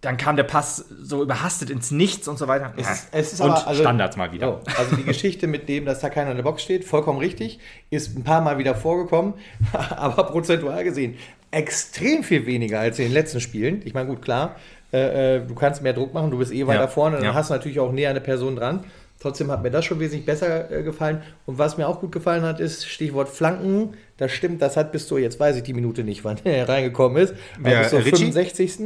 dann 0.00 0.16
kam 0.16 0.36
der 0.36 0.44
Pass 0.44 0.84
so 1.02 1.22
überhastet 1.22 1.70
ins 1.70 1.90
Nichts 1.90 2.28
und 2.28 2.38
so 2.38 2.46
weiter. 2.46 2.72
Es 2.76 2.88
ist, 2.88 3.08
es 3.10 3.32
ist 3.32 3.40
und 3.40 3.50
aber, 3.50 3.66
also, 3.66 3.82
Standards 3.82 4.16
mal 4.16 4.30
wieder. 4.32 4.62
So, 4.64 4.78
also 4.78 4.96
die 4.96 5.02
Geschichte 5.02 5.48
mit 5.48 5.68
dem, 5.68 5.84
dass 5.84 5.98
da 6.00 6.08
keiner 6.08 6.30
in 6.30 6.36
der 6.36 6.44
Box 6.44 6.62
steht, 6.62 6.84
vollkommen 6.84 7.18
richtig, 7.18 7.58
ist 7.90 8.16
ein 8.16 8.22
paar 8.22 8.40
Mal 8.40 8.58
wieder 8.58 8.76
vorgekommen, 8.76 9.34
aber 9.72 10.24
prozentual 10.24 10.84
gesehen 10.84 11.18
extrem 11.50 12.22
viel 12.22 12.46
weniger 12.46 12.80
als 12.80 12.98
in 12.98 13.06
den 13.06 13.12
letzten 13.12 13.40
Spielen. 13.40 13.82
Ich 13.84 13.94
meine, 13.94 14.08
gut, 14.08 14.22
klar, 14.22 14.56
äh, 14.92 15.36
äh 15.36 15.46
du 15.46 15.54
kannst 15.54 15.82
mehr 15.82 15.92
Druck 15.92 16.14
machen, 16.14 16.30
du 16.30 16.38
bist 16.38 16.52
eh 16.52 16.66
weiter 16.66 16.82
ja, 16.82 16.88
vorne, 16.88 17.16
dann 17.16 17.24
ja. 17.24 17.34
hast 17.34 17.50
du 17.50 17.54
natürlich 17.54 17.80
auch 17.80 17.92
näher 17.92 18.10
eine 18.10 18.20
Person 18.20 18.56
dran. 18.56 18.84
Trotzdem 19.20 19.50
hat 19.50 19.62
mir 19.62 19.70
das 19.70 19.84
schon 19.84 19.98
wesentlich 19.98 20.24
besser 20.24 20.70
äh, 20.70 20.82
gefallen. 20.82 21.22
Und 21.46 21.58
was 21.58 21.76
mir 21.76 21.88
auch 21.88 22.00
gut 22.00 22.12
gefallen 22.12 22.42
hat, 22.42 22.60
ist 22.60 22.86
Stichwort 22.86 23.28
Flanken. 23.28 23.94
Das 24.16 24.30
stimmt, 24.32 24.62
das 24.62 24.76
hat 24.76 24.92
bis 24.92 25.08
zu, 25.08 25.18
jetzt 25.18 25.40
weiß 25.40 25.56
ich 25.56 25.62
die 25.64 25.74
Minute 25.74 26.04
nicht, 26.04 26.24
wann 26.24 26.38
er 26.44 26.68
reingekommen 26.68 27.22
ist. 27.22 27.34
Wer, 27.58 27.80
bis 27.80 27.90
zur 27.90 28.02
65 28.02 28.78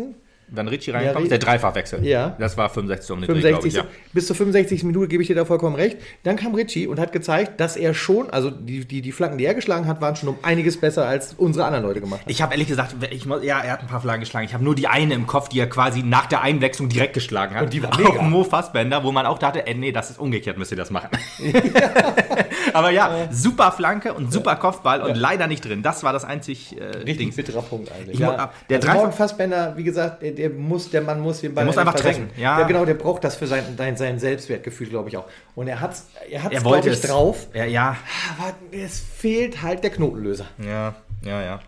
wenn 0.55 0.69
Ritchie 0.69 0.91
reinkommt, 0.91 1.25
ja, 1.25 1.31
der 1.31 1.39
Dreifachwechsel. 1.39 2.05
Ja. 2.05 2.37
Das 2.39 2.57
war 2.57 2.69
65 2.69 3.11
um 3.11 3.21
den 3.21 3.27
65, 3.27 3.61
Dreh, 3.61 3.69
ich, 3.69 3.75
ja. 3.75 3.85
Bis 4.13 4.27
zur 4.27 4.37
65. 4.37 4.85
Minute 4.85 5.09
gebe 5.09 5.23
ich 5.23 5.29
dir 5.29 5.35
da 5.37 5.45
vollkommen 5.45 5.77
recht. 5.77 5.99
Dann 6.23 6.37
kam 6.37 6.55
Ritchie 6.55 6.87
und 6.87 7.01
hat 7.01 7.13
gezeigt, 7.13 7.61
dass 7.61 7.77
er 7.77 7.95
schon, 7.95 8.31
also 8.31 8.51
die, 8.51 8.85
die, 8.85 9.03
die 9.03 9.13
Flanken, 9.13 9.39
die 9.39 9.45
er 9.45 9.55
geschlagen 9.55 9.87
hat, 9.87 10.01
waren 10.01 10.17
schon 10.17 10.29
um 10.29 10.37
einiges 10.43 10.79
besser, 10.79 11.07
als 11.07 11.35
unsere 11.35 11.65
anderen 11.65 11.85
Leute 11.85 12.01
gemacht 12.01 12.21
haben. 12.23 12.31
Ich 12.31 12.43
habe 12.43 12.53
ehrlich 12.53 12.69
gesagt, 12.69 12.95
ich, 13.11 13.25
ja, 13.25 13.61
er 13.61 13.73
hat 13.73 13.81
ein 13.81 13.87
paar 13.87 14.01
Flanken 14.01 14.21
geschlagen. 14.21 14.47
Ich 14.47 14.55
habe 14.55 14.65
nur 14.65 14.75
die 14.75 14.87
eine 14.87 15.15
im 15.15 15.27
Kopf, 15.27 15.49
die 15.49 15.59
er 15.59 15.69
quasi 15.69 16.03
nach 16.03 16.27
der 16.27 16.43
Einwechslung 16.43 16.89
direkt 16.89 17.15
geschlagen 17.15 17.55
hat. 17.55 17.65
Und 17.65 17.73
die 17.73 17.83
war 17.83 17.97
mega. 17.97 18.11
Auf 18.11 18.21
Mo 18.23 18.45
Fassbender, 18.45 19.03
wo 19.05 19.13
man 19.13 19.27
auch 19.27 19.39
dachte, 19.39 19.67
ey, 19.67 19.75
nee, 19.75 19.93
das 19.93 20.11
ist 20.11 20.19
umgekehrt, 20.19 20.59
müsst 20.59 20.71
ihr 20.71 20.77
das 20.77 20.91
machen. 20.91 21.09
Aber 22.73 22.91
ja, 22.91 23.29
super 23.31 23.73
Flanke 23.73 24.15
und 24.15 24.33
super 24.33 24.57
Kopfball 24.57 25.03
und 25.03 25.17
leider 25.17 25.47
nicht 25.47 25.65
drin. 25.65 25.83
Das 25.83 26.03
war 26.03 26.13
das 26.13 26.25
einzig 26.25 26.77
äh, 26.79 26.85
Richtig 26.85 27.19
Ding. 27.19 27.35
bitterer 27.35 27.63
Punkt 27.63 27.91
eigentlich. 27.93 28.15
Ich, 28.15 28.21
ja. 28.21 28.53
Der 28.69 28.79
also 28.79 28.93
Morgen 28.93 29.13
Fassbender, 29.13 29.75
wie 29.77 29.85
gesagt, 29.85 30.23
der, 30.23 30.42
der 30.43 30.51
muss, 30.51 30.91
der 30.91 31.03
Mann 31.03 31.21
muss 31.21 31.41
den 31.41 31.55
Ball. 31.55 31.63
Der 31.65 31.67
muss 31.67 31.79
einfach 31.79 31.95
treffen. 31.95 32.31
Ja. 32.37 32.59
ja. 32.61 32.67
genau, 32.67 32.85
der 32.85 32.95
braucht 32.95 33.23
das 33.23 33.37
für 33.37 33.47
sein, 33.47 33.63
sein 33.77 34.19
Selbstwertgefühl, 34.19 34.89
glaube 34.89 35.09
ich 35.09 35.17
auch. 35.17 35.27
Und 35.55 35.69
er 35.69 35.81
hat 35.81 35.93
es, 35.93 36.09
er 36.29 36.43
hat's, 36.43 36.55
er 36.55 36.61
glaube 36.63 36.89
ich, 36.89 37.01
drauf. 37.01 37.47
Ja, 37.55 37.65
ja. 37.65 37.97
Aber 38.37 38.53
es 38.73 38.99
fehlt 38.99 39.63
halt 39.63 39.85
der 39.85 39.91
Knotenlöser. 39.91 40.47
Ja, 40.59 40.97
ja, 41.25 41.43
ja. 41.43 41.61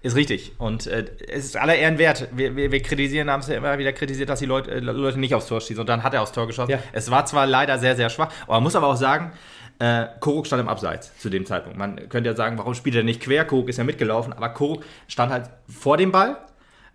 Ist 0.00 0.16
richtig. 0.16 0.52
Und 0.56 0.86
äh, 0.86 1.04
es 1.28 1.44
ist 1.44 1.58
aller 1.58 1.76
Ehren 1.76 1.98
wert. 1.98 2.28
Wir, 2.32 2.56
wir, 2.56 2.72
wir 2.72 2.82
kritisieren, 2.82 3.30
haben 3.30 3.40
es 3.40 3.48
ja 3.48 3.56
immer 3.56 3.76
wieder 3.76 3.92
kritisiert, 3.92 4.30
dass 4.30 4.38
die 4.38 4.46
Leute, 4.46 4.70
äh, 4.70 4.80
Leute 4.80 5.20
nicht 5.20 5.34
aufs 5.34 5.46
Tor 5.46 5.60
schießen. 5.60 5.80
Und 5.80 5.88
dann 5.88 6.02
hat 6.02 6.14
er 6.14 6.22
aufs 6.22 6.32
Tor 6.32 6.46
geschossen. 6.46 6.70
Ja. 6.70 6.78
Es 6.92 7.10
war 7.10 7.26
zwar 7.26 7.46
leider 7.46 7.78
sehr, 7.78 7.96
sehr 7.96 8.08
schwach, 8.08 8.32
aber 8.44 8.54
man 8.54 8.62
muss 8.62 8.74
aber 8.74 8.86
auch 8.86 8.96
sagen, 8.96 9.32
äh, 9.78 10.06
Koruk 10.20 10.46
stand 10.46 10.62
im 10.62 10.68
Abseits 10.68 11.16
zu 11.18 11.28
dem 11.28 11.44
Zeitpunkt. 11.44 11.76
Man 11.76 12.08
könnte 12.08 12.30
ja 12.30 12.36
sagen, 12.36 12.56
warum 12.56 12.72
spielt 12.74 12.96
er 12.96 13.02
nicht 13.02 13.20
quer? 13.20 13.44
Koruk 13.44 13.68
ist 13.68 13.76
ja 13.76 13.84
mitgelaufen, 13.84 14.32
aber 14.32 14.48
Koruk 14.48 14.84
stand 15.06 15.30
halt 15.30 15.50
vor 15.68 15.98
dem 15.98 16.12
Ball 16.12 16.38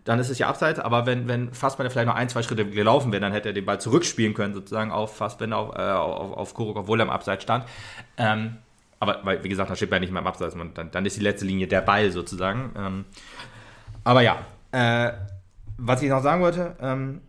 dann 0.08 0.20
ist 0.20 0.30
es 0.30 0.40
ja 0.40 0.48
abseits. 0.48 0.80
Aber 0.80 1.06
wenn, 1.06 1.28
wenn 1.28 1.54
Fassbender 1.54 1.90
vielleicht 1.90 2.08
noch 2.08 2.16
ein, 2.16 2.30
zwei 2.30 2.42
Schritte 2.42 2.66
gelaufen 2.66 3.12
wäre, 3.12 3.22
dann 3.22 3.34
hätte 3.34 3.50
er 3.50 3.54
den 3.54 3.66
Ball 3.66 3.80
zurückspielen 3.82 4.34
können, 4.34 4.54
sozusagen 4.54 4.92
auf 4.92 5.16
Fassbender, 5.18 5.58
auf, 5.58 5.76
äh, 5.76 5.82
auf, 5.82 6.38
auf 6.38 6.54
Kuruk, 6.54 6.78
obwohl 6.78 7.00
er 7.00 7.04
im 7.06 7.10
Abseits 7.10 7.44
stand. 7.44 7.66
Ähm, 8.18 8.58
aber 9.00 9.20
weil, 9.24 9.44
wie 9.44 9.50
gesagt, 9.50 9.70
da 9.70 9.76
steht 9.76 9.92
er 9.92 10.00
nicht 10.00 10.12
mehr 10.12 10.22
im 10.22 10.28
Abseits. 10.28 10.56
Dann, 10.74 10.92
dann 10.92 11.06
ist 11.06 11.18
die 11.18 11.22
letzte 11.22 11.46
Linie 11.46 11.68
der 11.68 11.82
Ball 11.82 12.12
sozusagen. 12.12 12.72
Ähm, 12.78 13.06
aber 14.04 14.22
ja, 14.22 14.38
äh, 14.72 15.12
was 15.78 16.02
ich 16.02 16.10
noch 16.10 16.24
sagen 16.24 16.42
wollte, 16.42 16.76
ähm, 16.82 17.22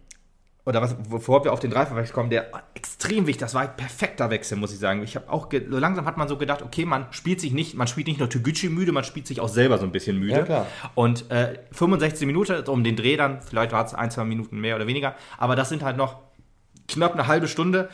oder 0.69 0.83
was, 0.83 0.95
bevor 1.09 1.45
wir 1.45 1.55
auf 1.55 1.61
den 1.61 1.71
Dreifachwechsel 1.71 2.15
kommen, 2.15 2.29
der 2.29 2.51
extrem 2.75 3.27
wichtig, 3.27 3.41
das 3.41 3.55
war 3.55 3.63
ein 3.63 3.75
perfekter 3.75 4.29
Wechsel, 4.29 4.59
muss 4.59 4.71
ich 4.71 4.79
sagen. 4.79 5.03
Ich 5.03 5.17
habe 5.17 5.33
auch, 5.33 5.49
so 5.51 5.79
langsam 5.79 6.05
hat 6.05 6.19
man 6.19 6.29
so 6.29 6.37
gedacht, 6.37 6.61
okay, 6.61 6.85
man 6.85 7.07
spielt 7.11 7.41
sich 7.41 7.53
nicht, 7.55 7.75
man 7.75 7.87
spielt 7.87 8.07
nicht 8.07 8.19
nur 8.19 8.29
Toguchi 8.29 8.69
müde, 8.69 8.93
man 8.93 9.03
spielt 9.03 9.27
sich 9.27 9.41
auch 9.41 9.49
selber 9.49 9.79
so 9.79 9.85
ein 9.85 9.93
bisschen 9.93 10.19
müde. 10.19 10.35
Ja, 10.35 10.43
klar. 10.43 10.67
Und 10.95 11.31
äh, 11.31 11.59
65 11.73 12.27
Minuten, 12.27 12.63
um 12.69 12.85
den 12.85 12.97
Dreh 12.97 13.17
dann, 13.17 13.41
vielleicht 13.41 13.73
war 13.73 13.83
es 13.83 13.95
ein, 13.95 14.11
zwei 14.11 14.25
Minuten 14.25 14.61
mehr 14.61 14.77
oder 14.77 14.87
weniger, 14.87 15.15
aber 15.39 15.57
das 15.57 15.71
sind 15.71 15.83
halt 15.83 15.97
noch 15.97 16.19
knapp 16.87 17.15
eine 17.15 17.27
halbe 17.27 17.49
Stunde, 17.49 17.89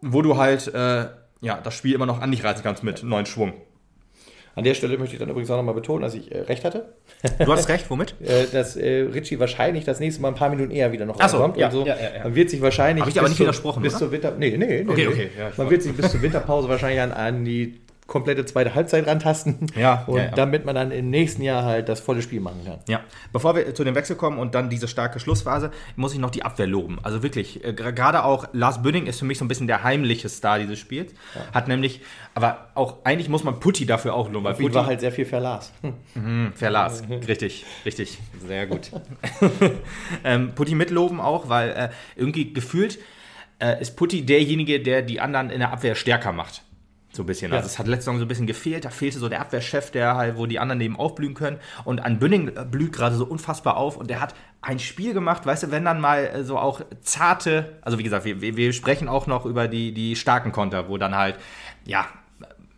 wo 0.00 0.20
du 0.20 0.36
halt, 0.36 0.66
äh, 0.74 1.06
ja, 1.40 1.60
das 1.62 1.74
Spiel 1.74 1.94
immer 1.94 2.06
noch 2.06 2.20
an 2.20 2.32
dich 2.32 2.42
reißen 2.42 2.64
kannst 2.64 2.82
mit 2.82 3.04
neuen 3.04 3.26
Schwung. 3.26 3.52
An 4.58 4.64
der 4.64 4.74
Stelle 4.74 4.98
möchte 4.98 5.14
ich 5.14 5.20
dann 5.20 5.28
übrigens 5.28 5.48
auch 5.52 5.56
nochmal 5.56 5.74
betonen, 5.74 6.02
dass 6.02 6.14
ich 6.14 6.32
äh, 6.32 6.40
recht 6.40 6.64
hatte. 6.64 6.86
Du 7.38 7.52
hast 7.52 7.68
recht, 7.68 7.88
womit? 7.90 8.16
äh, 8.20 8.46
dass 8.52 8.74
äh, 8.74 9.02
Richie 9.02 9.38
wahrscheinlich 9.38 9.84
das 9.84 10.00
nächste 10.00 10.20
Mal 10.20 10.30
ein 10.30 10.34
paar 10.34 10.50
Minuten 10.50 10.72
eher 10.72 10.90
wieder 10.90 11.06
noch 11.06 11.14
Ach 11.20 11.28
so, 11.28 11.36
reinkommt. 11.36 11.58
Ja, 11.58 11.70
so. 11.70 11.86
ja, 11.86 11.94
ja, 11.94 12.24
Man 12.24 12.34
wird 12.34 12.50
sich 12.50 12.60
wahrscheinlich. 12.60 13.02
Habe 13.02 13.10
ich 13.12 13.20
aber 13.20 13.28
nicht 13.28 13.38
widersprochen, 13.38 13.84
bis 13.84 13.96
zur 13.96 14.10
Winter. 14.10 14.34
Nee, 14.36 14.56
nee, 14.56 14.82
nee. 14.82 14.90
Okay, 14.90 15.06
nee. 15.06 15.12
okay. 15.12 15.28
Man 15.56 15.70
wird 15.70 15.84
sich 15.84 15.92
bis 15.96 16.10
zur 16.10 16.22
Winterpause 16.22 16.68
wahrscheinlich 16.68 17.00
an, 17.00 17.12
an 17.12 17.44
die 17.44 17.78
komplette 18.08 18.46
zweite 18.46 18.74
Halbzeit 18.74 19.06
rantasten. 19.06 19.66
Ja. 19.76 20.04
Und 20.06 20.16
ja, 20.16 20.24
ja. 20.24 20.30
damit 20.30 20.64
man 20.64 20.74
dann 20.74 20.90
im 20.90 21.10
nächsten 21.10 21.42
Jahr 21.42 21.62
halt 21.62 21.88
das 21.88 22.00
volle 22.00 22.22
Spiel 22.22 22.40
machen 22.40 22.64
kann. 22.64 22.78
Ja. 22.88 23.02
Bevor 23.32 23.54
wir 23.54 23.72
zu 23.74 23.84
dem 23.84 23.94
Wechsel 23.94 24.16
kommen 24.16 24.38
und 24.38 24.54
dann 24.54 24.70
diese 24.70 24.88
starke 24.88 25.20
Schlussphase, 25.20 25.70
muss 25.94 26.14
ich 26.14 26.18
noch 26.18 26.30
die 26.30 26.42
Abwehr 26.42 26.66
loben. 26.66 26.98
Also 27.02 27.22
wirklich, 27.22 27.62
äh, 27.64 27.74
gerade 27.74 28.24
auch 28.24 28.48
Lars 28.52 28.82
Bünding 28.82 29.06
ist 29.06 29.18
für 29.18 29.26
mich 29.26 29.38
so 29.38 29.44
ein 29.44 29.48
bisschen 29.48 29.66
der 29.66 29.84
heimliche 29.84 30.28
Star 30.30 30.58
dieses 30.58 30.78
Spiels. 30.78 31.12
Ja. 31.34 31.52
Hat 31.52 31.68
nämlich, 31.68 32.00
aber 32.34 32.68
auch 32.74 33.04
eigentlich 33.04 33.28
muss 33.28 33.44
man 33.44 33.60
Putti 33.60 33.84
dafür 33.84 34.14
auch 34.14 34.30
loben. 34.30 34.46
Weil 34.46 34.54
Putti 34.54 34.74
war 34.74 34.86
halt 34.86 35.00
sehr 35.00 35.12
viel 35.12 35.26
Verlas. 35.26 35.70
Mhm, 36.14 36.52
Verlas, 36.54 37.02
richtig, 37.28 37.66
richtig. 37.84 38.18
Sehr 38.46 38.66
gut. 38.66 38.90
ähm, 40.24 40.54
Putti 40.54 40.74
mitloben 40.74 41.20
auch, 41.20 41.50
weil 41.50 41.70
äh, 41.70 41.88
irgendwie 42.16 42.54
gefühlt 42.54 42.98
äh, 43.58 43.82
ist 43.82 43.96
Putti 43.96 44.24
derjenige, 44.24 44.80
der 44.80 45.02
die 45.02 45.20
anderen 45.20 45.50
in 45.50 45.58
der 45.58 45.72
Abwehr 45.72 45.94
stärker 45.94 46.32
macht. 46.32 46.62
So 47.12 47.22
ein 47.22 47.26
bisschen. 47.26 47.52
Also 47.52 47.66
es 47.66 47.78
hat 47.78 47.86
letzte 47.86 48.04
Saison 48.04 48.18
so 48.18 48.24
ein 48.24 48.28
bisschen 48.28 48.46
gefehlt. 48.46 48.84
Da 48.84 48.90
fehlte 48.90 49.18
so 49.18 49.28
der 49.28 49.40
Abwehrchef, 49.40 49.90
der 49.90 50.14
halt, 50.14 50.36
wo 50.36 50.46
die 50.46 50.58
anderen 50.58 50.78
neben 50.78 50.96
aufblühen 50.96 51.34
können. 51.34 51.58
Und 51.84 52.00
an 52.00 52.18
Bünning 52.18 52.52
blüht 52.70 52.92
gerade 52.92 53.16
so 53.16 53.24
unfassbar 53.24 53.76
auf. 53.76 53.96
Und 53.96 54.10
der 54.10 54.20
hat 54.20 54.34
ein 54.60 54.78
Spiel 54.78 55.14
gemacht, 55.14 55.46
weißt 55.46 55.64
du, 55.64 55.70
wenn 55.70 55.84
dann 55.84 56.00
mal 56.00 56.24
äh, 56.24 56.44
so 56.44 56.58
auch 56.58 56.82
zarte, 57.00 57.78
also 57.82 57.98
wie 57.98 58.02
gesagt, 58.02 58.24
wir, 58.24 58.40
wir 58.40 58.72
sprechen 58.72 59.08
auch 59.08 59.26
noch 59.26 59.46
über 59.46 59.68
die, 59.68 59.92
die 59.92 60.16
starken 60.16 60.52
Konter, 60.52 60.88
wo 60.88 60.98
dann 60.98 61.16
halt, 61.16 61.36
ja, 61.84 62.06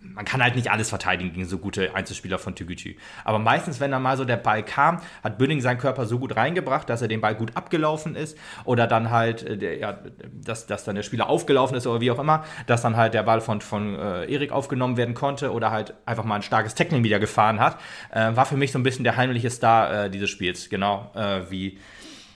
man 0.03 0.25
kann 0.25 0.43
halt 0.43 0.57
nicht 0.57 0.71
alles 0.71 0.89
verteidigen 0.89 1.33
gegen 1.33 1.47
so 1.47 1.59
gute 1.59 1.95
Einzelspieler 1.95 2.39
von 2.39 2.55
Tügücü. 2.55 2.95
Aber 3.25 3.39
meistens, 3.39 3.81
wenn 3.81 3.91
dann 3.91 4.03
mal 4.03 4.17
so 4.17 4.25
der 4.25 4.37
Ball 4.37 4.63
kam, 4.65 5.01
hat 5.23 5.39
Bünning 5.39 5.61
seinen 5.61 5.79
Körper 5.79 6.07
so 6.07 6.19
gut 6.19 6.37
reingebracht, 6.37 6.89
dass 6.89 7.03
er 7.03 7.09
den 7.09 7.21
Ball 7.21 7.35
gut 7.35 7.57
abgelaufen 7.57 8.17
ist. 8.17 8.37
Oder 8.65 8.87
dann 8.87 9.11
halt, 9.11 9.43
äh, 9.43 9.79
ja, 9.79 9.99
dass, 10.33 10.67
dass 10.67 10.85
dann 10.85 10.97
der 10.97 11.03
Spieler 11.03 11.29
aufgelaufen 11.29 11.77
ist 11.77 11.87
oder 11.87 12.01
wie 12.01 12.11
auch 12.11 12.19
immer, 12.19 12.45
dass 12.67 12.83
dann 12.83 12.97
halt 12.97 13.15
der 13.15 13.23
Ball 13.23 13.41
von, 13.41 13.61
von 13.61 13.95
äh, 13.95 14.33
Erik 14.33 14.53
aufgenommen 14.53 14.97
werden 14.97 15.15
konnte 15.15 15.53
oder 15.53 15.71
halt 15.71 15.95
einfach 16.07 16.25
mal 16.25 16.37
ein 16.37 16.43
starkes 16.43 16.75
Tackling 16.75 17.05
wieder 17.05 17.19
gefahren 17.19 17.61
hat. 17.61 17.79
Äh, 18.11 18.35
war 18.37 18.47
für 18.47 18.57
mich 18.57 18.73
so 18.73 18.79
ein 18.79 18.83
bisschen 18.83 19.05
der 19.05 19.17
heimliche 19.17 19.51
Star 19.51 20.05
äh, 20.05 20.11
dieses 20.11 20.31
Spiels. 20.31 20.71
Genau 20.71 21.11
äh, 21.15 21.43
wie. 21.51 21.79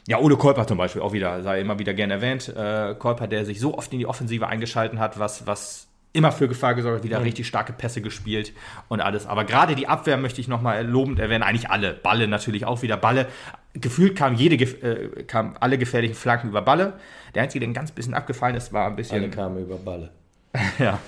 Ja, 0.07 0.18
Ole 0.18 0.37
Kolper 0.37 0.66
zum 0.66 0.77
Beispiel 0.77 1.00
auch 1.00 1.14
wieder, 1.14 1.42
sei 1.42 1.62
immer 1.62 1.79
wieder 1.79 1.94
gerne 1.94 2.14
erwähnt. 2.14 2.55
Äh, 2.55 2.94
Kolper, 2.98 3.27
der 3.27 3.46
sich 3.46 3.59
so 3.59 3.79
oft 3.79 3.90
in 3.90 3.98
die 3.98 4.07
Offensive 4.07 4.46
eingeschalten 4.46 4.98
hat, 4.98 5.18
was, 5.18 5.46
was 5.46 5.88
immer 6.14 6.33
für 6.33 6.48
Gefahr 6.48 6.74
gesorgt, 6.74 7.05
wieder 7.05 7.18
mhm. 7.18 7.24
richtig 7.24 7.46
starke 7.46 7.72
Pässe 7.72 8.00
gespielt 8.00 8.53
und 8.88 9.00
alles. 9.00 9.27
Aber 9.27 9.44
gerade 9.44 9.74
die 9.74 9.88
Abwehr 9.88 10.16
möchte 10.16 10.40
ich 10.40 10.48
nochmal 10.48 10.87
lobend 10.87 11.18
erwähnen. 11.18 11.42
Eigentlich 11.42 11.68
alle. 11.68 11.92
Balle 11.92 12.29
natürlich 12.29 12.64
auch 12.64 12.81
wieder. 12.81 12.96
Balle. 12.96 13.27
Gefühlt 13.74 14.16
kamen 14.16 14.37
jede, 14.37 14.55
äh, 14.64 15.24
kamen 15.24 15.57
alle 15.59 15.77
gefährlichen 15.77 16.14
Flanken 16.14 16.48
über 16.48 16.62
Balle. 16.62 16.94
Der 17.35 17.42
einzige, 17.42 17.61
der 17.61 17.68
ein 17.68 17.74
ganz 17.74 17.90
bisschen 17.90 18.14
abgefallen 18.14 18.55
ist, 18.55 18.72
war 18.72 18.87
ein 18.87 18.96
bisschen. 18.96 19.18
Alle 19.18 19.31
kamen 19.31 19.59
über 19.59 19.77
Balle. 19.77 20.11
ja, 20.79 21.00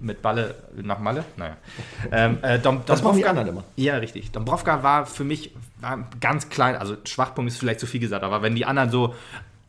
mit 0.00 0.22
Balle 0.22 0.54
nach 0.80 1.00
Malle. 1.00 1.24
Naja. 1.36 1.56
Ähm, 2.12 2.38
äh, 2.42 2.60
Dom, 2.60 2.82
das 2.86 3.02
machen 3.02 3.16
die 3.16 3.26
anderen 3.26 3.48
immer. 3.48 3.64
Ja, 3.74 3.96
richtig. 3.96 4.30
Dombrovka 4.30 4.84
war 4.84 5.06
für 5.06 5.24
mich 5.24 5.52
war 5.80 6.06
ganz 6.20 6.48
klein, 6.50 6.76
also 6.76 6.96
Schwachpunkt 7.04 7.50
ist 7.50 7.58
vielleicht 7.58 7.80
zu 7.80 7.86
viel 7.86 8.00
gesagt, 8.00 8.22
aber 8.22 8.42
wenn 8.42 8.54
die 8.54 8.64
anderen 8.64 8.90
so 8.90 9.14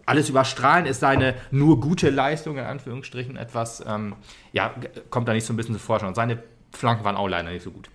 alles 0.05 0.29
überstrahlen 0.29 0.85
ist 0.85 0.99
seine 0.99 1.35
nur 1.51 1.79
gute 1.79 2.09
Leistung, 2.09 2.57
in 2.57 2.63
Anführungsstrichen, 2.63 3.37
etwas, 3.37 3.83
ähm, 3.87 4.15
ja, 4.51 4.73
kommt 5.09 5.27
da 5.27 5.33
nicht 5.33 5.45
so 5.45 5.53
ein 5.53 5.57
bisschen 5.57 5.75
zu 5.75 5.81
Forschung. 5.81 6.09
Und 6.09 6.15
seine 6.15 6.43
Flanken 6.71 7.03
waren 7.03 7.15
auch 7.15 7.27
leider 7.27 7.49
nicht 7.49 7.63
so 7.63 7.71
gut. 7.71 7.89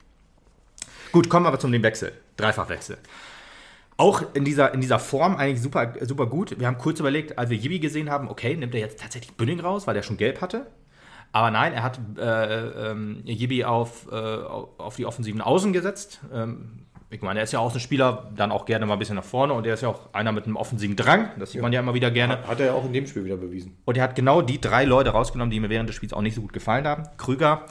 Gut, 1.13 1.29
kommen 1.29 1.45
wir 1.45 1.49
aber 1.49 1.59
zum 1.59 1.73
Wechsel. 1.73 2.13
Dreifachwechsel. 2.37 2.99
Auch 3.97 4.23
in 4.33 4.45
dieser, 4.45 4.73
in 4.73 4.81
dieser 4.81 4.99
Form 4.99 5.37
eigentlich 5.37 5.61
super, 5.61 5.93
super 6.01 6.27
gut. 6.27 6.59
Wir 6.59 6.67
haben 6.67 6.79
kurz 6.79 7.01
überlegt, 7.01 7.39
als 7.39 7.51
wir 7.51 7.59
Yibi 7.59 7.81
gesehen 7.81 8.11
haben, 8.11 8.29
okay, 8.29 8.57
nimmt 8.57 8.75
er 8.75 8.81
jetzt 8.81 9.01
tatsächlich 9.01 9.37
Bünding 9.37 9.61
raus, 9.61 9.87
weil 9.87 9.95
der 9.95 10.03
schon 10.03 10.17
gelb 10.17 10.41
hatte. 10.41 10.67
Aber 11.33 11.51
nein, 11.51 11.73
er 11.73 11.83
hat 11.83 12.01
äh, 12.19 12.91
ähm, 12.91 13.23
Yibi 13.25 13.65
auf, 13.65 14.11
äh, 14.11 14.15
auf 14.15 14.97
die 14.97 15.07
offensiven 15.07 15.41
Außen 15.41 15.73
gesetzt. 15.73 16.21
Ähm, 16.33 16.87
ich 17.13 17.23
meine, 17.23 17.41
er 17.41 17.45
ist 17.45 17.53
ja 17.53 17.59
auch 17.59 17.75
ein 17.75 17.81
Spieler, 17.81 18.31
dann 18.37 18.53
auch 18.53 18.65
gerne 18.65 18.87
mal 18.87 18.93
ein 18.93 18.99
bisschen 19.01 19.17
nach 19.17 19.25
vorne 19.25 19.53
und 19.53 19.67
er 19.67 19.75
ist 19.75 19.83
ja 19.83 19.89
auch 19.89 20.15
einer 20.15 20.31
mit 20.31 20.45
einem 20.45 20.57
offensiven 20.57 20.95
Drang. 20.95 21.31
Das 21.39 21.51
sieht 21.51 21.57
ja. 21.57 21.63
man 21.63 21.73
ja 21.73 21.81
immer 21.81 21.93
wieder 21.93 22.11
gerne. 22.13 22.39
Hat 22.47 22.61
er 22.61 22.67
ja 22.67 22.73
auch 22.73 22.85
in 22.85 22.93
dem 22.93 23.07
Spiel 23.07 23.25
wieder 23.25 23.37
bewiesen. 23.37 23.77
Und 23.85 23.97
er 23.97 24.05
hat 24.05 24.15
genau 24.15 24.43
die 24.43 24.61
drei 24.61 24.85
Leute 24.85 25.11
rausgenommen, 25.11 25.51
die 25.51 25.59
mir 25.59 25.71
während 25.71 25.89
des 25.89 25.97
Spiels 25.97 26.13
auch 26.13 26.23
nicht 26.23 26.37
so 26.37 26.41
gut 26.41 26.53
gefallen 26.53 26.87
haben. 26.87 27.09
Krüger, 27.17 27.67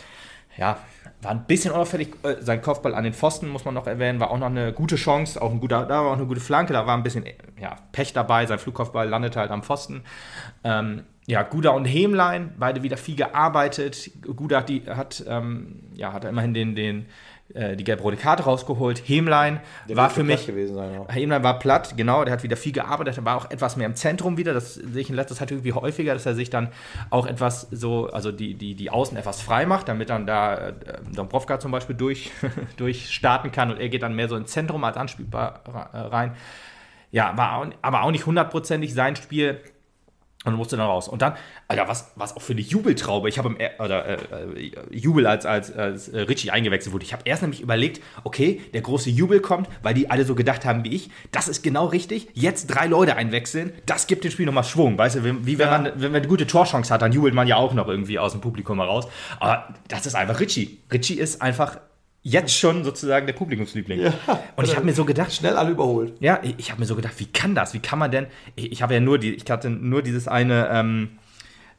ja, 0.58 0.78
war 1.22 1.32
ein 1.32 1.46
bisschen 1.46 1.72
unauffällig. 1.72 2.16
Äh, 2.24 2.36
sein 2.42 2.62
Kopfball 2.62 2.94
an 2.94 3.06
den 3.06 3.14
Pfosten, 3.14 3.48
muss 3.48 3.64
man 3.64 3.74
noch 3.74 3.88
erwähnen, 3.88 4.20
war 4.20 4.32
auch 4.32 4.38
noch 4.38 4.48
eine 4.48 4.74
gute 4.74 4.98
Chance. 4.98 5.42
Auch 5.42 5.52
ein 5.52 5.62
guter, 5.62 5.86
da 5.86 6.04
war 6.04 6.12
auch 6.12 6.18
eine 6.18 6.26
gute 6.26 6.42
Flanke, 6.42 6.74
da 6.74 6.86
war 6.86 6.98
ein 6.98 7.04
bisschen 7.04 7.24
ja, 7.60 7.78
Pech 7.94 8.12
dabei. 8.12 8.46
Sein 8.46 8.60
Flugkopfball 8.60 9.08
landete 9.08 9.40
halt 9.40 9.52
am 9.52 9.64
Pfosten. 9.64 10.02
Ähm, 10.66 11.04
ja, 11.28 11.44
Guda 11.44 11.70
und 11.70 11.86
Hemlein, 11.86 12.56
beide 12.58 12.84
wieder 12.84 12.98
viel 12.98 13.16
gearbeitet. 13.16 14.12
Guda 14.36 14.58
hat, 14.58 14.70
die, 14.70 14.84
hat, 14.88 15.24
ähm, 15.28 15.84
ja, 15.94 16.12
hat 16.12 16.26
immerhin 16.26 16.54
den, 16.54 16.76
den 16.76 17.02
äh, 17.02 17.06
die 17.54 17.84
gelb-rote 17.84 18.18
Karte 18.18 18.44
rausgeholt. 18.44 19.02
Hemlein 19.06 19.60
der 19.88 19.98
war 19.98 20.10
für 20.10 20.24
mich. 20.24 20.46
Gewesen 20.46 20.76
sein, 20.76 20.94
ja. 20.94 21.06
Hemlein 21.08 21.44
war 21.44 21.58
platt, 21.60 21.96
genau, 21.98 22.24
der 22.24 22.34
hat 22.34 22.44
wieder 22.44 22.58
viel 22.58 22.72
gearbeitet, 22.72 23.18
er 23.18 23.26
war 23.26 23.38
auch 23.38 23.50
etwas 23.50 23.76
mehr 23.76 23.88
im 23.88 23.96
Zentrum 23.96 24.38
wieder. 24.38 24.54
Das 24.54 24.76
sehe 24.76 25.02
ich 25.02 25.10
in 25.10 25.16
letzter 25.16 25.36
Zeit 25.36 25.52
irgendwie 25.52 25.74
häufiger, 25.74 26.14
dass 26.14 26.26
er 26.26 26.36
sich 26.36 26.50
dann 26.50 26.70
auch 27.10 27.26
etwas 27.26 27.68
so, 27.72 28.08
also 28.08 28.32
die, 28.32 28.54
die, 28.54 28.76
die 28.76 28.90
Außen 28.90 29.18
etwas 29.18 29.42
frei 29.42 29.66
macht, 29.66 29.88
damit 29.88 30.10
dann 30.10 30.28
da 30.28 30.70
äh, 30.70 30.74
Dombrovka 31.14 31.60
zum 31.60 31.72
Beispiel 31.72 31.96
durch, 31.96 32.32
durchstarten 32.78 33.52
kann 33.52 33.72
und 33.72 33.80
er 33.80 33.90
geht 33.90 34.04
dann 34.04 34.16
mehr 34.16 34.28
so 34.28 34.36
ins 34.36 34.52
Zentrum 34.52 34.84
als 34.84 34.98
anspielbar 34.98 35.62
rein. 35.94 36.36
Ja, 37.12 37.36
war 37.36 37.68
aber 37.82 38.04
auch 38.04 38.12
nicht 38.12 38.26
hundertprozentig 38.26 38.94
sein 38.94 39.16
Spiel 39.16 39.60
und 40.46 40.56
musste 40.56 40.78
dann 40.78 40.86
raus. 40.86 41.10
Und 41.10 41.22
dann, 41.22 41.34
Alter, 41.68 41.90
was, 41.90 42.14
was 42.16 42.36
auch 42.36 42.42
für 42.42 42.54
eine 42.54 42.62
Jubeltraube. 42.62 43.28
Ich 43.28 43.38
habe 43.38 43.50
im 43.50 43.58
oder, 43.84 44.06
äh, 44.06 44.14
äh, 44.14 44.72
Jubel, 44.90 45.28
als, 45.28 45.46
als, 45.46 45.72
als 45.72 46.08
äh, 46.08 46.22
Richie 46.22 46.50
eingewechselt 46.52 46.94
wurde. 46.94 47.04
Ich 47.04 47.12
habe 47.12 47.24
erst 47.26 47.42
nämlich 47.42 47.60
überlegt, 47.60 48.02
okay, 48.24 48.62
der 48.74 48.82
große 48.82 49.10
Jubel 49.10 49.42
kommt, 49.42 49.68
weil 49.84 49.94
die 49.94 50.10
alle 50.10 50.24
so 50.24 50.36
gedacht 50.36 50.64
haben 50.64 50.86
wie 50.86 50.96
ich. 50.96 51.10
Das 51.32 51.50
ist 51.50 51.62
genau 51.62 51.88
richtig. 51.88 52.30
Jetzt 52.34 52.68
drei 52.68 52.88
Leute 52.88 53.18
einwechseln, 53.18 53.74
das 53.86 54.08
gibt 54.08 54.24
dem 54.24 54.32
Spiel 54.32 54.46
nochmal 54.46 54.64
Schwung. 54.64 54.98
Weißt 54.98 55.18
du, 55.18 55.26
wie, 55.26 55.46
wie 55.46 55.60
wenn, 55.60 55.70
man, 55.70 55.86
wenn 55.96 56.12
man 56.12 56.22
eine 56.22 56.28
gute 56.28 56.48
Torchance 56.48 56.94
hat, 56.94 57.02
dann 57.02 57.12
jubelt 57.12 57.34
man 57.34 57.48
ja 57.48 57.58
auch 57.58 57.74
noch 57.74 57.90
irgendwie 57.90 58.18
aus 58.18 58.32
dem 58.32 58.40
Publikum 58.40 58.80
heraus. 58.80 59.08
Aber 59.42 59.74
das 59.90 60.06
ist 60.06 60.16
einfach 60.16 60.40
Richie. 60.40 60.80
Richie 60.90 61.16
ist 61.16 61.42
einfach 61.42 61.80
jetzt 62.22 62.54
schon 62.56 62.84
sozusagen 62.84 63.26
der 63.26 63.34
Publikumsliebling. 63.34 64.02
Ja, 64.02 64.14
und 64.56 64.66
ich 64.66 64.76
habe 64.76 64.86
mir 64.86 64.94
so 64.94 65.06
gedacht, 65.06 65.34
schnell 65.34 65.56
alle 65.56 65.72
überholt. 65.72 66.14
Ja, 66.20 66.40
ich, 66.44 66.56
ich 66.58 66.72
habe 66.72 66.82
mir 66.82 66.86
so 66.86 66.96
gedacht, 66.96 67.14
wie 67.18 67.26
kann 67.26 67.56
das? 67.56 67.74
Wie 67.74 67.80
kann 67.80 68.00
man 68.00 68.12
denn? 68.12 68.28
Ich, 68.56 68.72
ich 68.72 68.82
habe 68.82 68.94
ja 68.94 69.00
nur 69.00 69.18
die, 69.18 69.34
ich 69.34 69.50
hatte 69.50 69.70
nur 69.70 70.02
dieses 70.02 70.28
eine 70.28 70.70
ähm, 70.72 71.20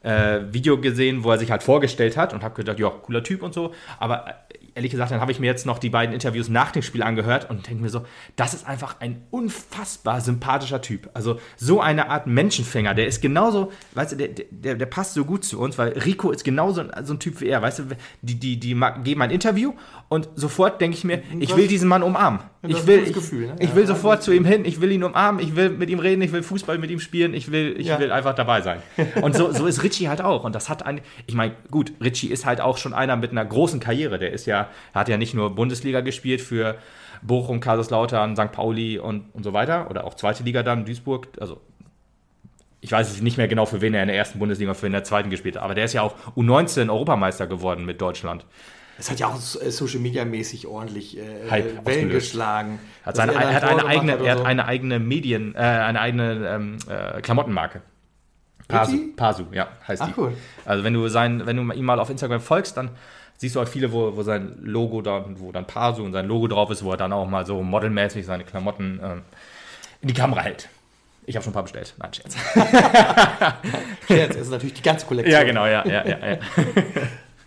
äh, 0.01 0.41
Video 0.51 0.79
gesehen, 0.79 1.23
wo 1.23 1.31
er 1.31 1.37
sich 1.37 1.51
halt 1.51 1.63
vorgestellt 1.63 2.17
hat 2.17 2.33
und 2.33 2.43
habe 2.43 2.55
gedacht, 2.55 2.79
ja, 2.79 2.89
cooler 2.89 3.23
Typ 3.23 3.43
und 3.43 3.53
so. 3.53 3.73
Aber 3.99 4.27
äh, 4.27 4.33
ehrlich 4.75 4.91
gesagt, 4.91 5.11
dann 5.11 5.21
habe 5.21 5.31
ich 5.31 5.39
mir 5.39 5.47
jetzt 5.47 5.65
noch 5.65 5.79
die 5.79 5.89
beiden 5.89 6.13
Interviews 6.13 6.49
nach 6.49 6.71
dem 6.71 6.81
Spiel 6.81 7.03
angehört 7.03 7.49
und 7.49 7.67
denke 7.67 7.83
mir 7.83 7.89
so, 7.89 8.05
das 8.35 8.53
ist 8.53 8.67
einfach 8.67 8.95
ein 8.99 9.23
unfassbar 9.31 10.21
sympathischer 10.21 10.81
Typ. 10.81 11.09
Also 11.13 11.39
so 11.57 11.81
eine 11.81 12.09
Art 12.09 12.27
Menschenfänger, 12.27 12.93
der 12.93 13.07
ist 13.07 13.21
genauso, 13.21 13.71
weißt 13.93 14.13
du, 14.13 14.15
der, 14.15 14.29
der, 14.49 14.75
der 14.75 14.85
passt 14.85 15.13
so 15.13 15.25
gut 15.25 15.43
zu 15.43 15.59
uns, 15.59 15.77
weil 15.77 15.89
Rico 15.99 16.31
ist 16.31 16.43
genauso 16.43 16.83
so 17.03 17.13
ein 17.13 17.19
Typ 17.19 17.41
wie 17.41 17.47
er, 17.47 17.61
weißt 17.61 17.79
du, 17.79 17.83
die, 18.21 18.35
die, 18.35 18.59
die 18.59 18.79
geben 19.03 19.21
ein 19.21 19.31
Interview 19.31 19.73
und 20.09 20.29
sofort 20.35 20.81
denke 20.81 20.97
ich 20.97 21.03
mir, 21.03 21.21
ich 21.39 21.55
will 21.55 21.67
diesen 21.67 21.87
Mann 21.87 22.03
umarmen. 22.03 22.41
Ich 22.67 22.85
will, 22.85 23.03
ich, 23.03 23.13
Gefühl, 23.13 23.47
ne? 23.47 23.55
ich 23.57 23.73
will 23.73 23.87
sofort 23.87 24.21
zu 24.21 24.31
ihm 24.31 24.45
hin, 24.45 24.65
ich 24.65 24.81
will 24.81 24.91
ihn 24.91 25.03
umarmen, 25.03 25.41
ich 25.41 25.55
will 25.55 25.71
mit 25.71 25.89
ihm 25.89 25.97
reden, 25.97 26.21
ich 26.21 26.31
will 26.31 26.43
Fußball 26.43 26.77
mit 26.77 26.91
ihm 26.91 26.99
spielen, 26.99 27.33
ich 27.33 27.51
will, 27.51 27.75
ich 27.79 27.87
ja. 27.87 27.97
will 27.99 28.11
einfach 28.11 28.35
dabei 28.35 28.61
sein. 28.61 28.83
Und 29.21 29.35
so, 29.35 29.51
so 29.51 29.65
ist 29.65 29.81
Richie 29.81 30.09
halt 30.09 30.21
auch. 30.21 30.43
Und 30.43 30.53
das 30.53 30.69
hat 30.69 30.85
ein, 30.85 31.01
ich 31.25 31.33
meine, 31.33 31.55
gut, 31.71 31.93
Richie 31.99 32.27
ist 32.27 32.45
halt 32.45 32.61
auch 32.61 32.77
schon 32.77 32.93
einer 32.93 33.15
mit 33.15 33.31
einer 33.31 33.43
großen 33.43 33.79
Karriere. 33.79 34.19
Der 34.19 34.31
ist 34.31 34.45
ja, 34.45 34.60
er 34.93 34.99
hat 35.01 35.09
ja 35.09 35.17
nicht 35.17 35.33
nur 35.33 35.55
Bundesliga 35.55 36.01
gespielt 36.01 36.41
für 36.41 36.77
Bochum, 37.21 37.59
Kaiserslautern, 37.59 38.35
St. 38.35 38.51
Pauli 38.51 38.99
und, 38.99 39.25
und 39.33 39.43
so 39.43 39.53
weiter. 39.53 39.89
Oder 39.89 40.05
auch 40.05 40.15
zweite 40.15 40.43
Liga 40.43 40.63
dann, 40.63 40.85
Duisburg. 40.85 41.27
Also 41.39 41.61
ich 42.81 42.91
weiß 42.91 43.21
nicht 43.21 43.37
mehr 43.37 43.47
genau, 43.47 43.65
für 43.65 43.81
wen 43.81 43.93
er 43.93 44.01
in 44.01 44.07
der 44.07 44.17
ersten 44.17 44.39
Bundesliga, 44.39 44.73
für 44.73 44.83
wen 44.83 44.93
er 44.93 44.97
in 44.97 45.01
der 45.01 45.03
zweiten 45.03 45.29
gespielt 45.29 45.55
hat, 45.55 45.63
aber 45.63 45.75
der 45.75 45.85
ist 45.85 45.93
ja 45.93 46.01
auch 46.01 46.15
U19 46.35 46.89
Europameister 46.89 47.47
geworden 47.47 47.85
mit 47.85 48.01
Deutschland. 48.01 48.45
Es 48.97 49.09
hat 49.09 49.19
ja 49.19 49.27
auch 49.27 49.35
äh, 49.35 49.71
Social 49.71 49.99
Media 49.99 50.25
mäßig 50.25 50.67
ordentlich 50.67 51.17
äh, 51.17 51.49
Hype 51.49 51.85
Wellen 51.85 52.09
geschlagen. 52.09 52.79
Hat 53.03 53.15
seine, 53.15 53.33
er, 53.33 53.53
hat 53.53 53.63
eine 53.63 53.85
eigene, 53.85 54.13
hat 54.13 54.21
er 54.21 54.31
hat 54.35 54.45
eine 54.45 54.65
eigene 54.65 54.99
Medien, 54.99 55.55
äh, 55.55 55.59
eine 55.59 56.01
eigene 56.01 56.47
ähm, 56.47 56.77
äh, 56.87 57.21
Klamottenmarke. 57.21 57.81
Pasu, 58.67 59.13
Pasu, 59.15 59.45
ja, 59.51 59.69
heißt 59.87 60.01
Ach, 60.01 60.07
die. 60.07 60.13
Cool. 60.17 60.33
Also 60.65 60.83
wenn 60.83 60.93
du 60.93 61.07
sein, 61.07 61.45
wenn 61.45 61.57
du 61.57 61.73
ihm 61.73 61.85
mal 61.85 61.99
auf 61.99 62.09
Instagram 62.09 62.41
folgst, 62.41 62.77
dann 62.77 62.91
siehst 63.41 63.55
du 63.55 63.59
auch 63.59 63.67
viele, 63.67 63.91
wo, 63.91 64.15
wo 64.15 64.21
sein 64.21 64.59
Logo 64.61 65.01
da, 65.01 65.25
wo 65.37 65.51
dann 65.51 65.65
Pasu 65.65 66.03
und 66.03 66.11
sein 66.13 66.27
Logo 66.27 66.47
drauf 66.47 66.69
ist, 66.69 66.83
wo 66.83 66.91
er 66.91 66.97
dann 66.97 67.11
auch 67.11 67.27
mal 67.27 67.43
so 67.43 67.63
modelmäßig 67.63 68.23
seine 68.23 68.43
Klamotten 68.43 68.99
ähm, 69.03 69.23
in 69.99 70.09
die 70.09 70.13
Kamera 70.13 70.41
hält. 70.41 70.69
Ich 71.25 71.35
habe 71.35 71.43
schon 71.43 71.49
ein 71.49 71.55
paar 71.55 71.63
bestellt. 71.63 71.95
Nein, 71.97 72.13
Scherz. 72.13 72.35
Scherz, 74.07 74.35
ist 74.35 74.51
natürlich 74.51 74.75
die 74.75 74.83
ganze 74.83 75.07
Kollektion. 75.07 75.33
Ja, 75.33 75.43
genau, 75.43 75.65
ja, 75.65 75.83
ja, 75.87 76.07
ja. 76.07 76.17
ja. 76.19 76.37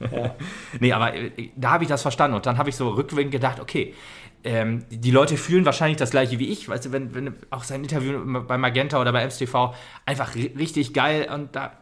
ja. 0.11 0.35
nee, 0.80 0.92
aber 0.92 1.14
äh, 1.14 1.30
da 1.54 1.70
habe 1.70 1.85
ich 1.85 1.88
das 1.88 2.02
verstanden. 2.02 2.35
Und 2.35 2.44
dann 2.44 2.59
habe 2.59 2.70
ich 2.70 2.74
so 2.74 2.88
rückwärts 2.88 3.30
gedacht, 3.30 3.61
okay, 3.61 3.94
ähm, 4.42 4.85
die 4.90 5.12
Leute 5.12 5.37
fühlen 5.37 5.64
wahrscheinlich 5.64 5.98
das 5.98 6.11
gleiche 6.11 6.40
wie 6.40 6.48
ich. 6.48 6.68
Weißt 6.68 6.87
du, 6.87 6.90
wenn, 6.92 7.14
wenn 7.14 7.35
auch 7.50 7.62
sein 7.62 7.83
Interview 7.85 8.42
bei 8.42 8.59
Magenta 8.59 9.00
oder 9.00 9.12
bei 9.12 9.22
MSTV 9.22 9.75
einfach 10.06 10.35
richtig 10.35 10.92
geil 10.92 11.29
und 11.33 11.54
da 11.54 11.73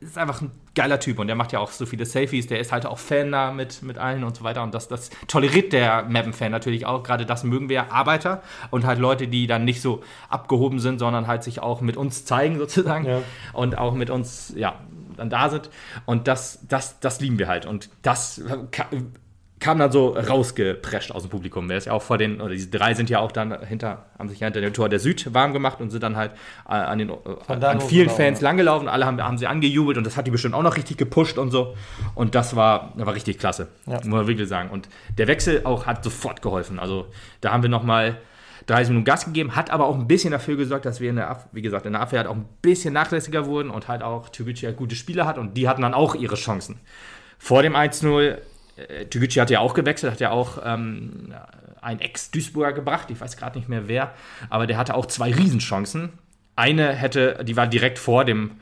ist 0.00 0.18
einfach 0.18 0.40
ein 0.42 0.50
geiler 0.74 1.00
Typ 1.00 1.18
und 1.18 1.26
der 1.26 1.36
macht 1.36 1.52
ja 1.52 1.58
auch 1.58 1.70
so 1.70 1.86
viele 1.86 2.04
Selfies, 2.04 2.46
der 2.46 2.60
ist 2.60 2.72
halt 2.72 2.86
auch 2.86 2.98
Fan 2.98 3.32
da 3.32 3.52
mit, 3.52 3.82
mit 3.82 3.98
allen 3.98 4.24
und 4.24 4.36
so 4.36 4.44
weiter 4.44 4.62
und 4.62 4.74
das, 4.74 4.88
das 4.88 5.10
toleriert 5.26 5.72
der 5.72 6.04
Mappen-Fan 6.04 6.50
natürlich 6.50 6.86
auch, 6.86 7.02
gerade 7.02 7.26
das 7.26 7.44
mögen 7.44 7.68
wir 7.68 7.92
Arbeiter 7.92 8.42
und 8.70 8.84
halt 8.84 8.98
Leute, 8.98 9.28
die 9.28 9.46
dann 9.46 9.64
nicht 9.64 9.80
so 9.80 10.02
abgehoben 10.28 10.78
sind, 10.78 10.98
sondern 10.98 11.26
halt 11.26 11.42
sich 11.42 11.60
auch 11.60 11.80
mit 11.80 11.96
uns 11.96 12.24
zeigen 12.24 12.58
sozusagen 12.58 13.06
ja. 13.06 13.22
und 13.52 13.78
auch 13.78 13.94
mit 13.94 14.10
uns, 14.10 14.52
ja, 14.56 14.80
dann 15.16 15.30
da 15.30 15.48
sind. 15.48 15.70
Und 16.04 16.28
das, 16.28 16.60
das, 16.68 17.00
das 17.00 17.20
lieben 17.20 17.38
wir 17.38 17.48
halt 17.48 17.66
und 17.66 17.90
das 18.02 18.42
kam 19.58 19.78
dann 19.78 19.90
so 19.90 20.08
rausgeprescht 20.10 21.12
aus 21.12 21.22
dem 21.22 21.30
Publikum. 21.30 21.66
Der 21.68 21.78
ist 21.78 21.86
ja 21.86 21.92
auch 21.92 22.02
vor 22.02 22.18
den, 22.18 22.40
oder 22.40 22.50
diese 22.50 22.68
drei 22.68 22.92
sind 22.94 23.08
ja 23.08 23.20
auch 23.20 23.32
dann 23.32 23.64
hinter, 23.64 24.06
haben 24.18 24.28
sich 24.28 24.40
ja 24.40 24.46
hinter 24.46 24.60
dem 24.60 24.74
Tor 24.74 24.88
der 24.88 24.98
Süd 24.98 25.32
warm 25.32 25.52
gemacht 25.54 25.80
und 25.80 25.90
sind 25.90 26.02
dann 26.02 26.16
halt 26.16 26.32
äh, 26.68 26.72
an, 26.72 26.98
den, 26.98 27.10
äh, 27.10 27.14
an 27.48 27.80
vielen 27.80 28.10
Fans 28.10 28.40
ja. 28.40 28.48
langgelaufen. 28.48 28.86
Alle 28.88 29.06
haben, 29.06 29.22
haben 29.22 29.38
sie 29.38 29.46
angejubelt 29.46 29.96
und 29.96 30.04
das 30.04 30.16
hat 30.16 30.26
die 30.26 30.30
bestimmt 30.30 30.54
auch 30.54 30.62
noch 30.62 30.76
richtig 30.76 30.98
gepusht 30.98 31.38
und 31.38 31.50
so. 31.50 31.74
Und 32.14 32.34
das 32.34 32.54
war, 32.54 32.92
das 32.96 33.06
war 33.06 33.14
richtig 33.14 33.38
klasse, 33.38 33.68
ja. 33.86 33.94
muss 33.94 34.04
man 34.04 34.26
wirklich 34.26 34.48
sagen. 34.48 34.70
Und 34.70 34.88
der 35.16 35.26
Wechsel 35.26 35.62
auch 35.64 35.86
hat 35.86 36.04
sofort 36.04 36.42
geholfen. 36.42 36.78
Also 36.78 37.06
da 37.40 37.52
haben 37.52 37.62
wir 37.62 37.70
nochmal 37.70 38.18
30 38.66 38.90
Minuten 38.90 39.04
Gas 39.04 39.24
gegeben, 39.24 39.56
hat 39.56 39.70
aber 39.70 39.86
auch 39.86 39.94
ein 39.94 40.06
bisschen 40.06 40.32
dafür 40.32 40.56
gesorgt, 40.56 40.84
dass 40.84 41.00
wir 41.00 41.08
in 41.08 41.16
der, 41.16 41.44
wie 41.52 41.62
gesagt, 41.62 41.86
in 41.86 41.92
der 41.92 42.02
Abwehr 42.02 42.20
halt 42.20 42.28
auch 42.28 42.34
ein 42.34 42.46
bisschen 42.60 42.92
nachlässiger 42.92 43.46
wurden 43.46 43.70
und 43.70 43.88
halt 43.88 44.02
auch 44.02 44.28
Türkgücü 44.28 44.66
halt 44.66 44.76
gute 44.76 44.96
Spieler 44.96 45.24
hat 45.24 45.38
und 45.38 45.56
die 45.56 45.68
hatten 45.68 45.82
dann 45.82 45.94
auch 45.94 46.14
ihre 46.14 46.34
Chancen. 46.34 46.80
Vor 47.38 47.62
dem 47.62 47.74
1-0 47.74 48.38
äh, 48.76 49.06
Türkgücü 49.06 49.40
hat 49.40 49.50
ja 49.50 49.60
auch 49.60 49.74
gewechselt, 49.74 50.12
hat 50.12 50.20
ja 50.20 50.30
auch 50.30 50.58
ähm, 50.64 51.34
einen 51.80 52.00
Ex-Duisburger 52.00 52.72
gebracht, 52.72 53.10
ich 53.10 53.20
weiß 53.20 53.36
gerade 53.36 53.58
nicht 53.58 53.68
mehr 53.68 53.88
wer, 53.88 54.12
aber 54.50 54.66
der 54.66 54.76
hatte 54.76 54.94
auch 54.94 55.06
zwei 55.06 55.32
Riesenchancen. 55.32 56.12
Eine 56.56 56.92
hätte, 56.92 57.44
die 57.44 57.56
war 57.56 57.66
direkt 57.66 57.98
vor 57.98 58.24
dem 58.24 58.52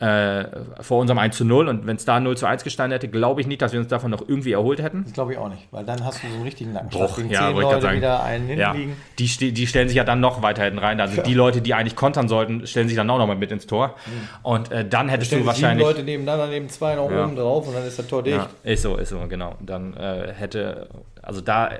äh, 0.00 0.46
vor 0.80 0.98
unserem 0.98 1.18
1 1.18 1.36
zu 1.36 1.44
0. 1.44 1.68
Und 1.68 1.86
wenn 1.86 1.96
es 1.96 2.06
da 2.06 2.18
0 2.18 2.36
zu 2.36 2.46
1 2.46 2.64
gestanden 2.64 2.92
hätte, 2.92 3.08
glaube 3.08 3.42
ich 3.42 3.46
nicht, 3.46 3.60
dass 3.60 3.72
wir 3.72 3.80
uns 3.80 3.88
davon 3.88 4.10
noch 4.10 4.26
irgendwie 4.26 4.52
erholt 4.52 4.82
hätten. 4.82 5.04
Das 5.04 5.12
glaube 5.12 5.32
ich 5.32 5.38
auch 5.38 5.50
nicht, 5.50 5.68
weil 5.70 5.84
dann 5.84 6.02
hast 6.04 6.22
du 6.22 6.28
so 6.28 6.34
einen 6.34 6.42
richtigen 6.42 6.72
Nackenschlag. 6.72 7.08
Doch, 7.08 7.18
ja, 7.18 7.54
wollte 7.54 7.76
ich 7.76 7.82
sagen. 7.82 7.96
wieder 7.98 8.22
einen 8.22 8.58
ja. 8.58 8.74
Die, 9.18 9.52
die 9.52 9.66
stellen 9.66 9.88
sich 9.88 9.96
ja 9.96 10.04
dann 10.04 10.20
noch 10.20 10.40
weiter 10.40 10.64
hinten 10.64 10.78
rein. 10.78 11.00
Also 11.00 11.18
ja. 11.18 11.22
die 11.22 11.34
Leute, 11.34 11.60
die 11.60 11.74
eigentlich 11.74 11.96
kontern 11.96 12.28
sollten, 12.28 12.66
stellen 12.66 12.88
sich 12.88 12.96
dann 12.96 13.10
auch 13.10 13.18
noch 13.18 13.26
mal 13.26 13.36
mit 13.36 13.52
ins 13.52 13.66
Tor. 13.66 13.88
Mhm. 14.06 14.28
Und 14.42 14.72
äh, 14.72 14.88
dann 14.88 15.10
hättest 15.10 15.32
du 15.32 15.44
wahrscheinlich. 15.44 15.86
Leute 15.86 16.02
nebeneinander, 16.02 16.46
neben 16.46 16.70
zwei 16.70 16.94
noch 16.94 17.10
ja. 17.10 17.24
oben 17.24 17.36
drauf 17.36 17.68
und 17.68 17.74
dann 17.74 17.86
ist 17.86 17.98
das 17.98 18.06
Tor 18.06 18.22
dicht. 18.22 18.36
Ja, 18.36 18.48
ist 18.64 18.82
so, 18.82 18.96
ist 18.96 19.10
so, 19.10 19.18
genau. 19.28 19.56
Dann 19.60 19.94
äh, 19.94 20.32
hätte, 20.32 20.88
also 21.20 21.42
da 21.42 21.68
äh, 21.68 21.78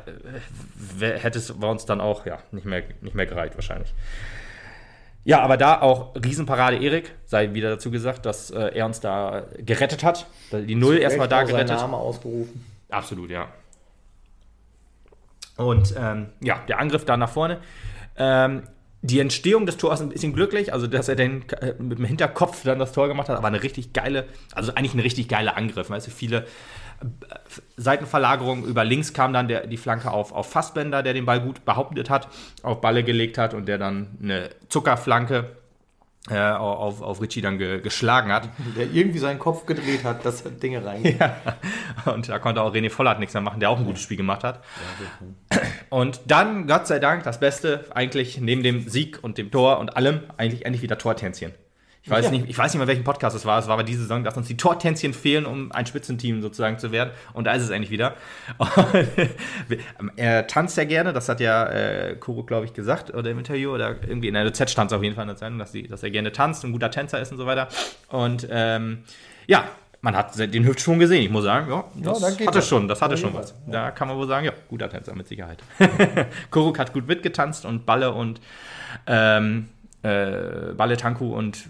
hätte 1.01 1.39
es 1.39 1.53
bei 1.53 1.69
uns 1.69 1.87
dann 1.87 2.03
auch 2.03 2.27
ja, 2.27 2.39
nicht, 2.53 2.67
mehr, 2.67 2.83
nicht 3.01 3.15
mehr 3.15 3.27
gereicht 3.27 3.55
wahrscheinlich. 3.55 3.95
Ja, 5.25 5.43
aber 5.43 5.57
da 5.57 5.81
auch 5.81 6.15
Riesenparade 6.15 6.79
Erik, 6.79 7.15
sei 7.27 7.53
wieder 7.53 7.71
dazu 7.71 7.91
gesagt, 7.91 8.25
dass 8.25 8.51
äh, 8.51 8.75
er 8.75 8.87
uns 8.87 9.01
da 9.01 9.45
gerettet 9.59 10.03
hat. 10.03 10.27
Die 10.53 10.75
Null 10.75 10.99
erstmal 10.99 11.29
da 11.29 11.43
gerettet. 11.43 11.77
Name 11.77 11.97
ausgerufen. 11.97 12.65
Absolut, 12.89 13.31
ja. 13.31 13.49
Und 15.57 15.95
ähm, 15.97 16.31
ja, 16.41 16.63
der 16.69 16.79
Angriff 16.81 17.05
da 17.05 17.17
nach 17.17 17.29
vorne. 17.29 17.59
Ähm, 18.17 18.63
die 19.03 19.21
Entstehung 19.21 19.67
des 19.67 19.77
Tors 19.77 20.01
ist 20.01 20.07
ein 20.07 20.11
bisschen 20.11 20.33
glücklich, 20.33 20.73
also 20.73 20.87
dass 20.87 21.09
er 21.09 21.17
den 21.17 21.49
äh, 21.51 21.75
mit 21.79 21.99
dem 21.99 22.05
Hinterkopf 22.05 22.63
dann 22.65 22.79
das 22.79 22.93
Tor 22.93 23.09
gemacht 23.09 23.29
hat, 23.29 23.37
aber 23.37 23.49
eine 23.49 23.63
richtig 23.63 23.93
geile, 23.93 24.27
also 24.55 24.75
eigentlich 24.75 24.95
ein 24.95 25.01
richtig 25.01 25.29
geiler 25.29 25.57
Angriff. 25.57 25.91
Weißt 25.91 26.07
du, 26.07 26.11
viele 26.11 26.47
Seitenverlagerung 27.77 28.65
über 28.65 28.85
links 28.85 29.13
kam 29.13 29.33
dann 29.33 29.49
der, 29.49 29.67
die 29.67 29.77
Flanke 29.77 30.11
auf, 30.11 30.33
auf 30.33 30.51
Fassbender, 30.51 31.03
der 31.03 31.15
den 31.15 31.27
Ball 31.27 31.41
gut 31.41 31.65
behauptet 31.65 32.11
hat, 32.11 32.29
auf 32.63 32.81
Balle 32.81 33.05
gelegt 33.05 33.39
hat 33.39 33.55
und 33.55 33.67
der 33.67 33.79
dann 33.79 34.19
eine 34.23 34.51
Zuckerflanke 34.69 35.57
äh, 36.29 36.39
auf, 36.39 37.01
auf 37.01 37.23
Richie 37.23 37.41
dann 37.41 37.59
ge, 37.59 37.81
geschlagen 37.81 38.31
hat. 38.31 38.51
Der 38.77 38.91
irgendwie 38.91 39.19
seinen 39.19 39.39
Kopf 39.39 39.65
gedreht 39.65 40.05
hat, 40.05 40.25
dass 40.25 40.45
Dinge 40.45 40.85
reingehen. 40.85 41.19
Ja. 41.21 42.13
Und 42.13 42.29
da 42.29 42.39
konnte 42.39 42.63
auch 42.63 42.73
René 42.73 42.91
Vollert 42.91 43.19
nichts 43.19 43.35
mehr 43.35 43.43
machen, 43.43 43.61
der 43.61 43.71
auch 43.71 43.79
ein 43.79 43.85
gutes 43.85 44.03
Spiel 44.03 44.17
gemacht 44.17 44.45
hat. 44.45 44.63
und 45.91 46.21
dann, 46.27 46.67
Gott 46.67 46.87
sei 46.87 46.99
Dank, 46.99 47.25
das 47.25 47.41
Beste 47.41 47.87
eigentlich 47.95 48.41
neben 48.41 48.63
dem 48.63 48.89
Sieg 48.89 49.19
und 49.23 49.39
dem 49.39 49.51
Tor 49.51 49.79
und 49.79 49.97
allem, 49.97 50.21
eigentlich 50.37 50.65
endlich 50.65 50.83
wieder 50.83 50.99
Tortänzchen. 50.99 51.53
Ich 52.03 52.09
weiß, 52.09 52.27
ja. 52.27 52.31
nicht, 52.31 52.49
ich 52.49 52.57
weiß 52.57 52.73
nicht 52.73 52.79
mehr, 52.79 52.87
welchen 52.87 53.05
Podcast 53.05 53.37
es 53.37 53.45
war. 53.45 53.59
Es 53.59 53.67
war 53.67 53.75
aber 53.75 53.85
diese 53.85 54.03
Saison, 54.03 54.25
dass 54.25 54.35
uns 54.35 54.49
die 54.49 54.57
Tortänzchen 54.57 55.13
fehlen, 55.13 55.45
um 55.45 55.71
ein 55.71 55.85
Spitzenteam 55.85 56.41
sozusagen 56.41 56.79
zu 56.79 56.93
werden. 56.93 57.11
Und 57.35 57.45
da 57.45 57.53
ist 57.53 57.63
es 57.63 57.71
endlich 57.71 57.91
wieder. 57.91 58.15
er 60.17 60.47
tanzt 60.47 60.79
ja 60.79 60.85
gerne, 60.85 61.13
das 61.13 61.29
hat 61.29 61.41
ja 61.41 61.67
äh, 61.67 62.17
Kuro, 62.17 62.45
glaube 62.45 62.65
ich, 62.65 62.73
gesagt, 62.73 63.13
oder 63.13 63.31
im 63.31 63.39
Interview, 63.39 63.75
oder 63.75 63.97
irgendwie 64.03 64.29
in 64.29 64.35
der 64.35 64.51
Z 64.55 64.71
stand 64.71 64.91
es 64.91 64.97
auf 64.97 65.03
jeden 65.03 65.15
Fall 65.15 65.25
in 65.25 65.29
der 65.29 65.37
Zeitung, 65.37 65.59
dass, 65.59 65.73
die, 65.73 65.89
dass 65.89 66.03
er 66.03 66.11
gerne 66.11 66.33
tanzt, 66.33 66.65
ein 66.65 66.73
guter 66.73 66.91
Tänzer 66.91 67.21
ist 67.21 67.33
und 67.33 67.39
so 67.39 67.45
weiter. 67.45 67.69
Und 68.09 68.49
ähm, 68.51 69.05
ja, 69.47 69.65
man 70.01 70.17
hat 70.17 70.39
den 70.39 70.65
Hüftschwung 70.65 70.99
gesehen. 70.99 71.23
Ich 71.23 71.31
muss 71.31 71.45
sagen, 71.45 71.71
ja, 71.71 71.85
das 71.97 72.21
ja, 72.23 72.47
hatte 72.47 72.59
das. 72.59 72.69
schon, 72.69 72.89
das 72.89 73.03
hatte 73.03 73.19
schon 73.19 73.35
was. 73.35 73.55
Ja. 73.67 73.73
Da 73.73 73.91
kann 73.91 74.09
man 74.09 74.17
wohl 74.17 74.27
sagen, 74.27 74.47
ja, 74.47 74.53
guter 74.69 74.89
Tänzer 74.89 75.15
mit 75.15 75.29
Sicherheit. 75.29 75.63
Kuruk 76.51 76.79
hat 76.79 76.95
gut 76.95 77.07
mitgetanzt 77.07 77.67
und 77.67 77.85
Balle 77.85 78.13
und 78.13 78.41
ähm, 79.07 79.69
äh, 80.03 80.73
Balle 80.77 80.97
Tanku 80.97 81.35
und 81.35 81.69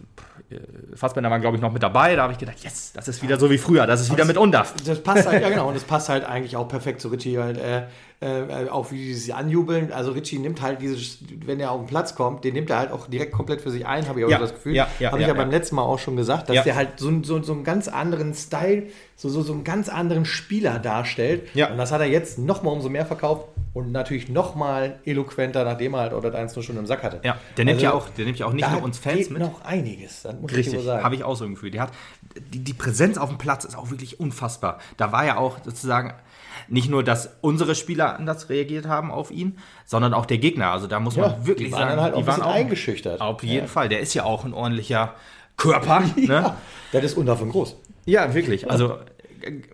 äh, 0.51 0.57
Fassbender 0.95 1.31
waren, 1.31 1.41
glaube 1.41 1.57
ich, 1.57 1.63
noch 1.63 1.73
mit 1.73 1.83
dabei. 1.83 2.17
Da 2.17 2.23
habe 2.23 2.33
ich 2.33 2.39
gedacht, 2.39 2.63
yes, 2.63 2.93
das 2.93 3.09
ist 3.09 3.23
wieder 3.23 3.39
so 3.39 3.51
wie 3.51 3.59
früher, 3.59 3.87
das 3.87 4.01
ist 4.01 4.13
wieder 4.13 4.25
mit 4.25 4.37
Undaf. 4.37 4.75
Das 4.85 5.03
passt 5.03 5.27
halt, 5.27 5.43
ja 5.43 5.49
genau, 5.49 5.69
und 5.69 5.75
das 5.75 5.85
passt 5.87 6.09
halt 6.09 6.25
eigentlich 6.25 6.57
auch 6.57 6.69
perfekt 6.69 7.01
zu 7.01 7.09
Richie, 7.09 7.39
weil 7.39 7.57
äh, 7.59 7.83
äh, 8.23 8.69
auch 8.69 8.91
wie 8.91 8.99
die 8.99 9.15
sich 9.15 9.35
anjubeln. 9.35 9.93
Also 9.93 10.13
Richie 10.13 10.39
nimmt 10.39 10.61
halt 10.61 10.83
dieses, 10.83 11.19
wenn 11.47 11.59
er 11.59 11.71
auf 11.71 11.81
den 11.81 11.87
Platz 11.87 12.15
kommt, 12.15 12.45
den 12.45 12.53
nimmt 12.53 12.69
er 12.69 12.79
halt 12.79 12.93
auch 12.93 13.07
direkt 13.07 13.33
komplett 13.33 13.63
für 13.63 13.71
sich 13.71 13.87
ein, 13.87 14.07
habe 14.09 14.21
ich 14.21 14.27
auch 14.27 14.31
ja, 14.31 14.39
das 14.39 14.53
Gefühl. 14.53 14.75
Ja, 14.75 14.89
ja, 14.99 15.11
habe 15.11 15.23
ich 15.23 15.27
ja, 15.27 15.33
beim 15.33 15.51
letzten 15.51 15.77
Mal 15.77 15.83
auch 15.83 15.99
schon 15.99 16.17
gesagt, 16.17 16.51
dass 16.51 16.65
der 16.65 16.77
halt 16.77 16.99
so, 16.99 17.23
so, 17.23 17.43
so 17.43 17.53
einen 17.55 17.65
ganz 17.65 17.89
anderen 17.89 18.35
Style, 18.35 18.89
so, 19.17 19.31
so, 19.31 19.41
so 19.41 19.55
einen 19.55 19.65
ganz 19.65 19.89
anderen 19.89 20.27
Spieler 20.27 20.79
darstellt. 20.79 21.49
Ja. 21.55 21.71
Und 21.71 21.79
das 21.79 21.93
hat 21.93 22.03
er 22.03 22.09
jetzt 22.09 22.39
nochmal 22.39 22.75
umso 22.75 22.91
mehr 22.91 23.07
verkauft 23.07 23.49
und 23.73 23.91
natürlich 23.91 24.29
nochmal 24.29 24.99
eloquenter, 25.07 25.65
nachdem 25.65 25.95
er 25.95 26.01
halt 26.01 26.13
oder 26.13 26.35
eins 26.35 26.55
nur 26.55 26.63
schon 26.63 26.77
im 26.77 26.85
Sack 26.85 27.03
hatte. 27.03 27.21
Ja, 27.23 27.39
der 27.57 27.65
nimmt 27.65 27.77
also, 27.77 27.85
ja 27.85 27.93
auch, 27.95 28.09
der 28.11 28.27
nimmt 28.27 28.39
ja 28.39 28.47
auch 28.47 28.53
nicht 28.53 28.71
nur 28.71 28.83
uns 28.83 28.99
Fans 28.99 29.17
geht 29.17 29.31
mit. 29.31 29.41
noch 29.41 29.65
einiges, 29.65 30.23
das 30.23 30.35
muss 30.39 30.53
Richtig, 30.53 30.75
ich 30.75 30.81
so 30.81 30.85
sagen. 30.85 31.05
habe 31.05 31.15
ich 31.15 31.25
auch 31.25 31.37
so 31.37 31.47
ein 31.47 31.55
Gefühl. 31.55 31.71
Die, 31.71 31.81
hat, 31.81 31.93
die, 32.53 32.59
die 32.59 32.75
Präsenz 32.75 33.17
auf 33.17 33.31
dem 33.31 33.39
Platz 33.39 33.65
ist 33.65 33.79
auch 33.79 33.91
wirklich 33.91 34.21
unfassbar. 34.21 34.79
Da 34.99 35.11
war 35.11 35.25
ja 35.25 35.39
auch 35.39 35.59
sozusagen 35.65 36.13
nicht 36.69 36.91
nur, 36.91 37.05
dass 37.05 37.37
unsere 37.41 37.75
Spieler 37.75 38.19
anders 38.19 38.49
reagiert 38.49 38.87
haben 38.87 39.11
auf 39.11 39.31
ihn, 39.31 39.59
sondern 39.85 40.15
auch 40.15 40.27
der 40.27 40.39
Gegner. 40.39 40.71
Also 40.71 40.87
da 40.87 41.01
muss 41.01 41.17
man 41.17 41.31
ja, 41.31 41.47
wirklich 41.47 41.69
die 41.69 41.73
waren 41.73 41.89
sagen, 41.89 42.01
halt 42.01 42.17
die 42.17 42.27
waren 42.27 42.43
auch 42.43 42.55
eingeschüchtert. 42.55 43.21
Auf 43.21 43.43
jeden 43.43 43.67
ja. 43.67 43.67
Fall. 43.67 43.89
Der 43.89 44.01
ist 44.01 44.15
ja 44.15 44.25
auch 44.25 44.45
ein 44.45 44.55
ordentlicher 44.55 45.15
Körper. 45.57 46.03
ja, 46.17 46.41
ne? 46.41 46.57
Der 46.93 47.03
ist 47.03 47.17
davon 47.19 47.51
groß. 47.51 47.77
Ja, 48.07 48.35
wirklich. 48.35 48.71
Also 48.71 48.99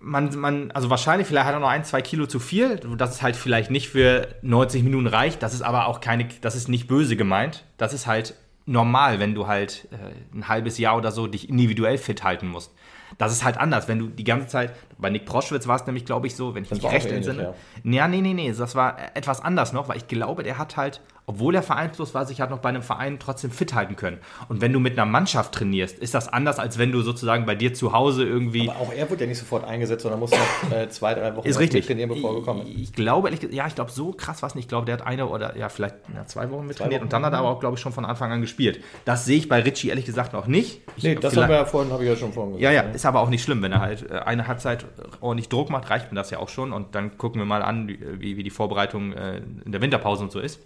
man, 0.00 0.36
man, 0.38 0.70
also 0.72 0.90
wahrscheinlich, 0.90 1.26
vielleicht 1.26 1.46
hat 1.46 1.54
er 1.54 1.60
noch 1.60 1.68
ein, 1.68 1.84
zwei 1.84 2.02
Kilo 2.02 2.26
zu 2.26 2.38
viel, 2.38 2.76
dass 2.76 3.16
es 3.16 3.22
halt 3.22 3.36
vielleicht 3.36 3.70
nicht 3.70 3.88
für 3.88 4.28
90 4.42 4.82
Minuten 4.82 5.06
reicht. 5.06 5.42
Das 5.42 5.54
ist 5.54 5.62
aber 5.62 5.86
auch 5.86 6.00
keine, 6.00 6.28
das 6.40 6.54
ist 6.54 6.68
nicht 6.68 6.86
böse 6.86 7.16
gemeint. 7.16 7.64
Das 7.76 7.92
ist 7.92 8.06
halt 8.06 8.34
normal, 8.66 9.20
wenn 9.20 9.34
du 9.34 9.46
halt 9.46 9.88
äh, 9.92 10.36
ein 10.36 10.48
halbes 10.48 10.78
Jahr 10.78 10.96
oder 10.96 11.12
so 11.12 11.26
dich 11.26 11.48
individuell 11.48 11.98
fit 11.98 12.24
halten 12.24 12.48
musst. 12.48 12.72
Das 13.18 13.32
ist 13.32 13.44
halt 13.44 13.56
anders, 13.58 13.88
wenn 13.88 13.98
du 13.98 14.08
die 14.08 14.24
ganze 14.24 14.48
Zeit, 14.48 14.74
bei 14.98 15.10
Nick 15.10 15.26
Proschwitz 15.26 15.66
war 15.66 15.76
es 15.76 15.86
nämlich, 15.86 16.04
glaube 16.04 16.26
ich, 16.26 16.36
so, 16.36 16.54
wenn 16.54 16.62
ich 16.62 16.70
das 16.70 16.80
mich 16.80 16.90
recht 16.90 17.10
entsinne. 17.10 17.54
Ja. 17.84 17.92
ja, 17.92 18.08
nee, 18.08 18.20
nee, 18.20 18.34
nee, 18.34 18.52
das 18.52 18.74
war 18.74 18.96
etwas 19.14 19.42
anders 19.42 19.72
noch, 19.72 19.88
weil 19.88 19.98
ich 19.98 20.08
glaube, 20.08 20.42
der 20.42 20.56
hat 20.56 20.76
halt, 20.76 21.02
obwohl 21.26 21.54
er 21.54 21.62
vereinslos 21.62 22.14
war, 22.14 22.24
sich 22.24 22.40
halt 22.40 22.50
noch 22.50 22.60
bei 22.60 22.70
einem 22.70 22.82
Verein 22.82 23.18
trotzdem 23.18 23.50
fit 23.50 23.74
halten 23.74 23.96
können. 23.96 24.18
Und 24.48 24.62
wenn 24.62 24.72
du 24.72 24.80
mit 24.80 24.94
einer 24.94 25.04
Mannschaft 25.04 25.52
trainierst, 25.52 25.98
ist 25.98 26.14
das 26.14 26.28
anders, 26.28 26.58
als 26.58 26.78
wenn 26.78 26.92
du 26.92 27.02
sozusagen 27.02 27.44
bei 27.44 27.54
dir 27.54 27.74
zu 27.74 27.92
Hause 27.92 28.24
irgendwie. 28.24 28.70
Aber 28.70 28.80
auch 28.80 28.92
er 28.92 29.10
wurde 29.10 29.24
ja 29.24 29.26
nicht 29.26 29.38
sofort 29.38 29.64
eingesetzt, 29.64 30.02
sondern 30.02 30.20
musste 30.20 30.38
noch 30.38 30.72
äh, 30.72 30.88
zwei, 30.88 31.14
drei 31.14 31.36
Wochen 31.36 31.46
ist 31.46 31.58
richtig. 31.58 31.86
trainieren, 31.86 32.08
bevor 32.08 32.30
er 32.30 32.40
gekommen 32.40 32.62
ist. 32.62 32.68
Ich, 32.68 32.92
glaube, 32.92 33.28
ehrlich, 33.28 33.52
ja, 33.52 33.66
ich 33.66 33.74
glaube, 33.74 33.90
so 33.90 34.12
krass 34.12 34.40
war 34.42 34.48
es 34.48 34.54
nicht. 34.54 34.64
Ich 34.64 34.68
glaube, 34.68 34.86
der 34.86 34.94
hat 34.94 35.06
eine 35.06 35.26
oder 35.26 35.56
ja, 35.58 35.68
vielleicht 35.68 35.96
ja, 36.14 36.24
zwei 36.24 36.50
Wochen 36.50 36.66
mit 36.66 36.76
zwei 36.76 36.84
trainiert 36.84 37.00
Wochen. 37.00 37.06
und 37.06 37.12
dann 37.12 37.24
hat 37.24 37.34
er 37.34 37.40
aber 37.40 37.50
auch, 37.50 37.60
glaube 37.60 37.74
ich, 37.74 37.80
schon 37.80 37.92
von 37.92 38.06
Anfang 38.06 38.32
an 38.32 38.40
gespielt. 38.40 38.80
Das 39.04 39.26
sehe 39.26 39.36
ich 39.36 39.48
bei 39.48 39.60
Richie 39.60 39.88
ehrlich 39.88 40.06
gesagt 40.06 40.32
noch 40.32 40.46
nicht. 40.46 40.80
Ich, 40.96 41.04
nee, 41.04 41.16
das 41.16 41.36
haben 41.36 41.48
wir 41.48 41.56
ja 41.56 41.64
vorhin, 41.66 41.92
habe 41.92 42.02
ich 42.04 42.08
ja 42.08 42.16
schon 42.16 42.32
vorhin 42.32 42.54
gesagt. 42.54 42.62
Ja, 42.62 42.70
ja, 42.70 42.90
ist 42.90 43.04
aber 43.04 43.20
auch 43.20 43.28
nicht 43.28 43.42
schlimm, 43.42 43.62
wenn 43.62 43.72
er 43.72 43.80
halt 43.80 44.10
äh, 44.10 44.20
eine 44.20 44.46
Halbzeit 44.46 44.85
ordentlich 45.20 45.48
Druck 45.48 45.70
macht, 45.70 45.90
reicht 45.90 46.10
mir 46.12 46.16
das 46.16 46.30
ja 46.30 46.38
auch 46.38 46.48
schon. 46.48 46.72
Und 46.72 46.94
dann 46.94 47.18
gucken 47.18 47.40
wir 47.40 47.46
mal 47.46 47.62
an, 47.62 47.88
wie, 47.88 48.36
wie 48.36 48.42
die 48.42 48.50
Vorbereitung 48.50 49.12
äh, 49.12 49.38
in 49.64 49.72
der 49.72 49.80
Winterpause 49.80 50.22
und 50.24 50.32
so 50.32 50.40
ist. 50.40 50.60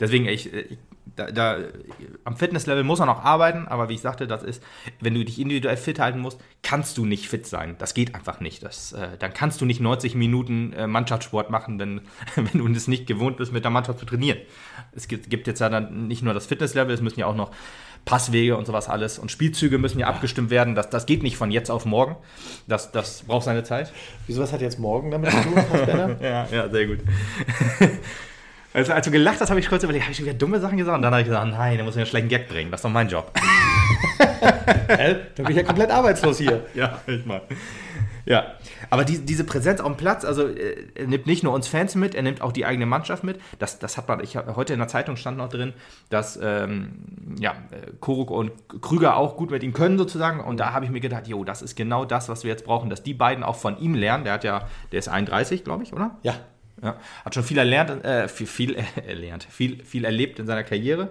Deswegen, 0.00 0.26
ich, 0.26 0.52
ich 0.52 0.78
da, 1.16 1.30
da, 1.30 1.58
am 2.24 2.36
Fitnesslevel 2.36 2.84
muss 2.84 3.00
er 3.00 3.06
noch 3.06 3.22
arbeiten, 3.22 3.66
aber 3.68 3.88
wie 3.88 3.94
ich 3.94 4.00
sagte, 4.00 4.26
das 4.26 4.42
ist, 4.42 4.62
wenn 5.00 5.14
du 5.14 5.24
dich 5.24 5.38
individuell 5.38 5.76
fit 5.76 5.98
halten 5.98 6.20
musst, 6.20 6.40
kannst 6.62 6.96
du 6.96 7.04
nicht 7.04 7.28
fit 7.28 7.46
sein. 7.46 7.76
Das 7.78 7.94
geht 7.94 8.14
einfach 8.14 8.40
nicht. 8.40 8.62
Das, 8.62 8.92
äh, 8.92 9.18
dann 9.18 9.34
kannst 9.34 9.60
du 9.60 9.64
nicht 9.64 9.80
90 9.80 10.14
Minuten 10.14 10.72
äh, 10.72 10.86
Mannschaftssport 10.86 11.50
machen, 11.50 11.78
wenn, 11.78 12.02
wenn 12.36 12.58
du 12.58 12.68
es 12.72 12.88
nicht 12.88 13.06
gewohnt 13.06 13.36
bist, 13.36 13.52
mit 13.52 13.64
der 13.64 13.70
Mannschaft 13.70 13.98
zu 13.98 14.06
trainieren. 14.06 14.38
Es 14.92 15.08
gibt, 15.08 15.28
gibt 15.28 15.46
jetzt 15.46 15.60
ja 15.60 15.68
dann 15.68 16.08
nicht 16.08 16.22
nur 16.22 16.34
das 16.34 16.46
Fitnesslevel, 16.46 16.94
es 16.94 17.00
müssen 17.00 17.20
ja 17.20 17.26
auch 17.26 17.36
noch 17.36 17.50
Passwege 18.04 18.56
und 18.56 18.66
sowas 18.66 18.88
alles 18.88 19.18
und 19.18 19.30
Spielzüge 19.30 19.78
müssen 19.78 20.00
ja, 20.00 20.08
ja. 20.08 20.12
abgestimmt 20.12 20.50
werden. 20.50 20.74
Das, 20.74 20.90
das 20.90 21.06
geht 21.06 21.22
nicht 21.22 21.36
von 21.36 21.50
jetzt 21.50 21.70
auf 21.70 21.84
morgen. 21.84 22.16
Das, 22.66 22.90
das 22.90 23.22
braucht 23.22 23.44
seine 23.44 23.62
Zeit. 23.62 23.92
Wieso 24.26 24.42
was 24.42 24.52
hat 24.52 24.60
jetzt 24.60 24.78
morgen 24.78 25.10
damit 25.10 25.30
zu 25.30 25.40
tun, 25.40 25.54
ja, 26.20 26.46
ja, 26.50 26.68
sehr 26.68 26.86
gut. 26.86 26.98
Also, 28.74 28.92
als 28.92 29.04
du 29.04 29.10
gelacht 29.10 29.40
hast, 29.40 29.50
habe 29.50 29.60
ich 29.60 29.68
kurz 29.68 29.82
überlegt, 29.82 30.04
habe 30.04 30.12
ich 30.12 30.18
schon 30.18 30.26
wieder 30.26 30.36
dumme 30.36 30.58
Sachen 30.58 30.78
gesagt? 30.78 30.96
Und 30.96 31.02
dann 31.02 31.12
habe 31.12 31.22
ich 31.22 31.28
gesagt, 31.28 31.46
nein, 31.50 31.78
da 31.78 31.84
muss 31.84 31.94
ich 31.94 31.98
einen 31.98 32.06
schlechten 32.06 32.28
Gag 32.28 32.48
bringen. 32.48 32.70
Das 32.70 32.80
ist 32.80 32.84
doch 32.84 32.90
mein 32.90 33.08
Job. 33.08 33.30
äh, 34.88 35.14
dann 35.34 35.46
bin 35.46 35.50
ich 35.50 35.56
ja 35.56 35.62
komplett 35.62 35.90
arbeitslos 35.90 36.38
hier. 36.38 36.64
ja, 36.74 37.00
ich 37.06 37.26
mal. 37.26 37.42
Ja, 38.24 38.54
aber 38.88 39.04
die, 39.04 39.18
diese 39.18 39.44
Präsenz 39.44 39.80
auf 39.80 39.88
dem 39.88 39.96
Platz, 39.96 40.24
also 40.24 40.46
äh, 40.46 40.86
er 40.94 41.06
nimmt 41.06 41.26
nicht 41.26 41.42
nur 41.42 41.52
uns 41.52 41.66
Fans 41.66 41.96
mit, 41.96 42.14
er 42.14 42.22
nimmt 42.22 42.40
auch 42.40 42.52
die 42.52 42.64
eigene 42.64 42.86
Mannschaft 42.86 43.24
mit. 43.24 43.40
Das, 43.58 43.78
das 43.78 43.96
hat 43.96 44.08
man, 44.08 44.20
ich 44.20 44.36
hab, 44.36 44.54
heute 44.54 44.72
in 44.72 44.78
der 44.78 44.88
Zeitung 44.88 45.16
stand 45.16 45.38
noch 45.38 45.48
drin, 45.48 45.72
dass 46.08 46.38
ähm, 46.40 47.04
ja, 47.38 47.50
äh, 47.50 47.90
Koruk 48.00 48.30
und 48.30 48.52
Krüger 48.80 49.16
auch 49.16 49.36
gut 49.36 49.50
mit 49.50 49.62
ihm 49.62 49.72
können 49.72 49.98
sozusagen. 49.98 50.40
Und 50.40 50.60
da 50.60 50.72
habe 50.72 50.84
ich 50.84 50.90
mir 50.90 51.00
gedacht, 51.00 51.26
jo, 51.26 51.44
das 51.44 51.62
ist 51.62 51.76
genau 51.76 52.04
das, 52.04 52.28
was 52.28 52.44
wir 52.44 52.50
jetzt 52.50 52.64
brauchen, 52.64 52.90
dass 52.90 53.02
die 53.02 53.14
beiden 53.14 53.42
auch 53.42 53.56
von 53.56 53.78
ihm 53.78 53.94
lernen. 53.94 54.24
Der 54.24 54.34
hat 54.34 54.44
ja, 54.44 54.68
der 54.92 55.00
ist 55.00 55.08
31, 55.08 55.64
glaube 55.64 55.82
ich, 55.82 55.92
oder? 55.92 56.16
Ja. 56.22 56.34
Ja, 56.82 56.96
hat 57.24 57.34
schon 57.34 57.44
viel 57.44 57.58
erlernt, 57.58 58.04
äh, 58.04 58.28
viel, 58.28 58.46
viel 58.46 58.76
erlernt, 59.06 59.44
viel, 59.48 59.84
viel 59.84 60.04
erlebt 60.04 60.38
in 60.38 60.46
seiner 60.46 60.64
Karriere. 60.64 61.10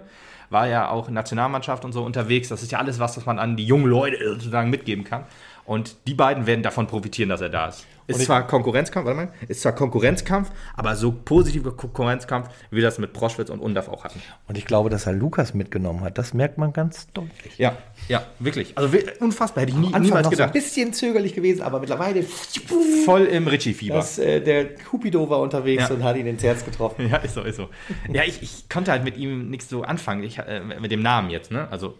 War 0.50 0.68
ja 0.68 0.90
auch 0.90 1.08
in 1.08 1.14
Nationalmannschaft 1.14 1.84
und 1.86 1.92
so 1.92 2.04
unterwegs. 2.04 2.48
Das 2.48 2.62
ist 2.62 2.70
ja 2.70 2.78
alles 2.78 2.98
was, 2.98 3.16
was 3.16 3.24
man 3.24 3.38
an 3.38 3.56
die 3.56 3.64
jungen 3.64 3.86
Leute 3.86 4.18
sozusagen 4.34 4.68
mitgeben 4.68 5.02
kann. 5.02 5.24
Und 5.64 5.96
die 6.08 6.14
beiden 6.14 6.46
werden 6.46 6.62
davon 6.62 6.86
profitieren, 6.86 7.28
dass 7.28 7.40
er 7.40 7.48
da 7.48 7.68
ist. 7.68 7.86
Ist 8.08 8.22
zwar 8.24 8.46
Konkurrenzkampf, 8.48 9.06
warte 9.06 9.16
mal, 9.16 9.32
ist 9.46 9.62
zwar 9.62 9.72
Konkurrenzkampf, 9.72 10.50
aber 10.76 10.96
so 10.96 11.12
positiver 11.12 11.70
Konkurrenzkampf, 11.74 12.48
wie 12.70 12.76
wir 12.78 12.82
das 12.82 12.98
mit 12.98 13.12
Proschwitz 13.12 13.48
und 13.48 13.60
Undaf 13.60 13.88
auch 13.88 14.02
hatten. 14.04 14.20
Und 14.48 14.58
ich 14.58 14.66
glaube, 14.66 14.90
dass 14.90 15.06
er 15.06 15.12
Lukas 15.12 15.54
mitgenommen 15.54 16.00
hat. 16.00 16.18
Das 16.18 16.34
merkt 16.34 16.58
man 16.58 16.72
ganz 16.72 17.06
deutlich. 17.12 17.56
Ja, 17.58 17.76
ja, 18.08 18.26
wirklich. 18.40 18.76
Also 18.76 18.94
unfassbar, 19.20 19.62
hätte 19.62 19.72
ich 19.72 19.78
nie, 19.78 19.86
Anfang 19.86 20.02
niemals 20.02 20.28
gedacht. 20.30 20.48
So 20.52 20.58
ein 20.58 20.62
bisschen 20.62 20.92
zögerlich 20.92 21.32
gewesen, 21.34 21.62
aber 21.62 21.78
mittlerweile 21.78 22.22
Voll 23.04 23.22
im 23.26 23.46
Ritchie-Fieber. 23.46 24.04
äh, 24.18 24.40
der 24.40 24.74
Cupido 24.74 25.30
war 25.30 25.38
unterwegs 25.40 25.88
Ja. 25.88 25.94
und 25.94 26.02
hat 26.02 26.16
ihn 26.16 26.26
ins 26.26 26.42
Herz 26.42 26.64
getroffen. 26.64 27.06
Ja, 27.08 27.18
ist 27.18 27.34
so, 27.34 27.42
ist 27.42 27.56
so. 27.56 27.68
Ja, 28.12 28.24
ich, 28.24 28.42
ich 28.42 28.68
konnte 28.68 28.90
halt 28.90 29.04
mit 29.04 29.16
ihm 29.16 29.48
nichts 29.48 29.68
so 29.68 29.82
anfangen, 29.84 30.24
ich, 30.24 30.38
äh, 30.38 30.60
mit 30.60 30.90
dem 30.90 31.02
Namen 31.02 31.30
jetzt, 31.30 31.50
ne? 31.52 31.68
Also, 31.70 31.96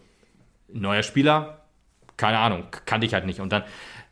neuer 0.71 1.03
Spieler, 1.03 1.62
keine 2.17 2.39
Ahnung, 2.39 2.65
kannte 2.85 3.05
ich 3.05 3.13
halt 3.13 3.25
nicht. 3.25 3.39
Und 3.39 3.51
dann 3.51 3.63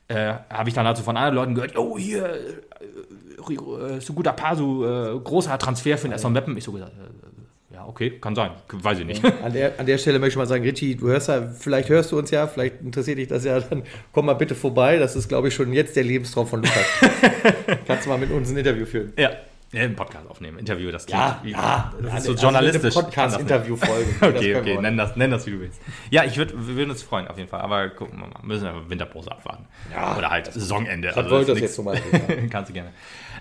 äh, 0.08 0.34
habe 0.50 0.70
ich 0.70 0.76
dann 0.76 0.86
halt 0.86 0.98
so 0.98 1.04
von 1.04 1.18
anderen 1.18 1.36
Leuten 1.36 1.56
gehört, 1.56 1.78
oh, 1.78 1.98
hier, 1.98 2.26
äh, 2.26 3.54
äh, 3.54 4.00
so 4.00 4.14
guter 4.14 4.34
Pasu, 4.34 4.86
äh, 4.86 5.20
großer 5.20 5.58
Transfer 5.58 5.98
für 5.98 6.08
den 6.08 6.14
SV 6.14 6.30
Meppen. 6.30 6.58
Ich 6.58 6.64
so 6.64 6.72
gesagt, 6.72 6.92
äh, 6.92 7.76
ja, 7.76 7.86
okay, 7.88 8.20
kann 8.20 8.36
sein, 8.36 8.52
weiß 8.70 9.00
ich 9.00 9.06
nicht. 9.06 9.24
An 9.44 9.54
der, 9.54 9.80
an 9.80 9.86
der 9.86 9.98
Stelle 9.98 10.20
möchte 10.20 10.34
ich 10.34 10.38
mal 10.38 10.46
sagen, 10.46 10.64
Richie, 10.64 10.96
du 10.96 11.08
hörst 11.08 11.30
ja, 11.30 11.42
vielleicht 11.42 11.90
hörst 11.90 12.12
du 12.12 12.20
uns 12.20 12.30
ja, 12.30 12.48
vielleicht 12.48 12.82
interessiert 12.82 13.18
dich 13.18 13.30
das 13.30 13.46
ja, 13.46 13.60
dann 13.60 13.84
komm 14.12 14.26
mal 14.26 14.34
bitte 14.34 14.56
vorbei. 14.56 14.98
Das 14.98 15.16
ist, 15.16 15.30
glaube 15.30 15.48
ich, 15.48 15.56
schon 15.56 15.72
jetzt 15.72 15.96
der 15.96 16.04
Lebenstraum 16.04 16.48
von 16.48 16.62
Lukas. 16.62 16.86
Kannst 17.88 18.06
du 18.06 18.10
mal 18.10 18.18
mit 18.18 18.32
uns 18.32 18.50
ein 18.50 18.58
Interview 18.58 18.86
führen? 18.86 19.14
ja. 19.18 19.32
Ja, 19.74 19.84
einen 19.84 19.96
Podcast 19.96 20.28
aufnehmen, 20.30 20.58
Interview, 20.60 20.92
das 20.92 21.08
Ja, 21.08 21.40
wie- 21.44 21.52
ja. 21.52 21.94
das 21.98 22.06
ist 22.08 22.14
Also 22.14 22.36
so 22.36 22.42
journalistisch. 22.44 22.82
das 22.82 22.96
nicht. 22.96 23.06
Podcast-Interview-Folge. 23.06 24.10
Okay, 24.22 24.56
okay, 24.58 24.78
nenn 24.82 24.98
das, 24.98 25.16
nenn 25.16 25.32
das, 25.32 25.46
wie 25.48 25.52
du 25.52 25.60
willst. 25.62 25.82
Ja, 26.10 26.26
ich 26.26 26.36
würd, 26.38 26.52
wir 26.54 26.76
würden 26.76 26.90
uns 26.92 27.04
freuen, 27.04 27.28
auf 27.30 27.38
jeden 27.38 27.50
Fall. 27.50 27.62
Aber 27.62 27.88
gucken 27.90 28.20
wir 28.20 28.28
mal. 28.28 28.40
Müssen 28.44 28.66
wir 28.66 28.90
Winterpause 28.90 29.32
abwarten. 29.32 29.66
Ja. 29.94 30.18
Oder 30.18 30.30
halt 30.30 30.52
Saisonende. 30.52 31.12
Was 31.16 31.30
wollt 31.30 31.42
ist 31.44 31.48
das 31.50 31.56
nix- 31.56 31.62
jetzt 31.62 31.76
so 31.76 31.84
mal 31.84 31.96
sehen, 31.96 32.50
Kannst 32.52 32.70
du 32.70 32.74
gerne. 32.74 32.92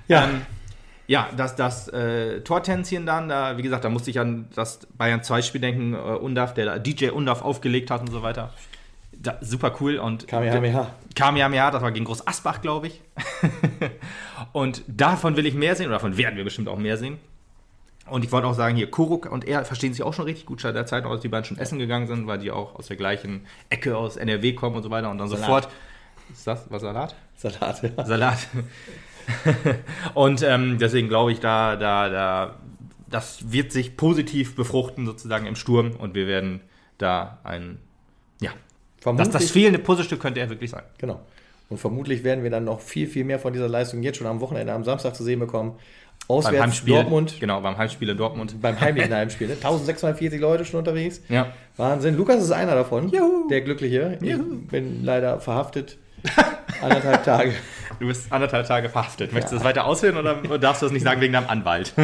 Ja. 0.07 0.25
Ähm, 0.25 0.43
ja, 1.09 1.29
das, 1.37 1.57
das 1.57 1.89
äh, 1.89 2.41
Tortänzchen 2.43 3.05
dann, 3.07 3.29
da, 3.29 3.57
wie 3.59 3.63
gesagt, 3.63 3.83
da 3.85 3.89
musste 3.89 4.11
ich 4.11 4.21
an 4.21 4.47
das 4.55 4.87
Bayern 4.97 5.25
2 5.25 5.43
Spiel 5.43 5.61
denken, 5.61 5.95
äh, 5.95 5.97
Undaf, 5.97 6.55
der 6.55 6.67
da 6.67 6.79
DJ 6.79 7.09
Undaf 7.11 7.43
aufgelegt 7.43 7.91
hat 7.91 8.03
und 8.03 8.11
so 8.13 8.23
weiter. 8.23 8.53
Da, 9.23 9.37
super 9.43 9.77
cool 9.81 9.99
und 9.99 10.27
Kamehameha. 10.27 10.95
Kamehameha, 11.15 11.71
das 11.71 11.83
war 11.83 11.93
gegen 11.93 12.07
Groß 12.07 12.27
Asbach, 12.27 12.63
glaube 12.63 12.87
ich. 12.87 13.03
und 14.53 14.83
davon 14.87 15.37
will 15.37 15.45
ich 15.45 15.53
mehr 15.55 15.77
sehen, 15.77 15.87
oder 15.87 15.97
davon 15.97 16.17
werden 16.17 16.37
wir 16.37 16.45
bestimmt 16.45 16.69
auch 16.69 16.79
mehr 16.79 16.97
sehen. 16.97 17.19
Und 18.07 18.25
ich 18.25 18.33
wollte 18.33 18.49
auch 18.49 18.55
sagen, 18.55 18.77
hier, 18.77 18.91
Kuruk 18.91 19.31
und 19.31 19.47
er 19.47 19.65
verstehen 19.65 19.93
sich 19.93 20.03
auch 20.03 20.15
schon 20.15 20.25
richtig 20.25 20.47
gut 20.47 20.63
seit 20.63 20.75
der 20.75 20.87
Zeit, 20.87 21.05
als 21.05 21.21
die 21.21 21.29
beiden 21.29 21.45
schon 21.45 21.59
essen 21.59 21.79
gegangen 21.79 22.07
sind, 22.07 22.27
weil 22.27 22.39
die 22.39 22.51
auch 22.51 22.75
aus 22.75 22.87
der 22.87 22.97
gleichen 22.97 23.47
Ecke 23.69 23.97
aus 23.97 24.17
NRW 24.17 24.55
kommen 24.55 24.77
und 24.77 24.83
so 24.83 24.91
weiter. 24.91 25.11
Und 25.11 25.19
dann 25.19 25.29
Salat. 25.29 25.45
sofort. 25.45 25.69
Ist 26.33 26.47
das 26.47 26.67
was 26.71 26.83
Salat? 26.83 27.15
Salat, 27.37 27.83
ja. 27.83 28.05
Salat. 28.05 28.39
und 30.15 30.43
ähm, 30.43 30.79
deswegen 30.79 31.09
glaube 31.09 31.33
ich, 31.33 31.41
da, 31.41 31.77
da, 31.77 32.09
da, 32.09 32.57
das 33.09 33.53
wird 33.53 33.71
sich 33.71 33.97
positiv 33.97 34.57
befruchten 34.57 35.07
sozusagen 35.07 35.47
im 35.47 35.57
Sturm 35.57 35.93
und 35.93 36.15
wir 36.15 36.27
werden 36.27 36.61
da 36.99 37.39
ein, 37.45 37.79
ja, 39.05 39.13
das, 39.13 39.29
Vermutlich, 39.29 39.33
das 39.33 39.51
fehlende 39.51 39.79
Puzzlestück 39.79 40.21
könnte 40.21 40.41
er 40.41 40.51
wirklich 40.51 40.71
sein. 40.71 40.83
Genau. 40.99 41.21
Und 41.69 41.79
vermutlich 41.79 42.25
werden 42.25 42.43
wir 42.43 42.51
dann 42.51 42.65
noch 42.65 42.81
viel, 42.81 43.07
viel 43.07 43.25
mehr 43.25 43.39
von 43.39 43.53
dieser 43.53 43.69
Leistung 43.69 44.03
jetzt 44.03 44.19
schon 44.19 44.27
am 44.27 44.41
Wochenende, 44.41 44.73
am 44.73 44.85
Samstag 44.85 45.15
zu 45.15 45.23
sehen 45.23 45.39
bekommen. 45.39 45.73
Beim 46.29 46.37
Auswärts 46.37 46.61
Heimspiel, 46.61 46.95
Dortmund, 46.95 47.37
genau, 47.41 47.61
beim 47.61 47.77
Heimspiel 47.79 48.09
in 48.09 48.17
Dortmund. 48.17 48.61
beim 48.61 48.79
heimlichen 48.81 49.13
Heimspiel. 49.13 49.49
Ne? 49.49 49.55
1640 49.55 50.41
Leute 50.41 50.65
schon 50.65 50.79
unterwegs. 50.79 51.23
Ja. 51.29 51.53
Wahnsinn. 51.77 52.17
Lukas 52.17 52.43
ist 52.43 52.51
einer 52.51 52.75
davon, 52.75 53.09
Juhu. 53.09 53.49
der 53.49 53.63
Glückliche. 53.63 54.19
Ich 54.21 54.29
Juhu. 54.31 54.61
bin 54.71 55.05
leider 55.05 55.41
verhaftet. 55.41 55.97
Anderthalb 56.83 57.25
Tage. 57.25 57.53
Du 57.99 58.07
bist 58.07 58.33
anderthalb 58.33 58.67
Tage 58.67 58.89
verhaftet. 58.89 59.33
Möchtest 59.35 59.53
du 59.53 59.57
das 59.59 59.65
weiter 59.65 59.85
ausführen 59.85 60.17
oder 60.17 60.37
darfst 60.59 60.81
du 60.81 60.87
das 60.87 60.93
nicht 60.95 61.03
sagen 61.03 61.21
wegen 61.21 61.33
deinem 61.35 61.49
Anwalt? 61.49 61.93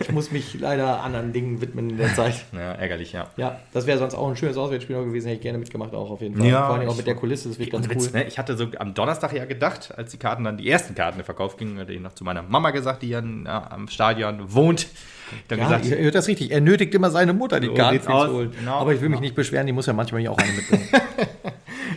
Ich 0.00 0.12
muss 0.12 0.30
mich 0.32 0.58
leider 0.60 1.02
anderen 1.02 1.32
Dingen 1.32 1.60
widmen 1.60 1.90
in 1.90 1.96
der 1.96 2.12
Zeit. 2.14 2.44
ja, 2.52 2.72
ärgerlich, 2.72 3.12
ja. 3.12 3.28
Ja, 3.36 3.60
das 3.72 3.86
wäre 3.86 3.98
sonst 3.98 4.14
auch 4.14 4.28
ein 4.28 4.36
schönes 4.36 4.56
Auswärtsspiel 4.56 4.96
gewesen. 5.04 5.28
Hätte 5.28 5.36
ich 5.36 5.42
gerne 5.42 5.58
mitgemacht 5.58 5.94
auch 5.94 6.10
auf 6.10 6.20
jeden 6.20 6.36
Fall. 6.36 6.46
Ja, 6.46 6.66
Vor 6.66 6.76
allem 6.76 6.88
auch 6.88 6.96
mit 6.96 7.06
der 7.06 7.14
Kulisse. 7.14 7.48
Das 7.48 7.58
wird 7.58 7.70
ganz 7.70 7.88
Witz, 7.88 8.06
cool. 8.12 8.20
ne? 8.20 8.24
Ich 8.26 8.38
hatte 8.38 8.56
so 8.56 8.66
am 8.78 8.92
Donnerstag 8.94 9.32
ja 9.32 9.44
gedacht, 9.44 9.92
als 9.96 10.10
die 10.10 10.18
Karten 10.18 10.44
dann, 10.44 10.56
die 10.58 10.68
ersten 10.68 10.94
Karten 10.94 11.18
in 11.20 11.24
Verkauf 11.24 11.56
gingen, 11.56 11.78
hatte 11.78 11.92
ich 11.92 12.00
noch 12.00 12.14
zu 12.14 12.24
meiner 12.24 12.42
Mama 12.42 12.70
gesagt, 12.72 13.02
die 13.02 13.08
ja 13.10 13.20
am 13.20 13.88
Stadion 13.88 14.52
wohnt. 14.52 14.88
Dann 15.48 15.58
Ja, 15.60 15.64
gesagt, 15.66 15.86
ihr 15.86 15.98
hört 15.98 16.14
das 16.14 16.26
richtig. 16.26 16.50
Er 16.50 16.60
nötigt 16.60 16.94
immer 16.94 17.10
seine 17.10 17.32
Mutter, 17.32 17.60
die 17.60 17.68
So 17.68 17.74
Karten 17.74 18.00
zu 18.02 18.10
holen. 18.12 18.52
Genau. 18.58 18.78
Aber 18.80 18.92
ich 18.92 19.00
will 19.00 19.08
mich 19.08 19.20
nicht 19.20 19.34
beschweren, 19.34 19.66
die 19.66 19.72
muss 19.72 19.86
ja 19.86 19.92
manchmal 19.92 20.26
auch 20.28 20.38
eine 20.38 20.52
mitbringen. 20.52 20.88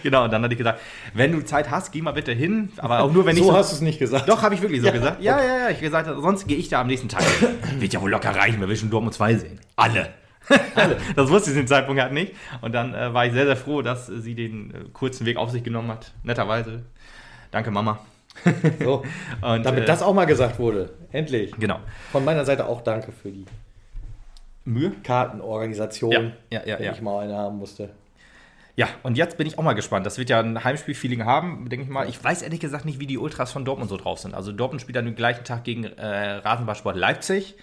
genau, 0.04 0.26
und 0.26 0.32
dann 0.32 0.44
hatte 0.44 0.54
ich 0.54 0.58
gesagt, 0.60 0.80
wenn 1.16 1.32
du 1.32 1.42
Zeit 1.44 1.72
hast, 1.72 1.92
geh 1.92 2.02
mal 2.02 2.12
bitte 2.12 2.32
hin, 2.32 2.72
aber 2.78 3.00
auch 3.02 3.12
nur 3.12 3.26
wenn 3.26 3.36
ich 3.38 3.44
so 3.44 3.54
hast 3.56 3.72
du 3.72 3.76
es 3.78 3.82
nicht 3.82 3.98
gesagt. 3.98 4.30
Doch, 4.30 4.44
habe 4.44 4.54
ich 4.54 4.62
wirklich 4.62 4.82
so 4.82 4.88
Ja. 4.88 4.94
gesagt. 4.94 5.24
Ja, 5.24 5.40
ja, 5.42 5.58
ja. 5.60 5.70
Ich 5.70 5.80
gesagt, 5.80 6.08
sonst 6.22 6.48
gehe 6.48 6.58
ich 6.58 6.70
da 6.70 6.82
am 6.82 6.88
nächsten 6.88 7.10
Tag 7.10 7.24
hin. 7.24 7.50
Wird 7.80 7.94
ja 7.94 8.02
wohl 8.02 8.12
locker 8.12 8.36
reichen, 8.36 8.60
wir 8.62 8.68
will 8.70 8.76
schon 8.78 8.90
Dortmund 8.92 9.16
2 9.16 9.36
sehen. 9.36 9.60
Alle. 9.76 10.10
Alle. 10.76 10.98
das 11.16 11.30
wusste 11.30 11.50
ich 11.50 11.56
zu 11.56 11.62
dem 11.62 11.68
Zeitpunkt 11.68 12.02
halt 12.02 12.12
nicht. 12.12 12.34
Und 12.62 12.74
dann 12.74 12.94
äh, 12.94 13.14
war 13.14 13.26
ich 13.26 13.32
sehr, 13.34 13.46
sehr 13.46 13.56
froh, 13.56 13.82
dass 13.82 14.10
äh, 14.10 14.20
sie 14.20 14.36
den 14.36 14.72
äh, 14.72 14.78
kurzen 14.92 15.26
Weg 15.26 15.38
auf 15.38 15.50
sich 15.52 15.64
genommen 15.64 15.90
hat. 15.90 16.14
Netterweise. 16.24 16.84
Danke, 17.52 17.72
Mama. 17.72 18.00
So, 18.84 19.04
Und, 19.42 19.64
damit 19.66 19.84
äh, 19.84 19.86
das 19.86 20.02
auch 20.02 20.14
mal 20.14 20.26
gesagt 20.26 20.60
wurde. 20.60 20.90
Endlich. 21.12 21.52
Genau. 21.58 21.80
Von 22.12 22.26
meiner 22.26 22.44
Seite 22.46 22.68
auch 22.68 22.82
danke 22.82 23.12
für 23.12 23.30
die 23.32 23.46
Mühe? 24.66 24.92
Kartenorganisation, 25.04 26.12
Ja, 26.50 26.60
ja, 26.60 26.62
ja, 26.66 26.80
wenn 26.80 26.86
ja. 26.88 26.92
ich 26.94 27.02
mal 27.02 27.24
eine 27.24 27.36
haben 27.36 27.58
musste. 27.58 27.90
Ja, 28.76 28.88
und 29.04 29.18
jetzt 29.18 29.38
bin 29.38 29.46
ich 29.46 29.60
auch 29.60 29.64
mal 29.64 29.74
gespannt. 29.74 30.06
Das 30.06 30.18
wird 30.18 30.30
ja 30.30 30.40
ein 30.40 30.64
Heimspiel-Feeling 30.64 31.26
haben, 31.26 31.70
denke 31.70 31.86
ich 31.86 31.92
mal. 31.92 32.10
Ich 32.10 32.24
weiß 32.24 32.42
ehrlich 32.42 32.60
gesagt 32.60 32.86
nicht, 32.86 33.00
wie 33.00 33.06
die 33.06 33.20
Ultras 33.20 33.52
von 33.52 33.66
Dortmund 33.66 33.90
so 33.90 33.98
drauf 33.98 34.20
sind. 34.20 34.34
Also 34.34 34.52
Dortmund 34.52 34.82
spielt 34.82 34.96
dann 34.96 35.08
am 35.08 35.16
gleichen 35.16 35.44
Tag 35.44 35.64
gegen 35.64 35.84
äh, 35.84 36.36
Rasenballsport 36.38 36.96
Leipzig. 36.96 37.56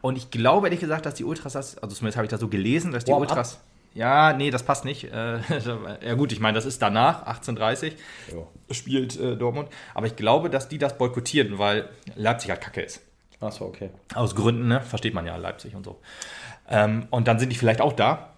Und 0.00 0.18
ich 0.18 0.30
glaube 0.30 0.66
ehrlich 0.66 0.80
gesagt, 0.80 1.06
dass 1.06 1.14
die 1.14 1.24
Ultras 1.24 1.52
das, 1.52 1.78
also 1.78 1.94
zumindest 1.94 2.16
habe 2.16 2.26
ich 2.26 2.30
das 2.30 2.40
so 2.40 2.48
gelesen, 2.48 2.92
dass 2.92 3.04
die 3.04 3.12
Warm-up? 3.12 3.30
Ultras. 3.30 3.60
Ja, 3.94 4.34
nee, 4.34 4.50
das 4.50 4.62
passt 4.62 4.84
nicht. 4.84 5.04
Äh, 5.04 5.38
ja 6.04 6.14
gut, 6.14 6.32
ich 6.32 6.40
meine, 6.40 6.54
das 6.54 6.66
ist 6.66 6.82
danach, 6.82 7.26
18.30 7.26 7.92
spielt 8.70 9.18
äh, 9.18 9.36
Dortmund. 9.36 9.68
Aber 9.94 10.06
ich 10.06 10.16
glaube, 10.16 10.50
dass 10.50 10.68
die 10.68 10.78
das 10.78 10.98
boykottieren, 10.98 11.58
weil 11.58 11.88
Leipzig 12.14 12.50
halt 12.50 12.60
kacke 12.60 12.82
ist. 12.82 13.00
Achso, 13.40 13.66
okay. 13.66 13.90
Aus 14.14 14.34
Gründen, 14.34 14.68
ne? 14.68 14.80
Versteht 14.80 15.14
man 15.14 15.26
ja, 15.26 15.36
Leipzig 15.36 15.74
und 15.74 15.84
so. 15.84 16.00
Ähm, 16.68 17.06
und 17.10 17.28
dann 17.28 17.38
sind 17.38 17.50
die 17.50 17.56
vielleicht 17.56 17.80
auch 17.80 17.92
da. 17.92 18.35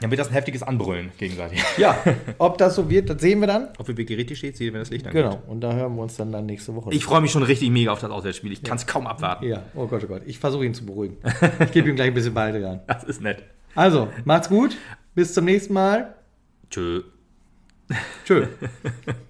Dann 0.00 0.10
wird 0.10 0.18
das 0.18 0.28
ein 0.28 0.32
heftiges 0.32 0.62
Anbrüllen 0.62 1.12
gegenseitig. 1.18 1.62
Ja, 1.76 1.96
ob 2.38 2.58
das 2.58 2.74
so 2.74 2.88
wird, 2.88 3.10
das 3.10 3.20
sehen 3.20 3.40
wir 3.40 3.46
dann. 3.46 3.68
Ob 3.78 3.86
wie 3.88 3.92
Begeriti 3.92 4.34
steht, 4.34 4.56
sieht, 4.56 4.72
wenn 4.72 4.80
das 4.80 4.90
Licht 4.90 5.06
angeht. 5.06 5.22
Genau, 5.24 5.42
und 5.46 5.60
da 5.60 5.72
hören 5.74 5.94
wir 5.94 6.02
uns 6.02 6.16
dann, 6.16 6.32
dann 6.32 6.46
nächste 6.46 6.74
Woche. 6.74 6.92
Ich 6.92 7.04
freue 7.04 7.20
mich 7.20 7.30
schon 7.30 7.42
richtig 7.42 7.70
mega 7.70 7.92
auf 7.92 8.00
das 8.00 8.10
Auswärtsspiel. 8.10 8.52
Ich 8.52 8.62
kann 8.62 8.76
es 8.76 8.86
kaum 8.86 9.06
abwarten. 9.06 9.44
ja, 9.46 9.62
oh 9.74 9.86
Gott, 9.86 10.02
oh 10.04 10.08
Gott. 10.08 10.22
Ich 10.26 10.38
versuche 10.38 10.64
ihn 10.64 10.74
zu 10.74 10.86
beruhigen. 10.86 11.16
Ich 11.64 11.72
gebe 11.72 11.88
ihm 11.88 11.96
gleich 11.96 12.08
ein 12.08 12.14
bisschen 12.14 12.34
Beide 12.34 12.66
an. 12.68 12.80
Das 12.86 13.04
ist 13.04 13.20
nett. 13.22 13.42
Also, 13.74 14.08
macht's 14.24 14.48
gut. 14.48 14.76
Bis 15.14 15.34
zum 15.34 15.44
nächsten 15.44 15.74
Mal. 15.74 16.14
Tschö. 16.70 17.02
Tschö. 18.24 18.46